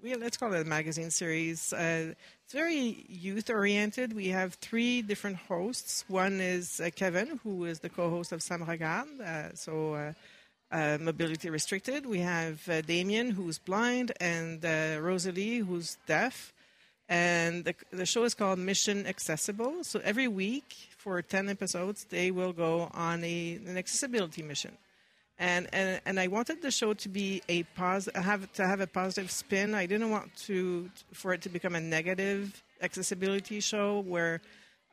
we 0.03 0.15
let's 0.15 0.37
call 0.37 0.53
it 0.55 0.61
a 0.61 0.65
magazine 0.65 1.11
series. 1.11 1.73
Uh, 1.73 2.15
it's 2.45 2.53
very 2.53 3.05
youth 3.09 3.51
oriented. 3.51 4.13
We 4.13 4.29
have 4.29 4.55
three 4.55 5.03
different 5.03 5.37
hosts. 5.37 6.05
One 6.07 6.41
is 6.41 6.81
uh, 6.81 6.91
Kevin, 6.95 7.41
who 7.43 7.65
is 7.65 7.81
the 7.81 7.89
co-host 7.89 8.31
of 8.31 8.41
Ça 8.41 8.57
me 8.59 8.65
regarde, 8.65 9.21
uh, 9.21 9.55
so 9.55 9.95
uh, 9.95 10.13
uh, 10.71 10.99
mobility 11.01 11.51
restricted. 11.51 12.07
We 12.07 12.21
have 12.21 12.69
uh, 12.69 12.83
Damien, 12.83 13.31
who's 13.31 13.59
blind, 13.59 14.13
and 14.21 14.65
uh, 14.65 14.99
Rosalie, 15.01 15.59
who's 15.59 15.97
deaf. 16.07 16.53
And 17.09 17.65
the, 17.65 17.75
the 17.91 18.07
show 18.07 18.25
is 18.25 18.35
called 18.35 18.59
Mission 18.59 19.07
Accessible. 19.07 19.85
So 19.85 20.01
every 20.03 20.27
week 20.27 20.75
for 20.97 21.23
10 21.23 21.49
episodes, 21.49 22.05
they 22.05 22.31
will 22.31 22.53
go 22.53 22.91
on 22.93 23.23
a, 23.23 23.61
an 23.67 23.77
accessibility 23.77 24.43
mission 24.43 24.77
and 25.39 25.69
and 25.73 26.01
and 26.07 26.19
I 26.19 26.29
wanted 26.29 26.63
the 26.63 26.71
show 26.71 26.95
to 26.95 27.09
be 27.09 27.43
a 27.49 27.63
pos 27.75 28.09
have 28.15 28.51
to 28.55 28.67
have 28.67 28.81
a 28.81 28.87
positive 28.87 29.31
spin. 29.31 29.75
I 29.75 29.87
didn't 29.87 30.11
want 30.11 30.35
to 30.47 30.91
for 31.13 31.35
it 31.35 31.43
to 31.43 31.49
become 31.49 31.75
a 31.75 31.81
negative 31.81 32.63
accessibility 32.81 33.61
show 33.61 34.01
where 34.01 34.41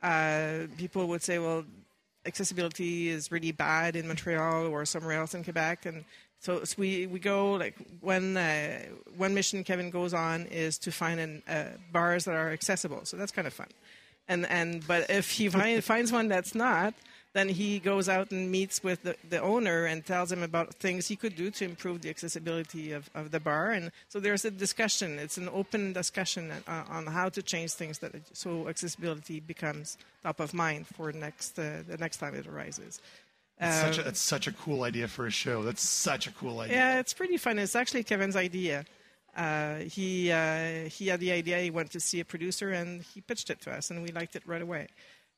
uh, 0.02 0.66
people 0.76 1.06
would 1.08 1.22
say, 1.22 1.38
well, 1.38 1.64
accessibility 2.26 3.08
is 3.08 3.32
really 3.32 3.52
bad 3.52 3.96
in 3.96 4.06
Montreal 4.06 4.66
or 4.66 4.84
somewhere 4.84 5.18
else 5.18 5.34
in 5.34 5.44
Quebec, 5.44 5.86
and 5.86 6.04
so, 6.44 6.62
so 6.64 6.74
we 6.76 7.06
we 7.06 7.18
go 7.18 7.52
like 7.52 7.74
one 8.00 8.36
uh, 8.36 8.80
one 9.16 9.32
mission 9.32 9.64
Kevin 9.64 9.90
goes 9.90 10.12
on 10.12 10.46
is 10.46 10.76
to 10.78 10.92
find 10.92 11.18
an, 11.18 11.42
uh, 11.48 11.64
bars 11.90 12.26
that 12.26 12.34
are 12.34 12.50
accessible. 12.50 13.00
So 13.04 13.16
that's 13.16 13.32
kind 13.32 13.46
of 13.46 13.54
fun, 13.54 13.68
and 14.28 14.44
and 14.46 14.86
but 14.86 15.08
if 15.08 15.30
he 15.30 15.48
find, 15.48 15.82
finds 15.92 16.12
one 16.12 16.28
that's 16.28 16.54
not 16.54 16.92
then 17.34 17.48
he 17.48 17.80
goes 17.80 18.08
out 18.08 18.30
and 18.30 18.50
meets 18.50 18.82
with 18.82 19.02
the, 19.02 19.16
the 19.28 19.40
owner 19.40 19.84
and 19.86 20.06
tells 20.06 20.30
him 20.30 20.42
about 20.42 20.72
things 20.74 21.08
he 21.08 21.16
could 21.16 21.34
do 21.34 21.50
to 21.50 21.64
improve 21.64 22.00
the 22.00 22.08
accessibility 22.08 22.92
of, 22.92 23.10
of 23.14 23.32
the 23.32 23.40
bar. 23.40 23.72
And 23.72 23.90
so 24.08 24.20
there's 24.20 24.44
a 24.44 24.52
discussion. 24.52 25.18
It's 25.18 25.36
an 25.36 25.48
open 25.52 25.92
discussion 25.92 26.52
uh, 26.68 26.84
on 26.88 27.06
how 27.06 27.28
to 27.30 27.42
change 27.42 27.72
things 27.72 27.98
that 27.98 28.12
so 28.32 28.68
accessibility 28.68 29.40
becomes 29.40 29.98
top 30.22 30.38
of 30.38 30.54
mind 30.54 30.86
for 30.86 31.12
next 31.12 31.58
uh, 31.58 31.82
the 31.86 31.98
next 31.98 32.18
time 32.18 32.34
it 32.34 32.46
arises. 32.46 33.00
It's 33.60 33.80
such 33.80 33.98
a, 33.98 34.00
Uh, 34.00 34.04
that's 34.04 34.20
such 34.20 34.46
a 34.46 34.52
cool 34.52 34.82
idea 34.82 35.06
for 35.08 35.26
a 35.26 35.30
show. 35.30 35.62
That's 35.62 35.82
such 35.82 36.26
a 36.26 36.32
cool 36.32 36.60
idea. 36.60 36.76
yeah, 36.76 36.98
it's 37.00 37.14
pretty 37.14 37.36
fun. 37.36 37.58
It's 37.58 37.76
actually 37.76 38.02
Kevin's 38.04 38.36
idea. 38.36 38.84
Uh, 39.36 39.76
he 39.78 40.30
uh, 40.30 40.88
he 40.88 41.08
had 41.08 41.20
the 41.20 41.32
idea. 41.32 41.58
He 41.60 41.70
went 41.70 41.90
to 41.92 42.00
see 42.00 42.20
a 42.20 42.24
producer 42.24 42.70
and 42.72 43.02
he 43.02 43.20
pitched 43.20 43.50
it 43.50 43.60
to 43.62 43.72
us, 43.72 43.90
and 43.90 44.02
we 44.02 44.10
liked 44.12 44.36
it 44.36 44.42
right 44.46 44.62
away. 44.62 44.88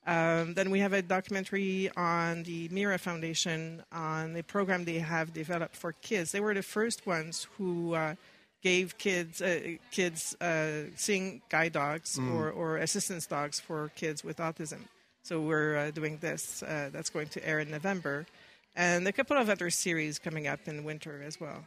Um, 0.07 0.55
then 0.55 0.71
we 0.71 0.79
have 0.81 0.93
a 0.93 1.03
documentary 1.03 1.91
on 1.97 2.45
the 2.45 2.69
Mira 2.71 2.97
Foundation 2.99 3.83
on 3.91 4.35
the 4.35 4.43
program 4.43 4.85
they 4.85 4.99
have 5.01 5.33
developed 5.35 5.75
for 5.75 5.93
kids. 5.93 6.31
They 6.33 6.41
were 6.41 6.55
the 6.55 6.63
first 6.63 7.07
ones 7.07 7.49
who 7.59 7.95
uh, 7.95 8.15
gave 8.63 8.97
kids 8.99 9.43
uh, 9.43 9.77
kids 9.91 10.37
uh, 10.41 10.91
seeing 10.95 11.43
guide 11.49 11.73
dogs 11.73 12.19
or, 12.19 12.51
or 12.51 12.77
assistance 12.77 13.27
dogs 13.27 13.59
for 13.61 13.91
kids 13.97 14.23
with 14.23 14.37
autism. 14.39 14.81
So 15.27 15.41
we're 15.41 15.77
uh, 15.77 15.91
doing 15.91 16.19
this. 16.21 16.63
Uh, 16.63 16.89
that's 16.93 17.11
going 17.11 17.27
to 17.31 17.45
air 17.45 17.59
in 17.59 17.69
November, 17.69 18.27
and 18.77 19.09
a 19.09 19.13
couple 19.13 19.37
of 19.37 19.51
other 19.51 19.71
series 19.71 20.21
coming 20.21 20.47
up 20.47 20.61
in 20.67 20.77
the 20.77 20.83
winter 20.85 21.21
as 21.27 21.41
well. 21.41 21.65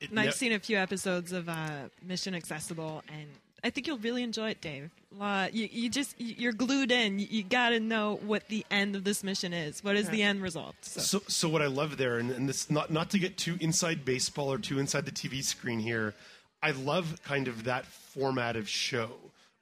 It 0.00 0.10
And 0.10 0.20
I've 0.20 0.26
ne- 0.26 0.32
seen 0.32 0.52
a 0.52 0.60
few 0.60 0.76
episodes 0.76 1.32
of 1.32 1.48
uh, 1.48 1.88
Mission 2.00 2.32
Accessible, 2.32 3.02
and 3.08 3.26
I 3.64 3.70
think 3.70 3.88
you'll 3.88 3.98
really 3.98 4.22
enjoy 4.22 4.50
it, 4.50 4.60
Dave. 4.60 4.92
Uh, 5.20 5.48
you, 5.52 5.68
you 5.72 5.88
just 5.90 6.14
you- 6.20 6.36
you're 6.38 6.52
glued 6.52 6.92
in. 6.92 7.18
You, 7.18 7.26
you 7.28 7.42
got 7.42 7.70
to 7.70 7.80
know 7.80 8.20
what 8.24 8.46
the 8.46 8.64
end 8.70 8.94
of 8.94 9.02
this 9.02 9.24
mission 9.24 9.52
is. 9.52 9.82
What 9.82 9.96
is 9.96 10.08
the 10.08 10.22
end 10.22 10.40
result? 10.40 10.76
So, 10.82 11.00
So, 11.00 11.22
so 11.26 11.48
what 11.48 11.60
I 11.60 11.66
love 11.66 11.96
there, 11.96 12.18
and, 12.18 12.30
and 12.30 12.48
this 12.48 12.70
not 12.70 12.88
not 12.92 13.10
to 13.10 13.18
get 13.18 13.36
too 13.36 13.56
inside 13.60 14.04
baseball 14.04 14.52
or 14.52 14.58
too 14.58 14.78
inside 14.78 15.06
the 15.06 15.10
TV 15.12 15.42
screen 15.42 15.80
here, 15.80 16.14
I 16.62 16.70
love 16.70 17.20
kind 17.24 17.48
of 17.48 17.64
that 17.64 17.84
format 17.84 18.54
of 18.54 18.68
show 18.68 19.10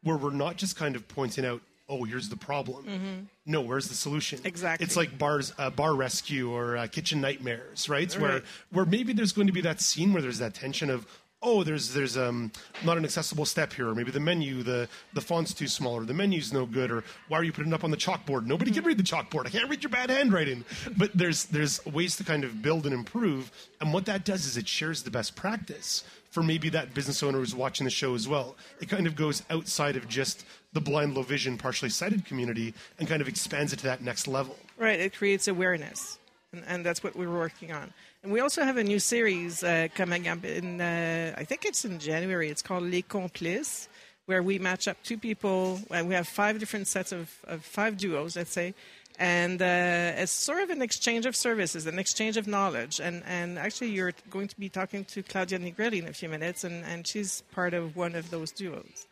where 0.03 0.19
we're 0.19 0.31
not 0.31 0.57
just 0.59 0.77
kind 0.77 0.95
of 0.95 1.09
pointing 1.09 1.47
out, 1.47 1.63
oh, 1.93 2.05
here's 2.05 2.29
the 2.31 2.37
problem. 2.37 3.29
No, 3.45 3.61
where's 3.61 3.89
the 3.89 3.95
solution? 3.95 4.41
Exactly. 4.45 4.85
It's 4.85 4.97
like 4.97 5.19
bars, 5.19 5.53
uh, 5.59 5.69
bar 5.71 5.95
rescue 5.95 6.51
or 6.51 6.77
uh, 6.77 6.87
kitchen 6.87 7.21
nightmares, 7.21 7.89
right? 7.89 8.11
Where 8.19 8.33
Right. 8.33 8.43
where 8.71 8.85
maybe 8.87 9.13
there's 9.13 9.33
going 9.33 9.49
to 9.49 9.53
be 9.53 9.61
that 9.63 9.81
scene 9.81 10.13
where 10.13 10.23
there's 10.23 10.39
that 10.39 10.55
tension 10.55 10.89
of. 10.91 11.07
Oh, 11.45 11.65
there's 11.65 11.93
there's 11.93 12.17
um 12.17 12.53
not 12.85 12.97
an 12.97 13.05
accessible 13.05 13.45
step 13.45 13.73
here, 13.73 13.89
or 13.89 13.95
maybe 13.97 14.13
the 14.13 14.21
menu 14.21 14.63
the 14.63 14.89
the 15.13 15.21
font's 15.21 15.53
too 15.53 15.67
small, 15.67 15.95
or 15.97 16.05
the 16.05 16.15
menu's 16.15 16.53
no 16.53 16.67
good, 16.67 16.93
or 16.93 17.03
why 17.29 17.37
are 17.39 17.43
you 17.43 17.53
putting 17.53 17.73
it 17.73 17.75
up 17.75 17.83
on 17.83 17.91
the 17.91 17.97
chalkboard? 17.97 18.47
Nobody 18.47 18.71
can 18.71 18.85
read 18.85 18.97
the 18.97 19.03
chalkboard. 19.03 19.47
I 19.47 19.51
can't 19.51 19.69
read 19.69 19.83
your 19.83 19.91
bad 19.91 20.09
handwriting. 20.09 20.65
But 20.97 21.11
there's 21.19 21.47
there's 21.47 21.85
ways 21.85 22.15
to 22.19 22.25
kind 22.25 22.45
of 22.45 22.63
build 22.63 22.87
and 22.87 22.95
improve, 22.95 23.51
and 23.81 23.93
what 23.93 24.07
that 24.07 24.25
does 24.25 24.47
is 24.47 24.57
it 24.57 24.69
shares 24.69 25.03
the 25.03 25.11
best 25.11 25.35
practice 25.35 26.05
for 26.33 26.43
maybe 26.43 26.71
that 26.71 26.95
business 26.95 27.23
owner 27.23 27.39
who's 27.39 27.55
watching 27.55 27.85
the 27.85 27.91
show 27.91 28.15
as 28.15 28.27
well. 28.27 28.57
It 28.81 28.89
kind 28.89 29.07
of 29.07 29.15
goes 29.15 29.43
outside 29.51 29.97
of 29.97 30.09
just 30.09 30.45
the 30.73 30.81
blind, 30.81 31.15
low 31.15 31.23
vision, 31.23 31.59
partially 31.59 31.91
sighted 31.91 32.25
community 32.25 32.73
and 32.99 33.07
kind 33.07 33.21
of 33.21 33.29
expands 33.29 33.73
it 33.73 33.79
to 33.81 33.85
that 33.85 34.03
next 34.03 34.27
level. 34.27 34.57
Right, 34.79 34.99
it 34.99 35.15
creates 35.15 35.47
awareness, 35.47 36.19
and, 36.53 36.65
and 36.67 36.85
that's 36.85 37.05
what 37.05 37.15
we're 37.15 37.31
working 37.31 37.71
on. 37.71 37.93
And 38.23 38.33
we 38.33 38.41
also 38.41 38.63
have 38.63 38.79
a 38.79 38.85
new 38.85 38.99
series 38.99 39.63
uh, 39.63 39.89
coming 39.95 40.29
up 40.29 40.45
in, 40.45 40.81
uh, 40.81 41.35
I 41.37 41.45
think 41.45 41.65
it's 41.65 41.85
in 41.85 41.99
January. 41.99 42.49
It's 42.49 42.63
called 42.63 42.85
Les 42.85 43.03
Complices, 43.03 43.89
where 44.27 44.43
we 44.43 44.59
match 44.59 44.87
up 44.87 44.97
two 45.03 45.19
people. 45.19 45.81
And 45.91 46.09
we 46.09 46.15
have 46.15 46.29
five 46.29 46.61
different 46.61 46.87
sets 46.87 47.11
of, 47.13 47.31
of 47.45 47.65
five 47.65 47.97
duos, 47.97 48.37
let's 48.37 48.53
say. 48.53 48.75
And 49.23 49.63
uh, 49.63 50.21
it's 50.23 50.33
sort 50.33 50.65
of 50.65 50.71
an 50.71 50.83
exchange 50.83 51.27
of 51.27 51.37
services, 51.37 51.87
an 51.87 51.97
exchange 51.97 52.37
of 52.37 52.49
knowledge. 52.49 52.99
And, 52.99 53.23
and 53.25 53.57
actually, 53.57 53.91
you're 53.91 54.15
going 54.31 54.49
to 54.49 54.59
be 54.59 54.69
talking 54.69 55.05
to 55.05 55.23
Claudia 55.23 55.61
Nigrelli 55.61 56.01
in 56.03 56.09
a 56.09 56.13
few 56.13 56.29
minutes, 56.29 56.65
and, 56.65 56.85
and 56.85 57.07
she's 57.07 57.43
part 57.53 57.73
of 57.73 57.95
one 57.95 58.17
of 58.17 58.31
those 58.31 58.51
duos. 58.51 59.07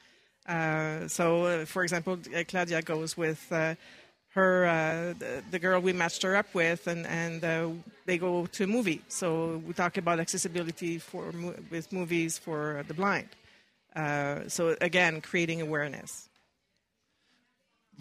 Uh, 0.49 1.07
so, 1.07 1.45
uh, 1.45 1.65
for 1.65 1.85
example, 1.85 2.19
uh, 2.35 2.43
Claudia 2.49 2.83
goes 2.83 3.17
with 3.17 3.47
uh, 3.53 3.77
her 4.31 4.67
uh, 4.67 5.15
the, 5.17 5.45
the 5.53 5.61
girl 5.61 5.81
we 5.81 5.93
matched 5.93 6.23
her 6.23 6.35
up 6.35 6.53
with, 6.55 6.89
and 6.89 7.07
and 7.07 7.41
they 8.07 8.19
go 8.19 8.47
to 8.47 8.65
a 8.65 8.67
movie. 8.67 9.03
So 9.07 9.63
we 9.65 9.75
talk 9.75 9.97
about 9.97 10.19
accessibility 10.19 10.99
for 10.99 11.33
with 11.71 11.93
movies 11.93 12.37
for 12.37 12.85
the 12.89 12.95
blind. 12.95 13.29
So 14.51 14.77
again, 14.81 15.21
creating 15.21 15.61
awareness. 15.61 16.30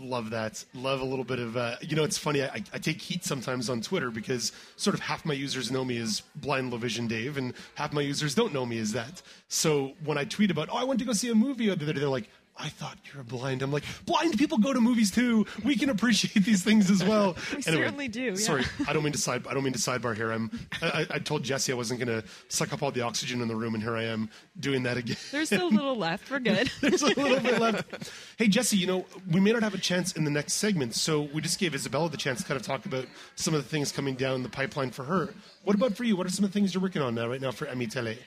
Love 0.01 0.29
that. 0.29 0.63
Love 0.73 1.01
a 1.01 1.05
little 1.05 1.25
bit 1.25 1.39
of, 1.39 1.57
uh, 1.57 1.75
you 1.81 1.93
know, 1.93 2.05
it's 2.05 2.17
funny. 2.17 2.41
I, 2.41 2.63
I 2.73 2.77
take 2.77 3.01
heat 3.01 3.25
sometimes 3.25 3.69
on 3.69 3.81
Twitter 3.81 4.09
because 4.09 4.53
sort 4.77 4.93
of 4.93 5.01
half 5.01 5.25
my 5.25 5.33
users 5.33 5.71
know 5.71 5.83
me 5.83 5.97
as 5.97 6.21
Blind 6.37 6.71
Low 6.71 6.77
Vision 6.77 7.05
Dave, 7.07 7.37
and 7.37 7.53
half 7.75 7.91
my 7.91 7.99
users 7.99 8.33
don't 8.33 8.53
know 8.53 8.65
me 8.65 8.79
as 8.79 8.93
that. 8.93 9.21
So 9.49 9.93
when 10.05 10.17
I 10.17 10.23
tweet 10.23 10.51
about, 10.51 10.69
oh, 10.71 10.77
I 10.77 10.85
went 10.85 10.99
to 11.01 11.05
go 11.05 11.11
see 11.11 11.29
a 11.29 11.35
movie 11.35 11.65
the 11.65 11.73
other 11.73 11.93
day, 11.93 11.99
they're 11.99 12.07
like, 12.07 12.29
I 12.61 12.67
thought 12.69 12.97
you 13.05 13.17
were 13.17 13.23
blind. 13.23 13.61
I'm 13.61 13.71
like, 13.71 13.85
blind 14.05 14.37
people 14.37 14.57
go 14.57 14.73
to 14.73 14.81
movies 14.81 15.11
too. 15.11 15.45
We 15.63 15.77
can 15.77 15.89
appreciate 15.89 16.43
these 16.45 16.61
things 16.63 16.91
as 16.91 17.01
well. 17.03 17.37
We 17.55 17.61
certainly 17.61 18.07
do, 18.09 18.21
yeah. 18.21 18.35
Sorry, 18.35 18.65
I 18.87 18.91
don't 18.93 19.03
mean 19.03 19.13
to 19.13 19.17
side. 19.19 19.47
I 19.47 19.53
don't 19.53 19.63
mean 19.63 19.73
to 19.73 19.79
sidebar 19.79 20.15
here. 20.15 20.31
I'm. 20.31 20.51
I, 20.81 20.87
I- 20.87 21.07
I 21.15 21.19
told 21.19 21.43
Jesse 21.43 21.71
I 21.71 21.75
wasn't 21.75 21.99
going 22.03 22.21
to 22.21 22.27
suck 22.49 22.73
up 22.73 22.83
all 22.83 22.91
the 22.91 23.01
oxygen 23.01 23.41
in 23.41 23.47
the 23.47 23.55
room, 23.55 23.73
and 23.75 23.81
here 23.83 23.95
I 23.95 24.03
am 24.03 24.29
doing 24.59 24.83
that 24.83 24.97
again. 24.97 25.15
There's 25.31 25.47
still 25.47 25.67
a 25.67 25.69
little 25.69 25.95
left. 25.95 26.29
We're 26.29 26.39
good. 26.39 26.69
There's 26.81 27.01
a 27.01 27.07
little 27.07 27.39
bit 27.39 27.59
left. 27.61 28.11
Hey, 28.37 28.47
Jesse, 28.47 28.77
you 28.77 28.87
know, 28.87 29.05
we 29.31 29.39
may 29.39 29.51
not 29.53 29.63
have 29.63 29.73
a 29.73 29.77
chance 29.79 30.11
in 30.13 30.23
the 30.25 30.31
next 30.31 30.53
segment, 30.53 30.95
so 30.95 31.21
we 31.33 31.41
just 31.41 31.59
gave 31.59 31.73
Isabella 31.73 32.09
the 32.09 32.17
chance 32.17 32.41
to 32.41 32.45
kind 32.47 32.59
of 32.59 32.65
talk 32.65 32.85
about 32.85 33.05
some 33.35 33.53
of 33.53 33.63
the 33.63 33.69
things 33.69 33.91
coming 33.91 34.15
down 34.15 34.43
the 34.43 34.49
pipeline 34.49 34.91
for 34.91 35.03
her. 35.05 35.29
What 35.63 35.75
about 35.75 35.95
for 35.95 36.03
you? 36.03 36.15
What 36.15 36.27
are 36.27 36.31
some 36.31 36.45
of 36.45 36.51
the 36.51 36.59
things 36.59 36.73
you're 36.73 36.83
working 36.83 37.01
on 37.01 37.15
now, 37.15 37.27
right 37.27 37.41
now 37.41 37.51
for 37.51 37.67
AMI 37.69 37.87
Tele? 37.87 38.17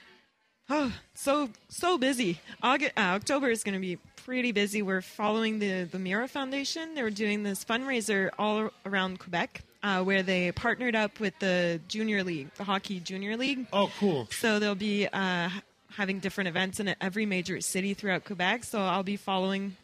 Oh, 0.71 0.93
so 1.15 1.51
so 1.69 1.99
busy. 1.99 2.41
August, 2.63 2.93
uh, 2.97 3.01
October 3.01 3.51
is 3.51 3.63
going 3.65 3.75
to 3.75 3.81
be 3.81 3.99
pretty 4.25 4.53
busy. 4.53 4.83
We're 4.83 5.03
following 5.03 5.59
the 5.59 5.85
the 5.85 5.99
Mira 5.99 6.29
Foundation. 6.29 6.95
They're 6.95 7.11
doing 7.11 7.43
this 7.43 7.65
fundraiser 7.65 8.31
all 8.39 8.71
around 8.87 9.19
Quebec, 9.19 9.63
uh, 9.83 10.03
where 10.03 10.23
they 10.23 10.53
partnered 10.53 10.95
up 10.95 11.19
with 11.21 11.39
the 11.41 11.81
Junior 11.89 12.23
League, 12.23 12.53
the 12.55 12.65
Hockey 12.65 13.01
Junior 13.01 13.37
League. 13.37 13.67
Oh, 13.73 13.91
cool. 13.99 14.29
So 14.31 14.59
they'll 14.59 14.75
be 14.75 15.07
uh, 15.07 15.51
having 15.91 16.21
different 16.21 16.49
events 16.49 16.81
in 16.81 16.95
every 17.01 17.27
major 17.27 17.61
city 17.61 17.95
throughout 17.95 18.25
Quebec. 18.25 18.65
So 18.65 18.81
I'll 18.81 19.03
be 19.03 19.17
following 19.17 19.77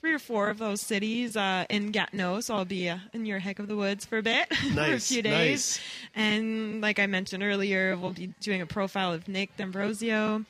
three 0.00 0.12
or 0.14 0.18
four 0.18 0.48
of 0.48 0.58
those 0.58 0.80
cities 0.80 1.36
uh, 1.36 1.64
in 1.70 1.90
Gatineau. 1.90 2.40
So 2.40 2.54
I'll 2.54 2.64
be 2.64 2.88
uh, 2.88 2.98
in 3.12 3.26
your 3.26 3.38
heck 3.38 3.58
of 3.58 3.68
the 3.68 3.76
woods 3.76 4.04
for 4.04 4.18
a 4.18 4.22
bit, 4.22 4.54
for 4.74 4.80
a 4.80 4.98
few 5.00 5.22
days. 5.22 5.32
nice. 5.32 5.80
And 6.14 6.80
like 6.80 6.98
I 6.98 7.06
mentioned 7.06 7.42
earlier, 7.42 7.96
we'll 7.96 8.12
be 8.12 8.28
doing 8.40 8.60
a 8.60 8.66
profile 8.66 9.12
of 9.12 9.28
Nick 9.28 9.56
D'Ambrosio. 9.56 10.44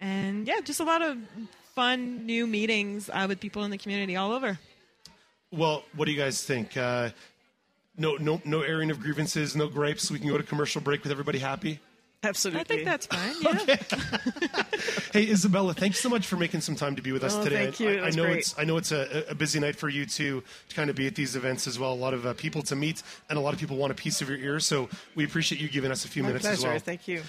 And 0.00 0.46
yeah, 0.46 0.60
just 0.64 0.80
a 0.80 0.84
lot 0.84 1.02
of 1.02 1.18
fun 1.82 2.26
new 2.26 2.44
meetings 2.44 3.08
uh, 3.12 3.24
with 3.28 3.38
people 3.38 3.62
in 3.62 3.70
the 3.70 3.78
community 3.78 4.16
all 4.16 4.32
over. 4.32 4.58
Well, 5.52 5.84
what 5.94 6.06
do 6.06 6.10
you 6.12 6.18
guys 6.18 6.42
think? 6.44 6.76
Uh, 6.76 7.10
no, 7.96 8.16
no, 8.16 8.42
no 8.44 8.62
airing 8.62 8.90
of 8.90 8.98
grievances, 9.00 9.54
no 9.54 9.68
gripes. 9.68 10.10
We 10.10 10.18
can 10.18 10.28
go 10.28 10.36
to 10.36 10.42
commercial 10.42 10.80
break 10.80 11.04
with 11.04 11.12
everybody 11.12 11.38
happy. 11.38 11.78
Absolutely. 12.24 12.60
I 12.62 12.64
think 12.64 12.84
that's 12.84 13.06
fine. 13.06 13.34
Yeah. 13.68 14.64
Hey, 15.12 15.30
Isabella, 15.30 15.72
thanks 15.72 15.98
so 16.00 16.08
much 16.08 16.26
for 16.26 16.36
making 16.36 16.60
some 16.62 16.74
time 16.74 16.96
to 16.96 17.02
be 17.02 17.12
with 17.12 17.22
us 17.24 17.34
Oh, 17.36 17.42
today. 17.44 17.64
thank 17.66 17.80
you. 17.80 17.88
I, 17.88 17.92
It 17.92 18.02
I 18.02 18.10
know 18.10 18.24
great. 18.24 18.38
it's 18.38 18.54
I 18.58 18.64
know 18.64 18.76
it's 18.76 18.92
a, 18.92 19.24
a 19.30 19.34
busy 19.34 19.58
night 19.60 19.76
for 19.76 19.88
you 19.88 20.04
too 20.04 20.42
to 20.68 20.74
kind 20.76 20.90
of 20.90 20.96
be 20.96 21.06
at 21.06 21.14
these 21.14 21.34
events 21.36 21.66
as 21.66 21.78
well. 21.78 21.92
A 21.92 21.94
lot 21.94 22.12
of 22.12 22.26
uh, 22.26 22.34
people 22.34 22.60
to 22.62 22.76
meet, 22.76 23.02
and 23.30 23.38
a 23.38 23.40
lot 23.40 23.54
of 23.54 23.60
people 23.60 23.76
want 23.76 23.90
a 23.92 23.94
piece 23.94 24.20
of 24.20 24.28
your 24.28 24.36
ear. 24.38 24.58
So 24.60 24.88
we 25.14 25.24
appreciate 25.24 25.60
you 25.60 25.68
giving 25.68 25.90
us 25.90 26.04
a 26.04 26.08
few 26.08 26.22
My 26.24 26.28
minutes 26.30 26.44
pleasure. 26.46 26.66
as 26.68 26.72
well. 26.72 26.78
Thank 26.80 27.08
you. 27.08 27.22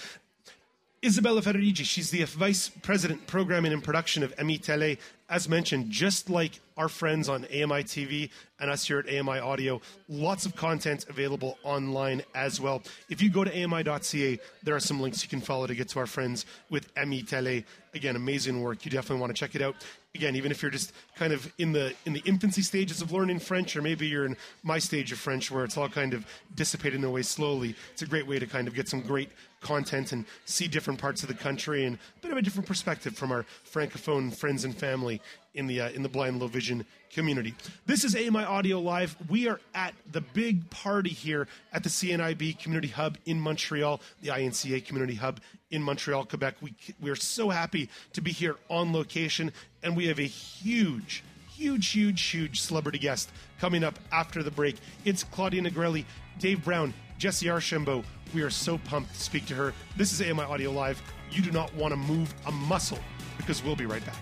Isabella 1.02 1.40
Federici, 1.40 1.82
she's 1.82 2.10
the 2.10 2.22
Vice 2.24 2.68
President 2.68 3.26
Programming 3.26 3.72
and 3.72 3.82
Production 3.82 4.22
of 4.22 4.34
AMI 4.38 4.58
Tele. 4.58 4.98
As 5.30 5.48
mentioned, 5.48 5.90
just 5.90 6.28
like 6.28 6.60
our 6.76 6.90
friends 6.90 7.26
on 7.26 7.46
AMI 7.46 7.84
TV 7.84 8.28
and 8.58 8.70
us 8.70 8.86
here 8.86 8.98
at 8.98 9.08
AMI 9.08 9.38
Audio, 9.38 9.80
lots 10.10 10.44
of 10.44 10.54
content 10.56 11.06
available 11.08 11.56
online 11.62 12.20
as 12.34 12.60
well. 12.60 12.82
If 13.08 13.22
you 13.22 13.30
go 13.30 13.44
to 13.44 13.64
AMI.ca, 13.64 14.38
there 14.62 14.76
are 14.76 14.80
some 14.80 15.00
links 15.00 15.22
you 15.22 15.30
can 15.30 15.40
follow 15.40 15.66
to 15.66 15.74
get 15.74 15.88
to 15.88 16.00
our 16.00 16.06
friends 16.06 16.44
with 16.68 16.86
AMI 16.98 17.22
Tele. 17.22 17.64
Again, 17.94 18.14
amazing 18.16 18.60
work. 18.60 18.84
You 18.84 18.90
definitely 18.90 19.22
want 19.22 19.34
to 19.34 19.40
check 19.40 19.54
it 19.54 19.62
out. 19.62 19.76
Again, 20.14 20.36
even 20.36 20.50
if 20.50 20.60
you're 20.60 20.70
just 20.70 20.92
kind 21.14 21.32
of 21.32 21.50
in 21.56 21.72
the 21.72 21.94
in 22.04 22.12
the 22.12 22.22
infancy 22.26 22.62
stages 22.62 23.00
of 23.00 23.12
learning 23.12 23.38
French, 23.38 23.74
or 23.76 23.80
maybe 23.80 24.06
you're 24.06 24.26
in 24.26 24.36
my 24.64 24.78
stage 24.78 25.12
of 25.12 25.18
French 25.18 25.50
where 25.50 25.64
it's 25.64 25.76
all 25.76 25.88
kind 25.88 26.12
of 26.12 26.26
dissipating 26.56 27.04
away 27.04 27.22
slowly, 27.22 27.74
it's 27.92 28.02
a 28.02 28.06
great 28.06 28.26
way 28.26 28.38
to 28.38 28.46
kind 28.46 28.66
of 28.68 28.74
get 28.74 28.88
some 28.88 29.00
great 29.00 29.30
content 29.60 30.12
and 30.12 30.24
see 30.46 30.66
different 30.66 30.98
parts 30.98 31.22
of 31.22 31.28
the 31.28 31.34
country 31.34 31.84
and 31.84 31.96
a 31.96 32.20
bit 32.22 32.32
of 32.32 32.38
a 32.38 32.42
different 32.42 32.66
perspective 32.66 33.14
from 33.16 33.30
our 33.30 33.44
francophone 33.70 34.34
friends 34.34 34.64
and 34.64 34.74
family 34.76 35.20
in 35.54 35.66
the 35.66 35.80
uh, 35.80 35.90
in 35.90 36.02
the 36.02 36.08
blind 36.08 36.40
low 36.40 36.46
vision 36.46 36.84
community. 37.12 37.54
This 37.86 38.04
is 38.04 38.14
AMI 38.14 38.44
Audio 38.44 38.80
Live. 38.80 39.16
We 39.28 39.48
are 39.48 39.60
at 39.74 39.94
the 40.10 40.20
big 40.20 40.68
party 40.70 41.10
here 41.10 41.46
at 41.72 41.82
the 41.82 41.88
CNIB 41.88 42.58
Community 42.58 42.88
Hub 42.88 43.18
in 43.26 43.40
Montreal, 43.40 44.00
the 44.22 44.28
INCA 44.28 44.84
Community 44.84 45.14
Hub 45.14 45.40
in 45.70 45.82
Montreal, 45.82 46.24
Quebec. 46.24 46.56
We 46.60 46.74
we 47.00 47.10
are 47.10 47.16
so 47.16 47.50
happy 47.50 47.90
to 48.12 48.20
be 48.20 48.32
here 48.32 48.56
on 48.68 48.92
location, 48.92 49.52
and 49.82 49.96
we 49.96 50.06
have 50.06 50.18
a 50.18 50.26
huge 50.26 51.22
huge, 51.60 51.88
huge, 51.88 52.22
huge 52.22 52.58
celebrity 52.58 52.98
guest 52.98 53.30
coming 53.60 53.84
up 53.84 53.98
after 54.10 54.42
the 54.42 54.50
break. 54.50 54.76
It's 55.04 55.24
Claudia 55.24 55.60
Nigrelli, 55.60 56.06
Dave 56.38 56.64
Brown, 56.64 56.94
Jesse 57.18 57.50
Archambault. 57.50 58.02
We 58.32 58.42
are 58.42 58.50
so 58.50 58.78
pumped 58.78 59.14
to 59.14 59.20
speak 59.20 59.46
to 59.46 59.54
her. 59.54 59.74
This 59.96 60.12
is 60.12 60.20
AMI 60.20 60.44
Audio 60.44 60.70
Live. 60.70 61.02
You 61.30 61.42
do 61.42 61.50
not 61.50 61.74
want 61.74 61.92
to 61.92 61.96
move 61.96 62.32
a 62.46 62.52
muscle 62.52 62.98
because 63.36 63.62
we'll 63.64 63.76
be 63.76 63.86
right 63.86 64.04
back. 64.04 64.16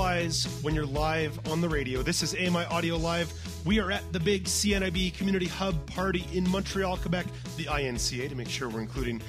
When 0.00 0.74
you're 0.74 0.86
live 0.86 1.38
on 1.50 1.60
the 1.60 1.68
radio. 1.68 2.00
This 2.00 2.22
is 2.22 2.34
AMI 2.34 2.64
Audio 2.70 2.96
Live. 2.96 3.30
We 3.66 3.80
are 3.80 3.90
at 3.90 4.02
the 4.14 4.18
big 4.18 4.44
CNIB 4.44 5.12
Community 5.12 5.44
Hub 5.44 5.86
party 5.86 6.26
in 6.32 6.48
Montreal, 6.48 6.96
Quebec, 6.96 7.26
the 7.58 7.64
INCA, 7.64 8.30
to 8.30 8.34
make 8.34 8.48
sure 8.48 8.70
we're 8.70 8.80
including 8.80 9.20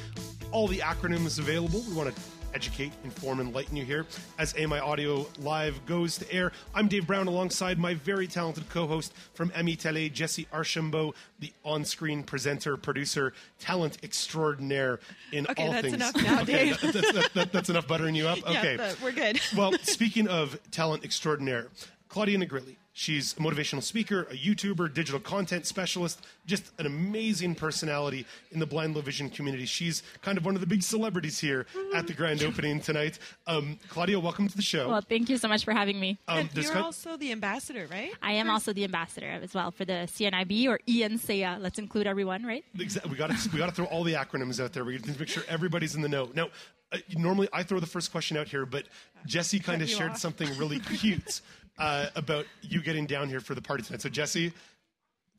all 0.53 0.69
the 0.69 0.77
acronyms 0.79 1.39
available. 1.39 1.83
We 1.89 1.93
want 1.93 2.15
to 2.15 2.21
educate, 2.53 2.91
inform, 3.03 3.39
enlighten 3.39 3.75
you 3.77 3.85
here 3.85 4.05
as 4.37 4.53
AMI 4.55 4.79
Audio 4.79 5.27
Live 5.39 5.85
goes 5.85 6.17
to 6.17 6.31
air. 6.33 6.51
I'm 6.75 6.87
Dave 6.87 7.07
Brown 7.07 7.27
alongside 7.27 7.77
my 7.79 7.93
very 7.93 8.27
talented 8.27 8.69
co 8.69 8.87
host 8.87 9.13
from 9.33 9.51
AMI 9.55 9.75
Tele, 9.75 10.09
Jesse 10.09 10.47
Archambault, 10.51 11.15
the 11.39 11.51
on 11.63 11.85
screen 11.85 12.23
presenter, 12.23 12.77
producer, 12.77 13.33
talent 13.59 13.97
extraordinaire 14.03 14.99
in 15.31 15.47
Okay, 15.49 15.65
all 15.65 15.71
that's 15.71 15.81
things. 15.83 15.95
enough 15.95 16.15
now, 16.15 16.41
Okay, 16.41 16.65
Dave. 16.69 16.81
that- 16.81 16.93
that's, 16.93 17.11
that- 17.13 17.33
that- 17.33 17.51
that's 17.51 17.69
enough 17.69 17.87
buttering 17.87 18.15
you 18.15 18.27
up? 18.27 18.39
Okay. 18.51 18.75
but 18.77 18.97
we're 19.01 19.11
good. 19.11 19.39
well, 19.57 19.71
speaking 19.83 20.27
of 20.27 20.59
talent 20.71 21.03
extraordinaire, 21.05 21.67
Claudia 22.11 22.37
Nigrelli. 22.37 22.75
She's 22.93 23.31
a 23.31 23.35
motivational 23.37 23.81
speaker, 23.81 24.23
a 24.23 24.35
YouTuber, 24.35 24.93
digital 24.93 25.21
content 25.21 25.65
specialist, 25.65 26.25
just 26.45 26.71
an 26.77 26.85
amazing 26.85 27.55
personality 27.55 28.25
in 28.51 28.59
the 28.59 28.65
blind 28.65 28.95
low 28.95 29.01
vision 29.01 29.29
community. 29.29 29.65
She's 29.65 30.03
kind 30.21 30.37
of 30.37 30.43
one 30.43 30.55
of 30.55 30.59
the 30.61 30.67
big 30.67 30.83
celebrities 30.83 31.39
here 31.39 31.67
at 31.95 32.05
the 32.07 32.13
grand 32.13 32.43
opening 32.43 32.81
tonight. 32.81 33.17
Um, 33.47 33.79
Claudia, 33.87 34.19
welcome 34.19 34.49
to 34.49 34.55
the 34.57 34.61
show. 34.61 34.89
Well, 34.89 34.99
thank 34.99 35.29
you 35.29 35.37
so 35.37 35.47
much 35.47 35.63
for 35.63 35.71
having 35.71 36.01
me. 36.01 36.19
Um, 36.27 36.39
And 36.39 36.49
you're 36.53 36.65
kind- 36.65 36.83
also 36.83 37.15
the 37.15 37.31
ambassador, 37.31 37.87
right? 37.89 38.11
I 38.21 38.33
am 38.33 38.49
also 38.49 38.73
the 38.73 38.83
ambassador 38.83 39.27
as 39.41 39.53
well 39.53 39.71
for 39.71 39.85
the 39.85 40.05
CNIB 40.13 40.67
or 40.67 40.77
INCA. 40.85 41.61
Let's 41.61 41.79
include 41.79 42.07
everyone, 42.07 42.43
right? 42.45 42.65
Exa- 42.77 43.09
we 43.09 43.15
got 43.15 43.27
to 43.31 43.49
we 43.53 43.57
got 43.57 43.67
to 43.67 43.71
throw 43.71 43.85
all 43.85 44.03
the 44.03 44.15
acronyms 44.15 44.61
out 44.61 44.73
there. 44.73 44.83
We 44.83 44.93
need 44.97 45.05
to 45.05 45.17
make 45.17 45.29
sure 45.29 45.43
everybody's 45.47 45.95
in 45.95 46.01
the 46.01 46.09
know. 46.09 46.29
Now, 46.35 46.49
uh, 46.91 46.97
normally 47.15 47.47
I 47.53 47.63
throw 47.63 47.79
the 47.79 47.85
first 47.85 48.11
question 48.11 48.35
out 48.35 48.49
here, 48.49 48.65
but 48.65 48.83
Jesse 49.25 49.59
kind 49.61 49.81
of 49.81 49.89
shared 49.89 50.11
off. 50.11 50.17
something 50.17 50.49
really 50.57 50.79
cute 50.81 51.39
uh, 51.81 52.05
about 52.15 52.45
you 52.61 52.81
getting 52.81 53.07
down 53.07 53.27
here 53.27 53.39
for 53.39 53.55
the 53.55 53.61
party 53.61 53.83
tonight. 53.83 54.01
So 54.01 54.09
Jesse, 54.09 54.53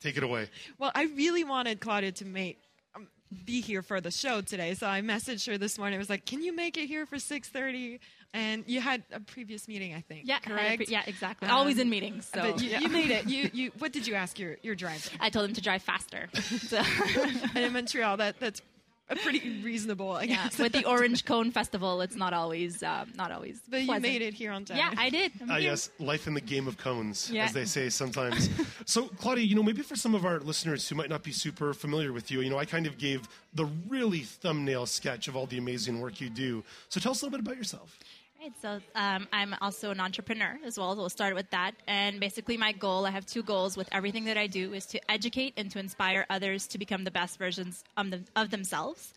take 0.01 0.17
it 0.17 0.23
away. 0.23 0.49
Well, 0.77 0.91
I 0.93 1.03
really 1.15 1.43
wanted 1.43 1.79
Claudia 1.79 2.11
to 2.11 2.25
make 2.25 2.59
um, 2.95 3.07
be 3.45 3.61
here 3.61 3.81
for 3.81 4.01
the 4.01 4.11
show 4.11 4.41
today, 4.41 4.73
so 4.73 4.85
I 4.85 5.01
messaged 5.01 5.47
her 5.47 5.57
this 5.57 5.77
morning. 5.79 5.95
I 5.95 5.99
was 5.99 6.09
like, 6.09 6.25
"Can 6.25 6.43
you 6.43 6.53
make 6.53 6.77
it 6.77 6.87
here 6.87 7.05
for 7.05 7.15
6:30?" 7.15 7.99
And 8.35 8.63
you 8.67 8.81
had 8.81 9.03
a 9.11 9.19
previous 9.19 9.67
meeting, 9.67 9.93
I 9.93 10.01
think. 10.01 10.23
Yeah, 10.25 10.33
I 10.33 10.37
had 10.37 10.43
a 10.43 10.49
correct. 10.49 10.77
pre- 10.77 10.85
yeah, 10.87 11.03
exactly. 11.05 11.47
Um, 11.47 11.55
Always 11.55 11.77
in 11.77 11.87
meetings. 11.89 12.29
So 12.33 12.41
but 12.41 12.61
you, 12.61 12.77
you 12.79 12.89
made 12.89 13.11
it. 13.11 13.27
You 13.29 13.49
you. 13.53 13.71
What 13.77 13.93
did 13.93 14.05
you 14.07 14.15
ask 14.15 14.37
your 14.37 14.57
your 14.63 14.75
driver? 14.75 15.09
I 15.21 15.29
told 15.29 15.47
him 15.47 15.55
to 15.55 15.61
drive 15.61 15.81
faster. 15.81 16.29
So, 16.73 16.77
and 17.55 17.57
in 17.57 17.73
Montreal, 17.73 18.17
that 18.17 18.39
that's 18.39 18.59
a 18.59 18.63
pretty 19.07 19.61
reasonable, 19.63 20.11
I 20.11 20.23
yeah, 20.23 20.43
guess. 20.45 20.57
with 20.57 20.71
the 20.73 20.85
Orange 20.89 21.25
Cone 21.25 21.51
Festival, 21.51 22.01
it's 22.01 22.15
not 22.15 22.33
always 22.33 22.81
um, 22.83 23.11
not 23.15 23.31
always. 23.31 23.61
but 23.69 23.83
you 23.83 23.99
made 23.99 24.21
it 24.21 24.33
here 24.33 24.51
on 24.51 24.65
time. 24.65 24.77
Yeah, 24.77 24.93
I 24.97 25.09
did. 25.09 25.31
I'm 25.41 25.51
Ah, 25.51 25.55
here. 25.55 25.71
yes, 25.71 25.89
life 25.99 26.25
in 26.27 26.33
the 26.33 26.41
game 26.41 26.67
of 26.67 26.77
cones, 26.77 27.29
Yeah. 27.31 27.45
as 27.45 27.53
they 27.53 27.65
say 27.65 27.89
sometimes. 27.89 28.49
so, 28.85 29.03
Claudia, 29.07 29.43
you 29.45 29.55
know, 29.55 29.63
maybe 29.63 29.81
for 29.81 29.95
some 29.95 30.15
of 30.15 30.25
our 30.25 30.39
listeners 30.39 30.87
who 30.87 30.95
might 30.95 31.09
not 31.09 31.21
be 31.23 31.31
super 31.31 31.73
familiar 31.73 32.13
with 32.13 32.31
you, 32.31 32.41
you 32.41 32.49
know, 32.49 32.57
I 32.57 32.65
kind 32.65 32.87
of 32.87 32.97
gave 32.97 33.27
the 33.53 33.65
really 33.87 34.19
thumbnail 34.21 34.85
sketch 34.85 35.27
of 35.27 35.35
all 35.35 35.45
the 35.45 35.57
amazing 35.57 35.99
work 35.99 36.19
you 36.21 36.29
do. 36.29 36.63
So, 36.89 36.99
tell 36.99 37.11
us 37.11 37.21
a 37.21 37.25
little 37.25 37.37
bit 37.37 37.45
about 37.45 37.57
yourself. 37.57 37.97
Right, 38.43 38.51
so 38.61 38.81
um, 38.93 39.25
I'm 39.31 39.55
also 39.61 39.91
an 39.91 40.01
entrepreneur 40.01 40.59
as 40.65 40.77
well. 40.77 40.91
So 40.95 40.99
we'll 40.99 41.09
start 41.09 41.33
with 41.33 41.49
that. 41.51 41.75
And 41.87 42.19
basically, 42.19 42.57
my 42.57 42.73
goal 42.73 43.05
I 43.05 43.11
have 43.11 43.25
two 43.25 43.41
goals 43.41 43.77
with 43.77 43.87
everything 43.93 44.25
that 44.25 44.37
I 44.37 44.47
do 44.47 44.73
is 44.73 44.85
to 44.87 44.99
educate 45.09 45.53
and 45.55 45.71
to 45.71 45.79
inspire 45.79 46.25
others 46.29 46.67
to 46.67 46.77
become 46.77 47.05
the 47.05 47.11
best 47.11 47.39
versions 47.39 47.85
of, 47.95 48.11
them, 48.11 48.25
of 48.35 48.49
themselves. 48.49 49.13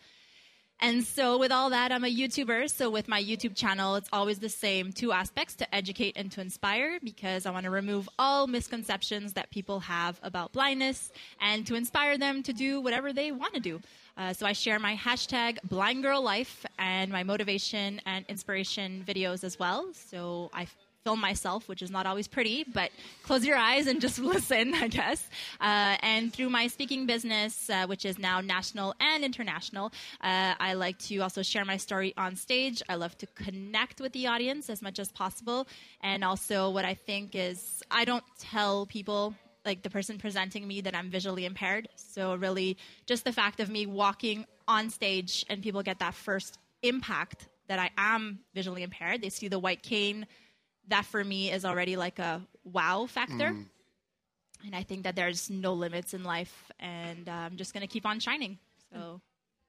And 0.79 1.03
so, 1.03 1.39
with 1.39 1.51
all 1.51 1.71
that, 1.71 1.91
I'm 1.91 2.05
a 2.05 2.15
YouTuber. 2.15 2.71
So, 2.71 2.89
with 2.89 3.09
my 3.09 3.21
YouTube 3.21 3.57
channel, 3.57 3.97
it's 3.97 4.11
always 4.13 4.39
the 4.39 4.49
same 4.49 4.93
two 4.93 5.11
aspects 5.11 5.57
to 5.57 5.75
educate 5.75 6.17
and 6.17 6.31
to 6.31 6.41
inspire 6.41 7.01
because 7.03 7.47
I 7.47 7.51
want 7.51 7.65
to 7.65 7.71
remove 7.71 8.09
all 8.21 8.47
misconceptions 8.47 9.33
that 9.33 9.51
people 9.51 9.81
have 9.81 10.21
about 10.23 10.53
blindness 10.53 11.11
and 11.41 11.67
to 11.67 11.75
inspire 11.75 12.17
them 12.17 12.45
to 12.45 12.53
do 12.53 12.81
whatever 12.81 13.13
they 13.13 13.33
want 13.33 13.55
to 13.55 13.61
do. 13.61 13.81
Uh, 14.17 14.33
so, 14.33 14.47
I 14.47 14.53
share 14.53 14.79
my 14.79 14.95
hashtag 14.97 15.59
Blind 15.65 16.03
Girl 16.03 16.23
Life 16.23 16.65
and 16.79 17.11
my 17.11 17.23
motivation 17.23 18.01
and 18.07 18.25
inspiration 18.29 19.05
videos 19.07 19.45
as 19.45 19.59
well. 19.59 19.93
So, 19.93 20.51
I 20.55 20.67
film 21.07 21.21
myself, 21.21 21.69
which 21.69 21.83
is 21.83 21.91
not 21.97 22.05
always 22.05 22.27
pretty, 22.27 22.65
but 22.75 22.91
close 23.23 23.47
your 23.47 23.57
eyes 23.57 23.87
and 23.87 24.01
just 24.01 24.19
listen, 24.35 24.75
I 24.75 24.89
guess. 24.89 25.29
Uh, 25.61 25.95
and 26.03 26.33
through 26.33 26.51
my 26.51 26.67
speaking 26.67 27.07
business, 27.07 27.71
uh, 27.71 27.87
which 27.87 28.05
is 28.05 28.19
now 28.19 28.41
national 28.41 28.93
and 28.99 29.25
international, 29.25 29.93
uh, 30.21 30.55
I 30.59 30.75
like 30.75 30.99
to 31.11 31.19
also 31.19 31.43
share 31.43 31.65
my 31.65 31.77
story 31.77 32.13
on 32.17 32.35
stage. 32.35 32.83
I 32.89 32.97
love 32.97 33.17
to 33.19 33.27
connect 33.45 34.01
with 34.01 34.13
the 34.15 34.27
audience 34.27 34.69
as 34.69 34.83
much 34.83 34.99
as 34.99 35.13
possible. 35.13 35.69
And 36.01 36.25
also, 36.25 36.71
what 36.71 36.85
I 36.85 36.95
think 36.95 37.37
is, 37.37 37.85
I 37.89 38.05
don't 38.05 38.25
tell 38.41 38.87
people 38.87 39.37
like 39.67 39.83
the 39.83 39.91
person 39.91 40.17
presenting 40.17 40.67
me 40.67 40.81
that 40.81 40.95
I'm 40.95 41.11
visually 41.11 41.45
impaired. 41.45 41.89
So 41.97 42.37
really 42.37 42.79
just 43.05 43.25
the 43.25 43.33
fact 43.33 43.61
of 43.61 43.69
me 43.69 43.85
walking 43.87 44.47
on 44.69 44.89
stage 44.91 45.45
and 45.51 45.63
people 45.63 45.83
get 45.83 45.99
that 45.99 46.15
first 46.15 46.59
impact 46.83 47.49
that 47.69 47.79
I 47.79 47.91
am 47.99 48.39
visually 48.55 48.83
impaired. 48.83 49.21
They 49.23 49.29
see 49.29 49.49
the 49.49 49.59
white 49.59 49.83
cane. 49.83 50.27
That 50.89 51.05
for 51.05 51.23
me 51.25 51.51
is 51.51 51.65
already 51.65 51.97
like 51.97 52.19
a 52.21 52.41
wow 52.65 53.07
factor. 53.07 53.49
And 54.65 54.75
I 54.75 54.83
think 54.85 55.03
that 55.05 55.17
there's 55.17 55.51
no 55.51 55.75
limits 55.75 56.15
in 56.15 56.23
life 56.25 56.71
and 56.79 57.29
uh, 57.29 57.33
I'm 57.33 57.57
just 57.57 57.75
going 57.75 57.83
to 57.83 57.93
keep 57.93 58.07
on 58.07 58.21
shining. 58.21 58.59
So 58.93 59.21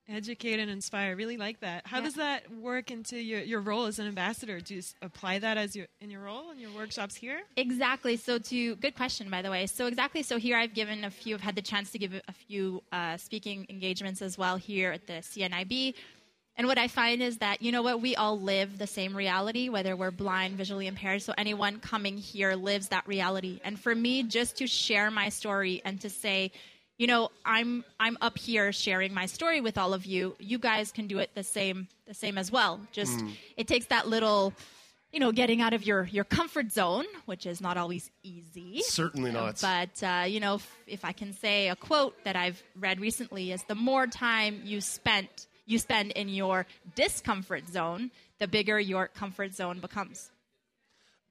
Educate 0.10 0.58
and 0.62 0.72
inspire. 0.72 1.10
I 1.10 1.12
really 1.12 1.36
like 1.36 1.60
that. 1.60 1.86
How 1.86 1.98
Yeah. 1.98 2.04
does 2.06 2.14
that 2.14 2.50
work 2.50 2.92
into 2.92 3.18
your, 3.20 3.42
your 3.42 3.60
role 3.60 3.88
as 3.88 4.00
an 4.00 4.08
ambassador? 4.08 4.62
Do 4.62 4.76
you 4.76 4.80
s- 4.80 4.96
apply 5.02 5.40
that 5.40 5.58
as 5.58 5.76
your 5.76 5.88
in 6.00 6.10
your 6.10 6.22
role 6.22 6.50
in 6.52 6.60
your 6.60 6.72
workshops 6.72 7.14
here? 7.16 7.42
Exactly. 7.58 8.16
So, 8.16 8.40
to 8.40 8.76
good 8.78 8.96
question, 8.96 9.30
by 9.30 9.42
the 9.42 9.52
way. 9.52 9.68
So, 9.68 9.86
exactly. 9.86 10.24
So, 10.24 10.38
here 10.38 10.56
I've 10.58 10.74
given 10.74 11.04
a 11.04 11.12
few. 11.12 11.36
I've 11.36 11.42
had 11.42 11.56
the 11.56 11.62
chance 11.62 11.92
to 11.92 11.98
give 12.00 12.14
a 12.14 12.32
few 12.32 12.82
uh, 12.94 13.18
speaking 13.18 13.66
engagements 13.70 14.22
as 14.22 14.38
well 14.38 14.56
here 14.56 14.94
at 14.94 15.08
the 15.08 15.16
CNIB. 15.22 15.94
And 16.56 16.68
what 16.68 16.78
I 16.78 16.88
find 16.88 17.22
is 17.22 17.40
that 17.40 17.62
you 17.62 17.74
know 17.74 17.82
what 17.82 18.02
we 18.02 18.16
all 18.16 18.40
live 18.40 18.78
the 18.78 18.88
same 18.88 19.14
reality, 19.16 19.68
whether 19.68 19.94
we're 19.96 20.10
blind, 20.12 20.56
visually 20.56 20.88
impaired. 20.88 21.22
So 21.22 21.34
anyone 21.38 21.80
coming 21.82 22.18
here 22.18 22.56
lives 22.56 22.88
that 22.88 23.06
reality. 23.08 23.60
And 23.66 23.78
for 23.78 23.94
me, 23.94 24.24
just 24.24 24.56
to 24.60 24.68
share 24.68 25.12
my 25.12 25.28
story 25.30 25.82
and 25.84 26.00
to 26.02 26.10
say, 26.10 26.52
you 26.98 27.08
know, 27.08 27.30
I'm 27.46 27.84
I'm 28.00 28.18
up 28.22 28.38
here 28.38 28.72
sharing 28.72 29.14
my 29.14 29.26
story 29.26 29.62
with 29.62 29.78
all 29.78 29.94
of 29.94 30.06
you. 30.06 30.36
You 30.40 30.60
guys 30.60 30.92
can 30.92 31.08
do 31.08 31.20
it 31.20 31.32
the 31.36 31.44
same 31.44 31.88
the 32.08 32.14
same 32.14 32.38
as 32.38 32.52
well. 32.52 32.80
Just 32.92 33.24
it 33.56 33.68
takes 33.68 33.88
that 33.88 34.08
little 34.08 34.54
you 35.12 35.22
know, 35.22 35.32
getting 35.32 35.62
out 35.62 35.74
of 35.74 35.86
your, 35.86 36.04
your 36.12 36.26
comfort 36.26 36.72
zone, 36.72 37.06
which 37.26 37.46
is 37.46 37.62
not 37.62 37.78
always 37.78 38.12
easy. 38.24 38.82
Certainly 38.82 39.32
not. 39.32 39.60
But, 39.62 40.04
uh, 40.04 40.26
you 40.28 40.40
know, 40.40 40.56
if, 40.56 40.78
if 40.86 41.06
I 41.06 41.12
can 41.14 41.34
say 41.34 41.70
a 41.70 41.76
quote 41.76 42.14
that 42.26 42.36
I've 42.36 42.62
read 42.78 43.00
recently 43.00 43.52
is 43.52 43.64
the 43.64 43.76
more 43.76 44.06
time 44.08 44.62
you 44.64 44.82
spent 44.82 45.48
you 45.66 45.80
spend 45.80 46.12
in 46.12 46.30
your 46.30 46.66
discomfort 46.96 47.68
zone, 47.68 48.10
the 48.40 48.48
bigger 48.48 48.80
your 48.80 49.08
comfort 49.08 49.54
zone 49.54 49.80
becomes. 49.80 50.30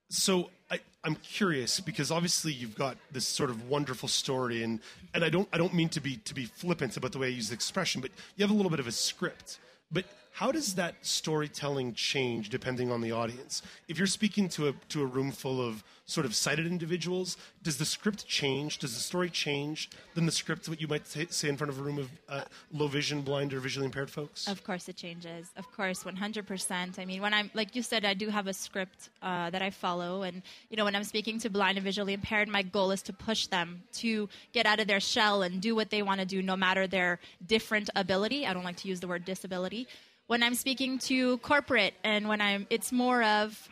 So 0.09 0.51
I, 0.71 0.81
I'm 1.05 1.17
curious 1.17 1.81
because 1.81 2.11
obviously 2.11 2.53
you've 2.53 2.77
got 2.77 2.97
this 3.11 3.27
sort 3.27 3.51
of 3.51 3.69
wonderful 3.69 4.09
story, 4.09 4.63
and, 4.63 4.81
and 5.15 5.25
I 5.25 5.29
don't 5.29 5.49
I 5.53 5.59
don't 5.59 5.75
mean 5.75 5.89
to 5.91 6.01
be 6.01 6.17
to 6.19 6.35
be 6.35 6.45
flippant 6.47 6.97
about 6.97 7.13
the 7.13 7.19
way 7.19 7.29
I 7.29 7.31
use 7.31 7.49
the 7.49 7.55
expression, 7.55 8.01
but 8.01 8.11
you 8.37 8.45
have 8.45 8.51
a 8.51 8.55
little 8.55 8.71
bit 8.71 8.81
of 8.81 8.87
a 8.87 8.93
script. 8.93 9.59
But 9.91 10.05
how 10.37 10.53
does 10.53 10.75
that 10.75 10.95
storytelling 11.01 11.95
change 11.95 12.51
depending 12.51 12.93
on 12.93 13.01
the 13.01 13.11
audience? 13.11 13.63
If 13.89 13.97
you're 13.97 14.07
speaking 14.07 14.51
to 14.51 14.69
a 14.69 14.73
to 14.91 15.01
a 15.01 15.07
room 15.07 15.33
full 15.33 15.67
of 15.67 15.83
sort 16.05 16.27
of 16.27 16.35
sighted 16.35 16.67
individuals, 16.67 17.39
does 17.63 17.79
the 17.79 17.87
script 17.87 18.27
change? 18.27 18.79
Does 18.79 18.93
the 18.93 19.01
story 19.01 19.31
change 19.31 19.89
than 20.15 20.27
the 20.27 20.33
script 20.33 20.69
what 20.69 20.79
you 20.79 20.89
might 20.89 21.07
say, 21.07 21.49
in 21.49 21.57
front 21.57 21.71
of 21.71 21.79
a 21.79 21.83
room 21.83 21.99
of 21.99 22.11
uh, 22.29 22.43
low 22.71 22.87
vision, 22.87 23.23
blind, 23.23 23.55
or 23.55 23.61
visually 23.61 23.87
impaired 23.87 24.11
folks? 24.11 24.47
Of 24.47 24.63
course, 24.63 24.91
it 24.91 24.97
changes. 24.97 25.49
Of 25.57 25.73
course, 25.73 26.05
100%. 26.05 26.99
I 26.99 27.05
mean, 27.05 27.23
when 27.23 27.35
I'm, 27.35 27.51
like 27.55 27.75
you 27.75 27.83
said, 27.83 28.05
I 28.05 28.15
do 28.15 28.29
have 28.29 28.47
a 28.47 28.53
script 28.53 29.09
uh, 29.23 29.51
that 29.51 29.63
I 29.63 29.71
follow. 29.71 30.23
And, 30.23 30.43
you 30.71 30.77
know, 30.77 30.85
when 30.85 30.95
I'm 30.95 31.03
speaking 31.03 31.41
to 31.41 31.51
blind 31.51 31.77
and 31.77 31.85
visually 31.85 32.13
impaired, 32.13 32.49
my 32.49 32.63
goal 32.63 32.93
is 32.93 33.03
to 33.03 33.13
push 33.13 33.47
them 33.47 33.83
to 33.95 34.29
get 34.53 34.65
out 34.65 34.79
of 34.79 34.87
their 34.87 35.01
shell 35.01 35.43
and 35.43 35.61
do 35.61 35.75
what 35.75 35.91
they 35.91 36.03
want 36.03 36.21
to 36.21 36.27
do, 36.27 36.41
no 36.41 36.57
matter 36.57 36.87
their 36.87 37.19
different 37.47 37.91
ability. 37.97 38.47
I 38.47 38.55
don't 38.55 38.65
like 38.65 38.77
to 38.77 38.89
use 38.89 39.01
the 39.01 39.09
word 39.09 39.25
disability. 39.25 39.89
When 40.27 40.43
I'm 40.43 40.55
speaking 40.55 40.99
to 41.01 41.39
corporate 41.39 41.95
and 42.03 42.29
when 42.29 42.41
I'm, 42.41 42.67
it's 42.71 42.91
more 42.93 43.23
of, 43.23 43.69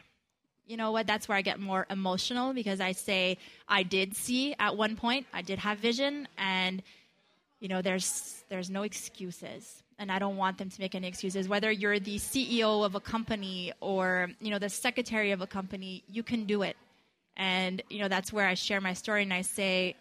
you 0.67 0.77
know 0.77 0.93
what 0.93 1.07
that's 1.07 1.29
where 1.29 1.37
i 1.37 1.43
get 1.43 1.61
more 1.61 1.87
emotional 1.91 2.55
because 2.55 2.81
i 2.81 2.93
say 2.93 3.37
i 3.69 3.83
did 3.83 4.17
see 4.17 4.55
at 4.59 4.75
one 4.75 4.97
point 4.97 5.27
i 5.35 5.43
did 5.43 5.59
have 5.59 5.79
vision 5.79 6.27
and 6.39 6.83
you 7.61 7.69
know 7.69 7.83
there's 7.83 8.45
there's 8.51 8.69
no 8.69 8.83
excuses. 8.83 9.83
And 9.99 10.11
i 10.11 10.19
don't 10.19 10.37
want 10.37 10.59
them 10.59 10.71
to 10.71 10.81
make 10.81 10.95
any 10.95 11.07
excuses. 11.09 11.49
Whether 11.49 11.71
you're 11.71 11.99
the 11.99 12.17
ceo 12.17 12.85
of 12.85 12.95
a 12.95 13.01
company 13.01 13.73
or 13.81 14.29
you 14.41 14.51
know 14.51 14.59
the 14.59 14.69
secretary 14.69 15.31
of 15.31 15.41
a 15.41 15.47
company 15.47 16.03
you 16.09 16.23
can 16.23 16.45
do 16.45 16.63
it. 16.63 16.77
And 17.37 17.83
you 17.89 18.01
know 18.01 18.09
that's 18.09 18.33
where 18.33 18.47
i 18.47 18.55
share 18.55 18.81
my 18.81 18.93
story 18.93 19.23
and 19.23 19.33
i 19.33 19.43
say 19.43 19.97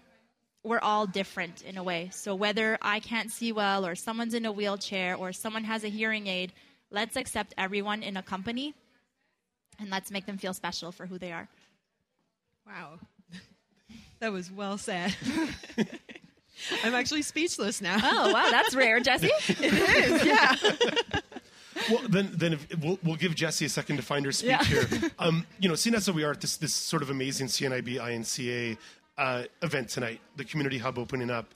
we're 0.64 0.80
all 0.80 1.05
different 1.05 1.61
in 1.64 1.78
a 1.78 1.84
way 1.84 2.09
so 2.11 2.34
whether 2.34 2.78
i 2.82 2.99
can't 2.99 3.32
see 3.32 3.51
well 3.51 3.86
or 3.86 3.95
someone's 3.95 4.34
in 4.34 4.45
a 4.45 4.51
wheelchair 4.51 5.16
or 5.16 5.34
someone 5.34 5.64
has 5.64 5.84
a 5.84 5.89
hearing 5.89 6.28
aid 6.28 6.53
let's 6.89 7.16
accept 7.18 7.53
everyone 7.57 8.03
in 8.03 8.16
a 8.16 8.24
company 8.24 8.74
and 9.80 9.89
let's 9.89 10.11
make 10.11 10.26
them 10.26 10.38
feel 10.38 10.53
special 10.53 10.91
for 10.91 11.05
who 11.05 11.18
they 11.18 11.32
are. 11.32 11.47
Wow. 12.66 12.99
that 14.20 14.32
was 14.32 14.51
well 14.51 14.78
said. 14.78 15.16
I'm 16.84 16.93
actually 16.93 17.24
speechless 17.24 17.82
now. 17.82 17.97
Oh, 18.01 18.32
wow, 18.32 18.49
that's 18.51 18.76
rare, 18.76 18.99
Jesse. 18.99 19.28
it 19.47 19.74
is, 19.74 20.26
yeah. 20.26 20.55
well, 21.89 22.01
then, 22.07 22.32
then 22.36 22.53
if, 22.53 22.78
we'll, 22.80 22.99
we'll 23.03 23.16
give 23.16 23.36
Jesse 23.36 23.66
a 23.66 23.70
second 23.70 23.97
to 23.97 24.03
find 24.03 24.26
her 24.26 24.32
speech 24.32 24.51
Yeah. 24.51 24.64
here. 24.64 25.11
Um, 25.20 25.45
you 25.59 25.68
know, 25.68 25.76
seeing 25.76 25.95
as 25.95 26.09
we 26.09 26.24
are 26.24 26.32
at 26.32 26.41
this, 26.41 26.57
this 26.57 26.74
sort 26.74 27.01
of 27.01 27.09
amazing 27.09 27.47
CNIB 27.47 27.95
INCA 27.95 28.78
uh, 29.18 29.43
event 29.61 29.89
tonight, 29.89 30.22
the 30.36 30.45
community 30.45 30.78
hub 30.78 30.97
opening 30.97 31.30
up, 31.30 31.53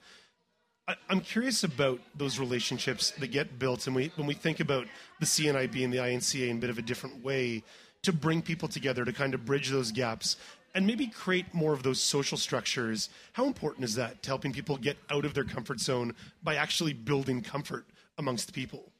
I, 0.86 0.94
I'm 1.08 1.20
curious 1.20 1.64
about 1.64 2.00
those 2.16 2.38
relationships 2.38 3.10
that 3.12 3.28
get 3.28 3.58
built, 3.58 3.86
and 3.86 3.94
we, 3.94 4.10
when 4.16 4.26
we 4.26 4.34
think 4.34 4.60
about 4.60 4.86
the 5.20 5.26
CNIB 5.26 5.84
and 5.84 5.92
the 5.92 5.98
INCA 5.98 6.48
in 6.48 6.56
a 6.56 6.60
bit 6.60 6.70
of 6.70 6.78
a 6.78 6.82
different 6.82 7.22
way, 7.22 7.62
to 8.02 8.12
bring 8.12 8.40
people 8.42 8.68
together 8.68 9.04
to 9.04 9.12
kind 9.12 9.34
of 9.34 9.44
bridge 9.44 9.70
those 9.70 9.92
gaps. 9.92 10.36
and 10.74 10.86
maybe 10.86 11.06
create 11.06 11.52
more 11.54 11.72
of 11.72 11.82
those 11.82 11.98
social 11.98 12.36
structures. 12.36 13.08
How 13.32 13.46
important 13.46 13.84
is 13.84 13.94
that 13.94 14.22
to 14.22 14.28
helping 14.28 14.52
people 14.52 14.76
get 14.76 14.98
out 15.10 15.24
of 15.24 15.32
their 15.32 15.42
comfort 15.44 15.80
zone 15.80 16.14
by 16.42 16.56
actually 16.56 16.92
building 16.92 17.40
comfort 17.40 17.86
amongst 18.18 18.52
people? 18.52 18.92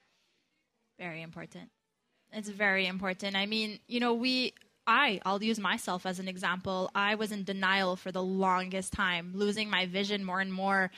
Very 0.98 1.22
important. 1.22 1.70
It's 2.32 2.48
very 2.48 2.86
important. 2.86 3.36
I 3.36 3.46
mean, 3.46 3.78
you 3.86 4.00
know, 4.00 4.14
we, 4.14 4.54
I, 4.88 5.20
I'll 5.26 5.42
use 5.42 5.60
myself 5.60 6.06
as 6.06 6.18
an 6.18 6.28
example. 6.28 6.90
I 6.94 7.14
was 7.14 7.30
in 7.30 7.44
denial 7.44 7.94
for 7.94 8.10
the 8.10 8.22
longest 8.22 8.92
time, 8.94 9.32
losing 9.34 9.68
my 9.68 9.84
vision 9.84 10.24
more 10.24 10.40
and 10.40 10.52
more. 10.52 10.90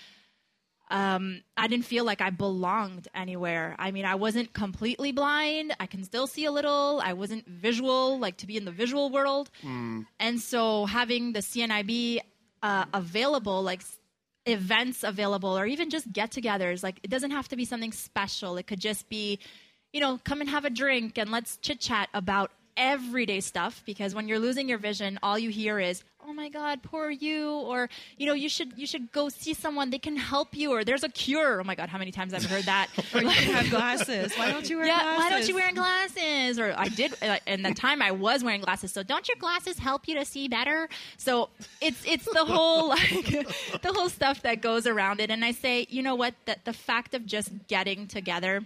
Um, 0.91 1.43
I 1.57 1.67
didn't 1.69 1.87
feel 1.87 2.05
like 2.05 2.21
I 2.21 2.31
belonged 2.31 3.09
anywhere. 3.15 3.75
I 3.79 3.91
mean, 3.91 4.05
I 4.05 4.15
wasn't 4.15 4.53
completely 4.53 5.13
blind. 5.13 5.75
I 5.81 5.87
can 5.87 6.05
still 6.05 6.27
see 6.29 6.45
a 6.45 6.53
little. 6.53 7.01
I 7.05 7.13
wasn't 7.13 7.47
visual, 7.47 8.19
like 8.19 8.37
to 8.39 8.47
be 8.47 8.57
in 8.57 8.65
the 8.65 8.73
visual 8.73 9.11
world. 9.11 9.51
And 10.19 10.41
so 10.41 10.87
having 10.87 11.33
the 11.33 11.41
CNIB 11.41 12.21
uh, 12.63 12.85
available, 12.95 13.63
like 13.63 13.83
events 14.47 15.03
available, 15.05 15.59
or 15.59 15.67
even 15.67 15.91
just 15.91 16.13
get 16.13 16.31
togethers, 16.31 16.83
like 16.83 17.01
it 17.03 17.11
doesn't 17.11 17.31
have 17.33 17.49
to 17.49 17.57
be 17.57 17.65
something 17.65 17.93
special. 17.93 18.57
It 18.57 18.67
could 18.67 18.81
just 18.81 19.09
be, 19.09 19.39
you 19.93 20.01
know, 20.01 20.19
come 20.25 20.41
and 20.41 20.51
have 20.51 20.65
a 20.65 20.71
drink 20.71 21.19
and 21.19 21.31
let's 21.31 21.57
chit 21.59 21.81
chat 21.81 22.09
about 22.15 22.51
everyday 22.81 23.41
stuff 23.41 23.83
because 23.85 24.15
when 24.15 24.27
you're 24.27 24.39
losing 24.39 24.69
your 24.69 24.79
vision 24.79 25.19
all 25.23 25.39
you 25.39 25.51
hear 25.51 25.79
is 25.79 26.03
oh 26.27 26.33
my 26.33 26.49
god 26.49 26.83
poor 26.83 27.11
you 27.11 27.51
or 27.51 27.89
you 28.17 28.27
know 28.27 28.33
you 28.33 28.49
should 28.49 28.73
you 28.79 28.87
should 28.87 29.13
go 29.13 29.29
see 29.29 29.53
someone 29.53 29.91
they 29.91 29.99
can 29.99 30.17
help 30.17 30.57
you 30.57 30.73
or 30.73 30.83
there's 30.83 31.05
a 31.05 31.09
cure 31.11 31.61
oh 31.61 31.65
my 31.65 31.75
god 31.75 31.91
how 31.91 31.99
many 31.99 32.11
times 32.11 32.33
i've 32.33 32.45
heard 32.45 32.65
that 32.65 32.89
Or 33.15 33.23
you 33.23 33.29
have 33.29 33.71
glasses. 33.71 34.35
Why 34.37 34.51
don't 34.51 34.69
you 34.69 34.79
wear 34.79 34.87
yeah, 34.93 35.01
glasses? 35.01 35.19
why 35.19 35.31
don't 35.31 35.49
you 35.49 35.55
wear 35.55 35.73
glasses? 35.73 36.59
Or 36.59 36.75
I 36.77 36.89
did, 36.89 37.13
uh, 37.23 37.39
and 37.47 37.65
the 37.65 37.75
time 37.75 38.03
I 38.03 38.13
was 38.13 38.45
wearing 38.45 38.61
glasses. 38.61 38.93
So 38.93 39.03
don't 39.03 39.27
your 39.29 39.37
glasses 39.39 39.79
help 39.79 40.07
you 40.07 40.15
to 40.17 40.25
see 40.25 40.49
better? 40.49 40.89
So 41.17 41.49
it's 41.81 42.03
it's 42.07 42.25
the 42.25 42.45
whole 42.45 42.89
like 42.97 43.11
the 43.83 43.93
whole 43.93 44.09
stuff 44.09 44.43
that 44.43 44.63
goes 44.63 44.87
around 44.87 45.21
it. 45.21 45.31
And 45.31 45.45
I 45.45 45.53
say, 45.53 45.87
you 45.91 46.03
know 46.03 46.15
what? 46.15 46.35
That 46.47 46.65
the 46.65 46.73
fact 46.73 47.15
of 47.15 47.27
just 47.27 47.51
getting 47.69 48.07
together 48.07 48.65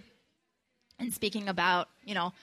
and 0.99 1.13
speaking 1.13 1.49
about, 1.49 1.89
you 2.05 2.13
know, 2.13 2.33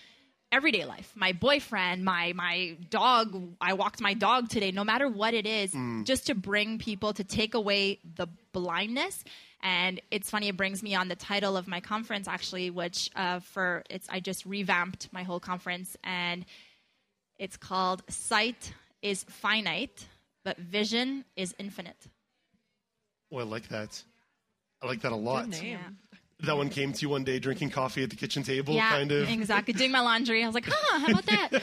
everyday 0.52 0.84
life, 0.84 1.10
my 1.16 1.32
boyfriend, 1.32 2.04
my 2.04 2.32
my 2.34 2.76
dog. 2.90 3.34
I 3.60 3.72
walked 3.72 4.00
my 4.00 4.14
dog 4.14 4.48
today. 4.50 4.70
No 4.70 4.84
matter 4.84 5.08
what 5.08 5.34
it 5.34 5.46
is, 5.46 5.74
just 6.04 6.26
to 6.26 6.34
bring 6.34 6.78
people 6.78 7.12
to 7.14 7.24
take 7.24 7.54
away 7.54 7.98
the 8.16 8.28
blindness. 8.52 9.24
And 9.64 10.00
it's 10.10 10.28
funny. 10.28 10.48
It 10.48 10.56
brings 10.56 10.82
me 10.82 10.94
on 10.94 11.08
the 11.08 11.16
title 11.16 11.56
of 11.56 11.66
my 11.68 11.80
conference, 11.80 12.28
actually, 12.28 12.70
which 12.70 13.10
uh, 13.16 13.40
for 13.40 13.82
it's 13.88 14.08
I 14.10 14.20
just 14.20 14.44
revamped 14.44 15.08
my 15.12 15.22
whole 15.22 15.40
conference, 15.40 15.96
and 16.04 16.44
it's 17.38 17.56
called 17.56 18.02
"Sight 18.08 18.74
is 19.02 19.24
Finite, 19.24 20.06
but 20.44 20.58
Vision 20.58 21.24
is 21.36 21.54
Infinite." 21.58 22.08
Oh, 23.32 23.38
I 23.38 23.44
like 23.44 23.68
that. 23.68 24.02
I 24.82 24.86
like 24.86 25.00
that 25.02 25.12
a 25.12 25.16
lot. 25.16 25.50
Good 25.50 25.62
name. 25.62 25.98
That 26.42 26.56
one 26.56 26.68
came 26.68 26.92
to 26.92 27.02
you 27.02 27.08
one 27.08 27.24
day 27.24 27.38
drinking 27.38 27.70
coffee 27.70 28.02
at 28.02 28.10
the 28.10 28.16
kitchen 28.16 28.42
table, 28.42 28.74
yeah, 28.74 28.90
kind 28.90 29.12
of. 29.12 29.28
exactly. 29.28 29.74
Doing 29.74 29.92
my 29.92 30.00
laundry, 30.00 30.42
I 30.42 30.46
was 30.46 30.54
like, 30.54 30.66
"Huh, 30.68 30.98
how 30.98 31.06
about 31.06 31.26
that?" 31.26 31.62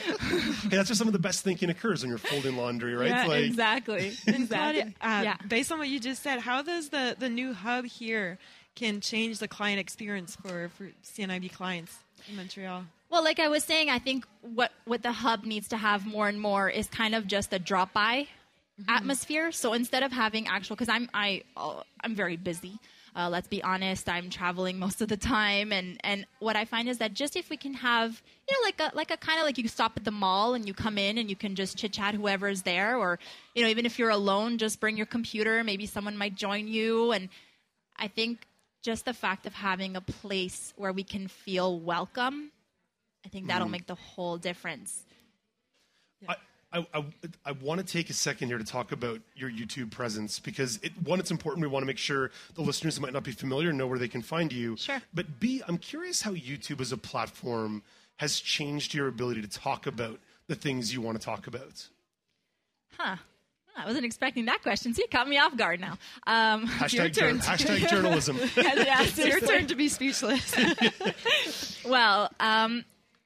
Hey, 0.70 0.76
that's 0.76 0.88
where 0.88 0.96
some 0.96 1.06
of 1.06 1.12
the 1.12 1.18
best 1.18 1.42
thinking 1.44 1.68
occurs 1.70 2.02
when 2.02 2.08
you're 2.08 2.18
folding 2.18 2.56
laundry, 2.56 2.94
right? 2.94 3.08
yeah, 3.10 3.26
like, 3.26 3.44
exactly. 3.44 4.12
Claudia, 4.24 4.34
Exactly. 4.42 4.94
uh, 5.00 5.22
yeah. 5.22 5.36
Based 5.48 5.70
on 5.72 5.78
what 5.78 5.88
you 5.88 6.00
just 6.00 6.22
said, 6.22 6.40
how 6.40 6.62
does 6.62 6.88
the, 6.90 7.16
the 7.18 7.28
new 7.28 7.52
hub 7.52 7.84
here 7.84 8.38
can 8.74 9.00
change 9.00 9.38
the 9.38 9.48
client 9.48 9.80
experience 9.80 10.36
for, 10.36 10.70
for 10.70 10.90
CNIB 11.04 11.52
clients 11.52 11.98
in 12.28 12.36
Montreal? 12.36 12.84
Well, 13.10 13.24
like 13.24 13.38
I 13.40 13.48
was 13.48 13.64
saying, 13.64 13.90
I 13.90 13.98
think 13.98 14.24
what 14.42 14.70
what 14.84 15.02
the 15.02 15.12
hub 15.12 15.44
needs 15.44 15.68
to 15.68 15.76
have 15.76 16.06
more 16.06 16.28
and 16.28 16.40
more 16.40 16.70
is 16.70 16.86
kind 16.86 17.14
of 17.14 17.26
just 17.26 17.52
a 17.52 17.58
drop 17.58 17.92
by 17.92 18.28
atmosphere. 18.88 19.52
So 19.52 19.72
instead 19.72 20.02
of 20.02 20.12
having 20.12 20.46
actual, 20.46 20.76
because 20.76 20.88
I'm 20.88 21.08
I 21.12 21.42
uh, 21.56 21.82
I'm 22.02 22.14
very 22.14 22.36
busy. 22.36 22.78
Uh, 23.16 23.28
let's 23.28 23.48
be 23.48 23.62
honest, 23.62 24.08
I'm 24.08 24.30
traveling 24.30 24.78
most 24.78 25.00
of 25.00 25.08
the 25.08 25.16
time, 25.16 25.72
and 25.72 25.98
and 26.04 26.26
what 26.38 26.56
I 26.56 26.64
find 26.64 26.88
is 26.88 26.98
that 26.98 27.14
just 27.14 27.36
if 27.36 27.50
we 27.50 27.56
can 27.56 27.74
have 27.74 28.22
you 28.48 28.56
know 28.56 28.64
like 28.64 28.80
a 28.80 28.96
like 28.96 29.10
a 29.10 29.16
kind 29.16 29.38
of 29.38 29.44
like 29.44 29.58
you 29.58 29.68
stop 29.68 29.92
at 29.96 30.04
the 30.04 30.10
mall 30.10 30.54
and 30.54 30.66
you 30.66 30.74
come 30.74 30.98
in 30.98 31.18
and 31.18 31.28
you 31.28 31.36
can 31.36 31.54
just 31.54 31.76
chit 31.76 31.92
chat 31.92 32.14
whoever's 32.14 32.62
there, 32.62 32.96
or 32.96 33.18
you 33.54 33.62
know 33.62 33.68
even 33.68 33.86
if 33.86 33.98
you're 33.98 34.10
alone, 34.10 34.58
just 34.58 34.80
bring 34.80 34.96
your 34.96 35.06
computer. 35.06 35.62
Maybe 35.64 35.86
someone 35.86 36.16
might 36.16 36.34
join 36.34 36.68
you, 36.68 37.12
and 37.12 37.28
I 37.96 38.08
think 38.08 38.46
just 38.82 39.04
the 39.04 39.12
fact 39.12 39.46
of 39.46 39.54
having 39.54 39.96
a 39.96 40.00
place 40.00 40.72
where 40.76 40.92
we 40.92 41.04
can 41.04 41.28
feel 41.28 41.78
welcome 41.78 42.52
I 43.24 43.28
think 43.28 43.48
that'll 43.48 43.68
make 43.68 43.86
the 43.86 43.94
whole 43.94 44.38
difference. 44.38 45.04
I, 46.28 46.36
I, 46.72 46.86
I, 46.94 47.04
I 47.44 47.52
want 47.52 47.80
to 47.80 47.86
take 47.86 48.10
a 48.10 48.12
second 48.12 48.48
here 48.48 48.58
to 48.58 48.64
talk 48.64 48.92
about 48.92 49.20
your 49.34 49.50
YouTube 49.50 49.90
presence 49.90 50.38
because 50.38 50.78
it, 50.82 50.92
one, 51.02 51.18
it's 51.18 51.30
important. 51.32 51.62
We 51.62 51.68
want 51.68 51.82
to 51.82 51.86
make 51.86 51.98
sure 51.98 52.30
the 52.54 52.62
listeners 52.62 52.96
who 52.96 53.02
might 53.02 53.12
not 53.12 53.24
be 53.24 53.32
familiar 53.32 53.72
know 53.72 53.86
where 53.86 53.98
they 53.98 54.08
can 54.08 54.22
find 54.22 54.52
you. 54.52 54.76
Sure. 54.76 55.00
But 55.12 55.40
B, 55.40 55.62
I'm 55.66 55.78
curious 55.78 56.22
how 56.22 56.32
YouTube 56.32 56.80
as 56.80 56.92
a 56.92 56.96
platform 56.96 57.82
has 58.16 58.38
changed 58.38 58.94
your 58.94 59.08
ability 59.08 59.42
to 59.42 59.48
talk 59.48 59.86
about 59.86 60.20
the 60.46 60.54
things 60.54 60.92
you 60.94 61.00
want 61.00 61.18
to 61.18 61.24
talk 61.24 61.46
about. 61.46 61.88
Huh. 62.98 63.16
I 63.76 63.86
wasn't 63.86 64.04
expecting 64.04 64.44
that 64.46 64.62
question. 64.62 64.92
See, 64.94 65.02
it 65.02 65.10
caught 65.10 65.28
me 65.28 65.38
off 65.38 65.56
guard 65.56 65.80
now. 65.80 65.96
Um, 66.26 66.66
Hashtag, 66.68 67.14
turn. 67.14 67.40
jour- 67.40 67.50
hashtag 67.50 67.88
journalism. 67.88 68.36
yeah, 68.56 69.02
It's 69.02 69.16
your 69.16 69.40
turn 69.40 69.66
to 69.68 69.74
be 69.74 69.88
speechless. 69.88 70.54
well, 71.86 72.30
um, 72.40 72.84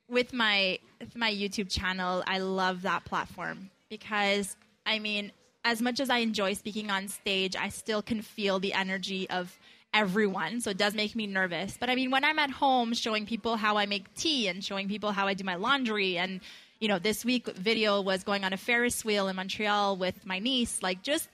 with 0.09 0.33
my 0.33 0.79
with 0.84 0.84
my 1.15 1.33
YouTube 1.33 1.71
channel, 1.71 2.23
I 2.27 2.39
love 2.39 2.83
that 2.83 3.05
platform 3.05 3.71
because 3.89 4.57
I 4.87 4.99
mean, 4.99 5.33
as 5.65 5.81
much 5.81 6.01
as 6.01 6.11
I 6.11 6.19
enjoy 6.19 6.55
speaking 6.55 6.91
on 6.91 7.09
stage, 7.09 7.57
I 7.57 7.71
still 7.71 8.03
can 8.03 8.23
feel 8.23 8.59
the 8.59 8.75
energy 8.75 9.29
of 9.31 9.59
everyone. 9.95 10.61
So 10.61 10.71
it 10.71 10.77
does 10.77 10.95
make 10.95 11.15
me 11.15 11.27
nervous. 11.27 11.77
But 11.79 11.89
I 11.89 11.95
mean, 11.95 12.11
when 12.11 12.25
I'm 12.25 12.39
at 12.39 12.51
home 12.51 12.93
showing 12.93 13.27
people 13.27 13.57
how 13.57 13.77
I 13.77 13.87
make 13.87 14.13
tea 14.15 14.49
and 14.49 14.63
showing 14.63 14.89
people 14.89 15.13
how 15.13 15.27
I 15.27 15.35
do 15.35 15.45
my 15.45 15.55
laundry 15.55 16.19
and 16.19 16.41
you 16.81 16.89
know, 16.89 16.99
this 16.99 17.25
week 17.25 17.47
video 17.57 18.03
was 18.03 18.25
going 18.25 18.45
on 18.45 18.53
a 18.53 18.59
Ferris 18.59 19.05
wheel 19.05 19.29
in 19.29 19.37
Montreal 19.37 19.97
with 19.97 20.27
my 20.27 20.39
niece, 20.39 20.83
like 20.83 21.03
just 21.03 21.29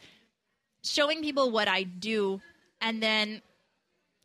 showing 0.84 1.22
people 1.22 1.50
what 1.50 1.66
I 1.66 1.82
do 1.82 2.40
and 2.80 3.02
then 3.02 3.42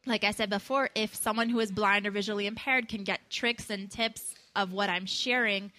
like 0.06 0.24
I 0.24 0.32
said 0.32 0.52
before, 0.52 0.90
if 0.94 1.16
someone 1.16 1.50
who 1.50 1.60
is 1.60 1.72
blind 1.72 2.06
or 2.06 2.12
visually 2.12 2.46
impaired 2.46 2.88
can 2.88 3.04
get 3.04 3.28
tricks 3.30 3.72
and 3.72 3.90
tips 3.90 4.36
of 4.56 4.72
what 4.72 4.90
I'm 4.90 5.06
sharing, 5.06 5.72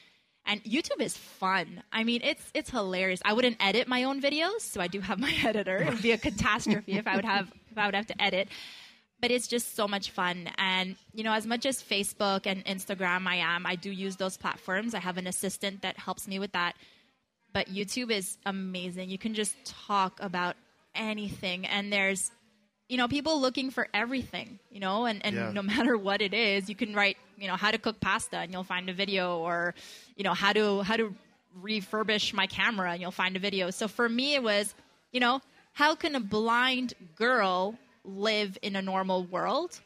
and 0.46 0.62
YouTube 0.64 1.00
is 1.00 1.16
fun. 1.16 1.82
I 1.92 2.04
mean, 2.04 2.20
it's 2.22 2.42
it's 2.54 2.70
hilarious. 2.70 3.20
I 3.24 3.32
wouldn't 3.32 3.56
edit 3.60 3.88
my 3.88 4.04
own 4.04 4.20
videos, 4.22 4.60
so 4.60 4.80
I 4.80 4.86
do 4.86 5.00
have 5.00 5.18
my 5.18 5.32
editor. 5.44 5.76
It 5.78 5.90
would 5.90 6.02
be 6.02 6.12
a 6.12 6.18
catastrophe 6.18 6.92
if 6.92 7.06
I 7.06 7.16
would 7.16 7.24
have 7.24 7.50
if 7.70 7.78
I 7.78 7.86
would 7.86 7.94
have 7.94 8.06
to 8.06 8.22
edit. 8.22 8.48
But 9.20 9.30
it's 9.30 9.48
just 9.48 9.74
so 9.74 9.88
much 9.88 10.10
fun, 10.10 10.48
and 10.58 10.96
you 11.12 11.24
know, 11.24 11.32
as 11.32 11.46
much 11.46 11.66
as 11.66 11.82
Facebook 11.82 12.46
and 12.46 12.64
Instagram, 12.64 13.26
I 13.26 13.36
am. 13.36 13.66
I 13.66 13.74
do 13.76 13.90
use 13.90 14.16
those 14.16 14.36
platforms. 14.36 14.94
I 14.94 15.00
have 15.00 15.16
an 15.16 15.26
assistant 15.26 15.82
that 15.82 15.98
helps 15.98 16.28
me 16.28 16.38
with 16.38 16.52
that. 16.52 16.76
But 17.52 17.68
YouTube 17.68 18.10
is 18.10 18.36
amazing. 18.44 19.08
You 19.08 19.18
can 19.18 19.32
just 19.32 19.56
talk 19.64 20.18
about 20.20 20.56
anything, 20.94 21.66
and 21.66 21.92
there's 21.92 22.30
you 22.88 22.96
know, 22.96 23.08
people 23.08 23.40
looking 23.40 23.70
for 23.70 23.88
everything, 23.92 24.58
you 24.70 24.80
know, 24.80 25.06
and, 25.06 25.24
and 25.24 25.34
Yeah. 25.34 25.50
no 25.52 25.62
matter 25.62 25.96
what 25.96 26.22
it 26.22 26.32
is, 26.34 26.68
you 26.68 26.74
can 26.76 26.94
write, 26.94 27.16
you 27.36 27.48
know, 27.48 27.56
how 27.56 27.70
to 27.70 27.78
cook 27.78 27.98
pasta 28.00 28.38
and 28.38 28.52
you'll 28.52 28.64
find 28.64 28.88
a 28.88 28.92
video 28.92 29.38
or, 29.38 29.74
you 30.16 30.24
know, 30.24 30.34
how 30.34 30.52
to, 30.52 30.82
how 30.82 30.96
to 30.96 31.14
refurbish 31.62 32.32
my 32.32 32.46
camera 32.46 32.92
and 32.92 33.00
you'll 33.00 33.10
find 33.10 33.34
a 33.36 33.38
video. 33.40 33.70
So 33.70 33.88
for 33.88 34.08
me, 34.08 34.34
it 34.34 34.42
was, 34.42 34.74
you 35.12 35.20
know, 35.20 35.40
how 35.72 35.94
can 35.94 36.14
a 36.14 36.20
blind 36.20 36.94
girl 37.16 37.74
live 38.04 38.56
in 38.62 38.76
a 38.76 38.82
normal 38.82 39.24
world 39.24 39.80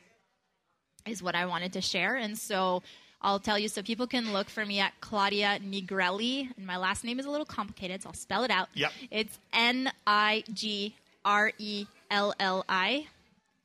is 1.06 1.22
what 1.22 1.34
I 1.34 1.46
wanted 1.46 1.72
to 1.72 1.80
share. 1.80 2.16
And 2.16 2.36
so 2.36 2.82
I'll 3.22 3.38
tell 3.40 3.58
you, 3.58 3.68
so 3.68 3.82
people 3.82 4.06
can 4.06 4.32
look 4.32 4.48
for 4.50 4.64
me 4.64 4.80
at 4.80 4.92
Claudia 5.00 5.58
Nigrelli. 5.62 6.48
And 6.56 6.66
my 6.66 6.76
last 6.76 7.02
name 7.04 7.18
is 7.18 7.26
a 7.26 7.30
little 7.30 7.46
complicated, 7.46 8.02
so 8.02 8.08
I'll 8.10 8.14
spell 8.14 8.44
it 8.44 8.50
out. 8.50 8.68
Yep. 8.74 8.92
It's 9.10 9.38
N 9.52 9.90
I 10.06 10.44
G 10.52 10.94
R 11.24 11.52
E 11.58 11.86
L 12.10 12.34
L 12.40 12.64
I, 12.68 13.06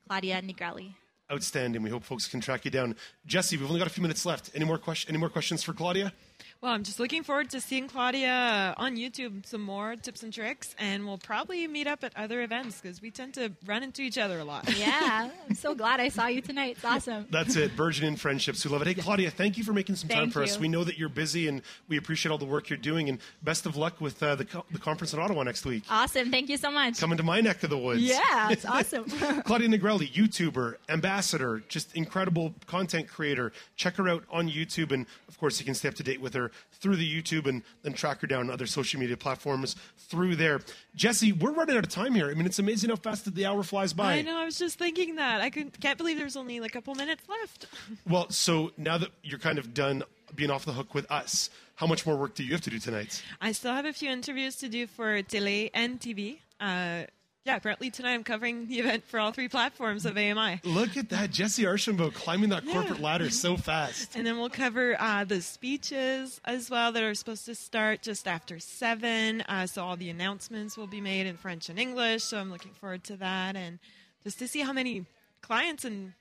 Claudia 0.07 0.41
Nigrelli. 0.41 0.93
Outstanding. 1.31 1.81
We 1.81 1.89
hope 1.89 2.03
folks 2.03 2.27
can 2.27 2.39
track 2.39 2.65
you 2.65 2.71
down. 2.71 2.95
Jesse, 3.25 3.57
we've 3.57 3.67
only 3.67 3.79
got 3.79 3.87
a 3.87 3.91
few 3.91 4.03
minutes 4.03 4.25
left. 4.25 4.51
Any 4.53 4.65
more 4.65 4.77
question? 4.77 5.09
Any 5.09 5.17
more 5.17 5.29
questions 5.29 5.63
for 5.63 5.73
Claudia? 5.73 6.13
Well, 6.61 6.73
I'm 6.73 6.83
just 6.83 6.99
looking 6.99 7.21
forward 7.21 7.51
to 7.51 7.61
seeing 7.61 7.87
Claudia 7.87 8.73
on 8.77 8.95
YouTube 8.95 9.45
some 9.45 9.61
more 9.61 9.95
tips 9.95 10.23
and 10.23 10.33
tricks, 10.33 10.73
and 10.79 11.05
we'll 11.05 11.19
probably 11.19 11.67
meet 11.67 11.85
up 11.85 12.03
at 12.03 12.11
other 12.17 12.41
events 12.41 12.81
because 12.81 13.03
we 13.03 13.11
tend 13.11 13.35
to 13.35 13.51
run 13.67 13.83
into 13.83 14.01
each 14.01 14.17
other 14.17 14.39
a 14.39 14.43
lot. 14.43 14.65
Yeah, 14.75 15.29
I'm 15.49 15.55
so 15.55 15.73
glad 15.73 15.99
I 15.99 16.09
saw 16.09 16.27
you 16.27 16.41
tonight. 16.41 16.71
It's 16.77 16.85
awesome. 16.85 17.27
That's 17.31 17.55
it. 17.55 17.75
Burgeoning 17.77 18.17
friendships. 18.17 18.65
We 18.65 18.71
love 18.71 18.81
it. 18.81 18.87
Hey, 18.87 18.93
Claudia, 18.95 19.31
thank 19.31 19.57
you 19.57 19.63
for 19.63 19.73
making 19.73 19.95
some 19.95 20.09
time 20.09 20.23
Thank 20.23 20.33
for 20.33 20.43
us. 20.43 20.55
you. 20.55 20.61
We 20.61 20.67
know 20.67 20.83
that 20.83 20.97
you're 20.97 21.07
busy 21.09 21.47
and 21.47 21.61
we 21.87 21.97
appreciate 21.97 22.31
all 22.31 22.37
the 22.37 22.45
work 22.45 22.69
you're 22.69 22.77
doing. 22.77 23.09
And 23.09 23.19
best 23.41 23.65
of 23.65 23.75
luck 23.77 24.01
with 24.01 24.21
uh, 24.21 24.35
the, 24.35 24.45
co- 24.45 24.65
the 24.71 24.79
conference 24.79 25.13
in 25.13 25.19
Ottawa 25.19 25.43
next 25.43 25.65
week. 25.65 25.83
Awesome. 25.89 26.29
Thank 26.29 26.49
you 26.49 26.57
so 26.57 26.69
much. 26.71 26.99
Coming 26.99 27.17
to 27.17 27.23
my 27.23 27.41
neck 27.41 27.63
of 27.63 27.69
the 27.69 27.77
woods. 27.77 28.01
Yeah, 28.01 28.49
it's 28.51 28.65
awesome. 28.65 29.05
Claudia 29.45 29.69
Nigrelli, 29.69 30.11
YouTuber, 30.11 30.75
ambassador, 30.89 31.63
just 31.69 31.95
incredible 31.95 32.53
content 32.67 33.07
creator. 33.07 33.51
Check 33.75 33.95
her 33.95 34.09
out 34.09 34.23
on 34.29 34.49
YouTube. 34.49 34.91
And 34.91 35.05
of 35.29 35.39
course, 35.39 35.59
you 35.59 35.65
can 35.65 35.73
stay 35.75 35.87
up 35.87 35.95
to 35.95 36.03
date 36.03 36.21
with 36.21 36.33
her 36.33 36.44
her 36.45 36.51
through 36.71 36.95
the 36.95 37.21
YouTube 37.21 37.47
and 37.47 37.63
then 37.83 37.93
track 37.93 38.21
her 38.21 38.27
down 38.27 38.41
on 38.41 38.51
other 38.51 38.65
social 38.65 38.99
media 38.99 39.17
platforms 39.17 39.75
through 39.97 40.35
there. 40.35 40.61
Jesse, 40.95 41.31
we're 41.31 41.51
running 41.51 41.77
out 41.77 41.83
of 41.83 41.89
time 41.89 42.13
here. 42.13 42.29
I 42.29 42.33
mean, 42.33 42.45
it's 42.45 42.59
amazing 42.59 42.89
how 42.89 42.95
fast 42.95 43.33
the 43.33 43.45
hour 43.45 43.63
flies 43.63 43.93
by. 43.93 44.13
I 44.13 44.21
know. 44.21 44.37
I 44.39 44.45
was 44.45 44.57
just 44.57 44.77
thinking 44.77 45.15
that. 45.15 45.41
I 45.41 45.49
can't 45.49 45.97
believe 45.97 46.17
there's 46.17 46.35
only 46.35 46.59
like 46.59 46.71
a 46.71 46.73
couple 46.73 46.95
minutes 46.95 47.23
left. 47.29 47.67
Well, 48.07 48.29
so 48.29 48.71
now 48.77 48.97
that 48.97 49.09
you're 49.23 49.39
kind 49.39 49.57
of 49.57 49.73
done 49.73 50.03
being 50.35 50.51
off 50.51 50.65
the 50.65 50.73
hook 50.73 50.93
with 50.93 51.09
us, 51.11 51.49
how 51.75 51.87
much 51.87 52.05
more 52.05 52.15
work 52.15 52.35
do 52.35 52.43
you 52.43 52.51
have 52.51 52.61
to 52.61 52.69
do 52.69 52.79
tonight? 52.79 53.23
I 53.41 53.51
still 53.51 53.73
have 53.73 53.85
a 53.85 53.93
few 53.93 54.09
interviews 54.11 54.55
to 54.57 54.69
do 54.69 54.85
for 54.87 55.21
Tele 55.23 55.69
and 55.73 55.99
TV. 55.99 56.39
Uh, 56.59 57.03
yeah, 57.45 57.55
apparently 57.55 57.91
tonight 57.91 58.15
I'm 58.15 58.23
covering 58.23 58.67
the 58.67 58.79
event 58.79 59.03
for 59.05 59.19
all 59.19 59.31
three 59.31 59.47
platforms 59.47 60.05
of 60.07 60.17
AMI. 60.17 60.61
Look 60.63 60.97
at 60.97 61.09
that, 61.09 61.29
Jesse 61.29 61.65
Archambault 61.67 62.15
climbing 62.15 62.49
that 62.49 62.63
Yeah. 62.63 62.73
corporate 62.73 62.99
ladder 62.99 63.29
so 63.29 63.55
fast. 63.55 64.15
And 64.15 64.25
then 64.25 64.37
we'll 64.37 64.49
cover 64.49 64.95
uh, 64.99 65.25
the 65.25 65.41
speeches 65.41 66.41
as 66.43 66.71
well 66.71 66.91
that 66.91 67.03
are 67.03 67.13
supposed 67.13 67.45
to 67.45 67.53
start 67.53 68.01
just 68.01 68.27
after 68.27 68.57
seven. 68.59 69.41
Uh, 69.41 69.67
so 69.67 69.85
all 69.85 69.95
the 69.95 70.09
announcements 70.09 70.75
will 70.75 70.87
be 70.87 70.99
made 71.01 71.27
in 71.27 71.37
French 71.37 71.69
and 71.69 71.77
English. 71.77 72.23
So 72.23 72.39
I'm 72.39 72.49
looking 72.51 72.73
forward 72.73 73.03
to 73.05 73.17
that, 73.17 73.55
and 73.55 73.77
just 74.23 74.39
to 74.39 74.47
see 74.47 74.61
how 74.61 74.73
many 74.73 75.05
clients 75.41 75.85
and 75.85 76.13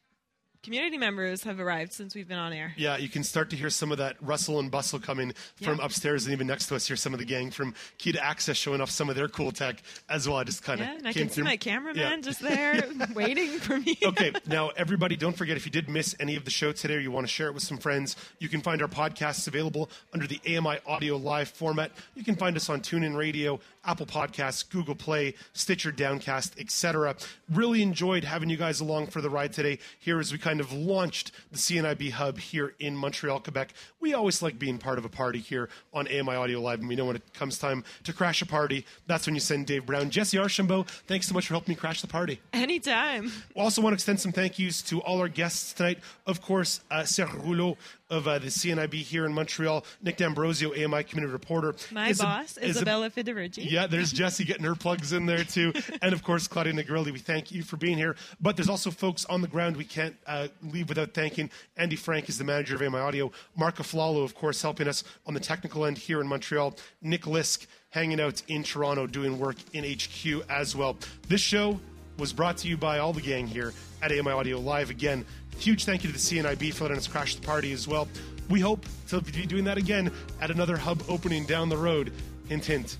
community 0.64 0.98
members 0.98 1.44
have 1.44 1.60
arrived 1.60 1.92
since 1.92 2.14
we've 2.14 2.26
been 2.26 2.38
on 2.38 2.52
air. 2.52 2.72
Yeah, 2.76 2.96
you 2.96 3.08
can 3.08 3.22
start 3.22 3.50
to 3.50 3.56
hear 3.56 3.70
some 3.70 3.92
of 3.92 3.98
that 3.98 4.16
rustle 4.20 4.58
and 4.58 4.70
bustle 4.70 4.98
coming 4.98 5.32
from 5.62 5.78
Yeah. 5.78 5.84
upstairs, 5.84 6.24
and 6.24 6.32
even 6.32 6.46
next 6.46 6.66
to 6.68 6.74
us, 6.76 6.86
hear 6.88 6.96
some 6.96 7.12
of 7.12 7.18
the 7.20 7.24
gang 7.24 7.50
from 7.50 7.74
Key 7.98 8.12
to 8.12 8.24
Access 8.24 8.56
showing 8.56 8.80
off 8.80 8.90
some 8.90 9.08
of 9.10 9.16
their 9.16 9.28
cool 9.28 9.52
tech 9.52 9.82
as 10.08 10.28
well. 10.28 10.38
I 10.38 10.44
just 10.44 10.62
kind 10.62 10.80
of 10.80 10.86
Yeah, 10.86 10.94
and 10.96 11.06
I 11.08 11.12
can 11.12 11.28
see 11.30 11.42
my 11.42 11.56
cameraman 11.56 12.22
just 12.22 12.40
there 12.40 12.82
waiting 13.14 13.58
for 13.58 13.78
me. 13.78 13.98
okay, 14.02 14.32
now 14.46 14.70
everybody, 14.70 15.16
don't 15.16 15.36
forget 15.36 15.56
if 15.56 15.66
you 15.66 15.72
did 15.72 15.88
miss 15.88 16.14
any 16.18 16.34
of 16.36 16.44
the 16.44 16.50
show 16.50 16.72
today 16.72 16.94
or 16.96 17.00
you 17.00 17.10
want 17.10 17.26
to 17.26 17.32
share 17.32 17.48
it 17.48 17.54
with 17.54 17.62
some 17.62 17.78
friends, 17.78 18.16
you 18.38 18.48
can 18.48 18.60
find 18.62 18.80
our 18.82 18.88
podcasts 18.88 19.46
available 19.46 19.90
under 20.12 20.26
the 20.26 20.40
AMI 20.46 20.78
audio 20.86 21.16
live 21.16 21.48
format. 21.48 21.92
You 22.14 22.24
can 22.24 22.36
find 22.36 22.56
us 22.56 22.68
on 22.70 22.80
TuneIn 22.80 23.16
Radio, 23.16 23.60
Apple 23.84 24.06
Podcasts, 24.06 24.68
Google 24.68 24.94
Play, 24.94 25.34
Stitcher, 25.52 25.92
Downcast, 25.92 26.58
etc. 26.58 27.16
Really 27.52 27.82
enjoyed 27.82 28.24
having 28.24 28.48
you 28.48 28.56
guys 28.56 28.80
along 28.80 29.08
for 29.08 29.20
the 29.20 29.28
ride 29.28 29.52
today. 29.52 29.78
Here 29.98 30.18
as 30.20 30.32
we 30.32 30.38
kind 30.38 30.53
of 30.60 30.72
launched 30.72 31.32
the 31.50 31.58
CNIB 31.58 32.12
hub 32.12 32.38
here 32.38 32.74
in 32.78 32.96
Montreal, 32.96 33.40
Quebec. 33.40 33.72
We 34.00 34.14
always 34.14 34.42
like 34.42 34.58
being 34.58 34.78
part 34.78 34.98
of 34.98 35.04
a 35.04 35.08
party 35.08 35.38
here 35.38 35.68
on 35.92 36.06
AMI 36.08 36.34
Audio 36.34 36.60
Live, 36.60 36.80
and 36.80 36.88
we 36.88 36.96
know 36.96 37.04
when 37.06 37.16
it 37.16 37.34
comes 37.34 37.58
time 37.58 37.84
to 38.04 38.12
crash 38.12 38.42
a 38.42 38.46
party, 38.46 38.84
that's 39.06 39.26
when 39.26 39.34
you 39.34 39.40
send 39.40 39.66
Dave 39.66 39.86
Brown. 39.86 40.10
Jesse 40.10 40.38
Archambault, 40.38 40.90
thanks 41.06 41.26
so 41.26 41.34
much 41.34 41.46
for 41.46 41.54
helping 41.54 41.72
me 41.72 41.76
crash 41.76 42.00
the 42.00 42.06
party. 42.06 42.40
Anytime. 42.52 43.32
Also, 43.54 43.82
want 43.82 43.92
to 43.92 43.94
extend 43.94 44.20
some 44.20 44.32
thank 44.32 44.58
yous 44.58 44.82
to 44.82 45.00
all 45.02 45.20
our 45.20 45.28
guests 45.28 45.72
tonight. 45.72 45.98
Of 46.26 46.40
course, 46.40 46.80
uh, 46.90 47.04
Sarah 47.04 47.36
Rouleau 47.36 47.76
of 48.10 48.28
uh, 48.28 48.38
the 48.38 48.48
CNIB 48.48 48.94
here 48.94 49.24
in 49.24 49.32
Montreal, 49.32 49.84
Nick 50.02 50.18
D'Ambrosio, 50.18 50.72
AMI 50.72 51.04
community 51.04 51.32
reporter. 51.32 51.74
My 51.90 52.12
boss, 52.12 52.58
Isa- 52.58 52.66
Isabella 52.66 53.10
Federici. 53.10 53.70
Yeah, 53.70 53.86
there's 53.86 54.12
Jesse 54.12 54.44
getting 54.44 54.64
her 54.64 54.74
plugs 54.74 55.12
in 55.12 55.26
there 55.26 55.44
too, 55.44 55.72
and 56.02 56.12
of 56.12 56.22
course 56.22 56.46
Claudia 56.46 56.72
Nigrelli. 56.72 57.12
We 57.12 57.18
thank 57.18 57.50
you 57.50 57.62
for 57.62 57.76
being 57.76 57.96
here. 57.96 58.16
But 58.40 58.56
there's 58.56 58.68
also 58.68 58.90
folks 58.90 59.24
on 59.26 59.40
the 59.40 59.48
ground 59.48 59.76
we 59.76 59.84
can't 59.84 60.16
uh, 60.26 60.48
leave 60.62 60.88
without 60.88 61.14
thanking. 61.14 61.50
Andy 61.76 61.96
Frank 61.96 62.28
is 62.28 62.38
the 62.38 62.44
manager 62.44 62.74
of 62.74 62.82
AMI 62.82 62.98
Audio. 62.98 63.32
Marco 63.56 63.82
Aflalo, 63.82 64.22
of 64.24 64.34
course, 64.34 64.60
helping 64.60 64.88
us 64.88 65.04
on 65.26 65.34
the 65.34 65.40
technical 65.40 65.84
end 65.84 65.98
here 65.98 66.20
in 66.20 66.26
Montreal. 66.26 66.76
Nick 67.00 67.22
Lisk 67.22 67.66
hanging 67.90 68.20
out 68.20 68.42
in 68.48 68.62
Toronto 68.62 69.06
doing 69.06 69.38
work 69.38 69.56
in 69.72 69.84
HQ 69.84 70.44
as 70.50 70.74
well. 70.74 70.96
This 71.28 71.40
show 71.40 71.78
was 72.18 72.32
brought 72.32 72.56
to 72.58 72.68
you 72.68 72.76
by 72.76 72.98
all 72.98 73.12
the 73.12 73.20
gang 73.20 73.46
here 73.46 73.72
at 74.02 74.12
AMI 74.12 74.30
Audio 74.30 74.58
Live. 74.58 74.90
Again, 74.90 75.24
huge 75.58 75.84
thank 75.84 76.04
you 76.04 76.10
to 76.10 76.12
the 76.12 76.18
CNIB 76.18 76.72
for 76.74 76.84
letting 76.84 76.98
us 76.98 77.06
crash 77.06 77.34
the 77.34 77.46
party 77.46 77.72
as 77.72 77.88
well. 77.88 78.08
We 78.48 78.60
hope 78.60 78.84
to 79.08 79.20
be 79.20 79.46
doing 79.46 79.64
that 79.64 79.78
again 79.78 80.12
at 80.40 80.50
another 80.50 80.76
hub 80.76 81.02
opening 81.08 81.46
down 81.46 81.68
the 81.68 81.76
road. 81.76 82.12
Hint, 82.48 82.64
hint, 82.64 82.98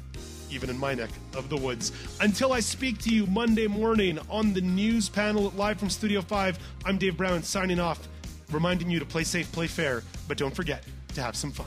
even 0.50 0.70
in 0.70 0.78
my 0.78 0.94
neck 0.94 1.10
of 1.36 1.48
the 1.48 1.56
woods. 1.56 1.92
Until 2.20 2.52
I 2.52 2.60
speak 2.60 2.98
to 3.02 3.10
you 3.10 3.26
Monday 3.26 3.66
morning 3.66 4.18
on 4.30 4.54
the 4.54 4.60
news 4.60 5.08
panel 5.08 5.52
Live 5.56 5.78
from 5.78 5.90
Studio 5.90 6.22
5, 6.22 6.58
I'm 6.84 6.96
Dave 6.96 7.16
Brown 7.16 7.42
signing 7.42 7.78
off, 7.78 8.08
reminding 8.50 8.90
you 8.90 8.98
to 9.00 9.06
play 9.06 9.24
safe, 9.24 9.50
play 9.52 9.66
fair, 9.66 10.02
but 10.28 10.38
don't 10.38 10.54
forget 10.54 10.84
to 11.14 11.22
have 11.22 11.36
some 11.36 11.50
fun. 11.52 11.66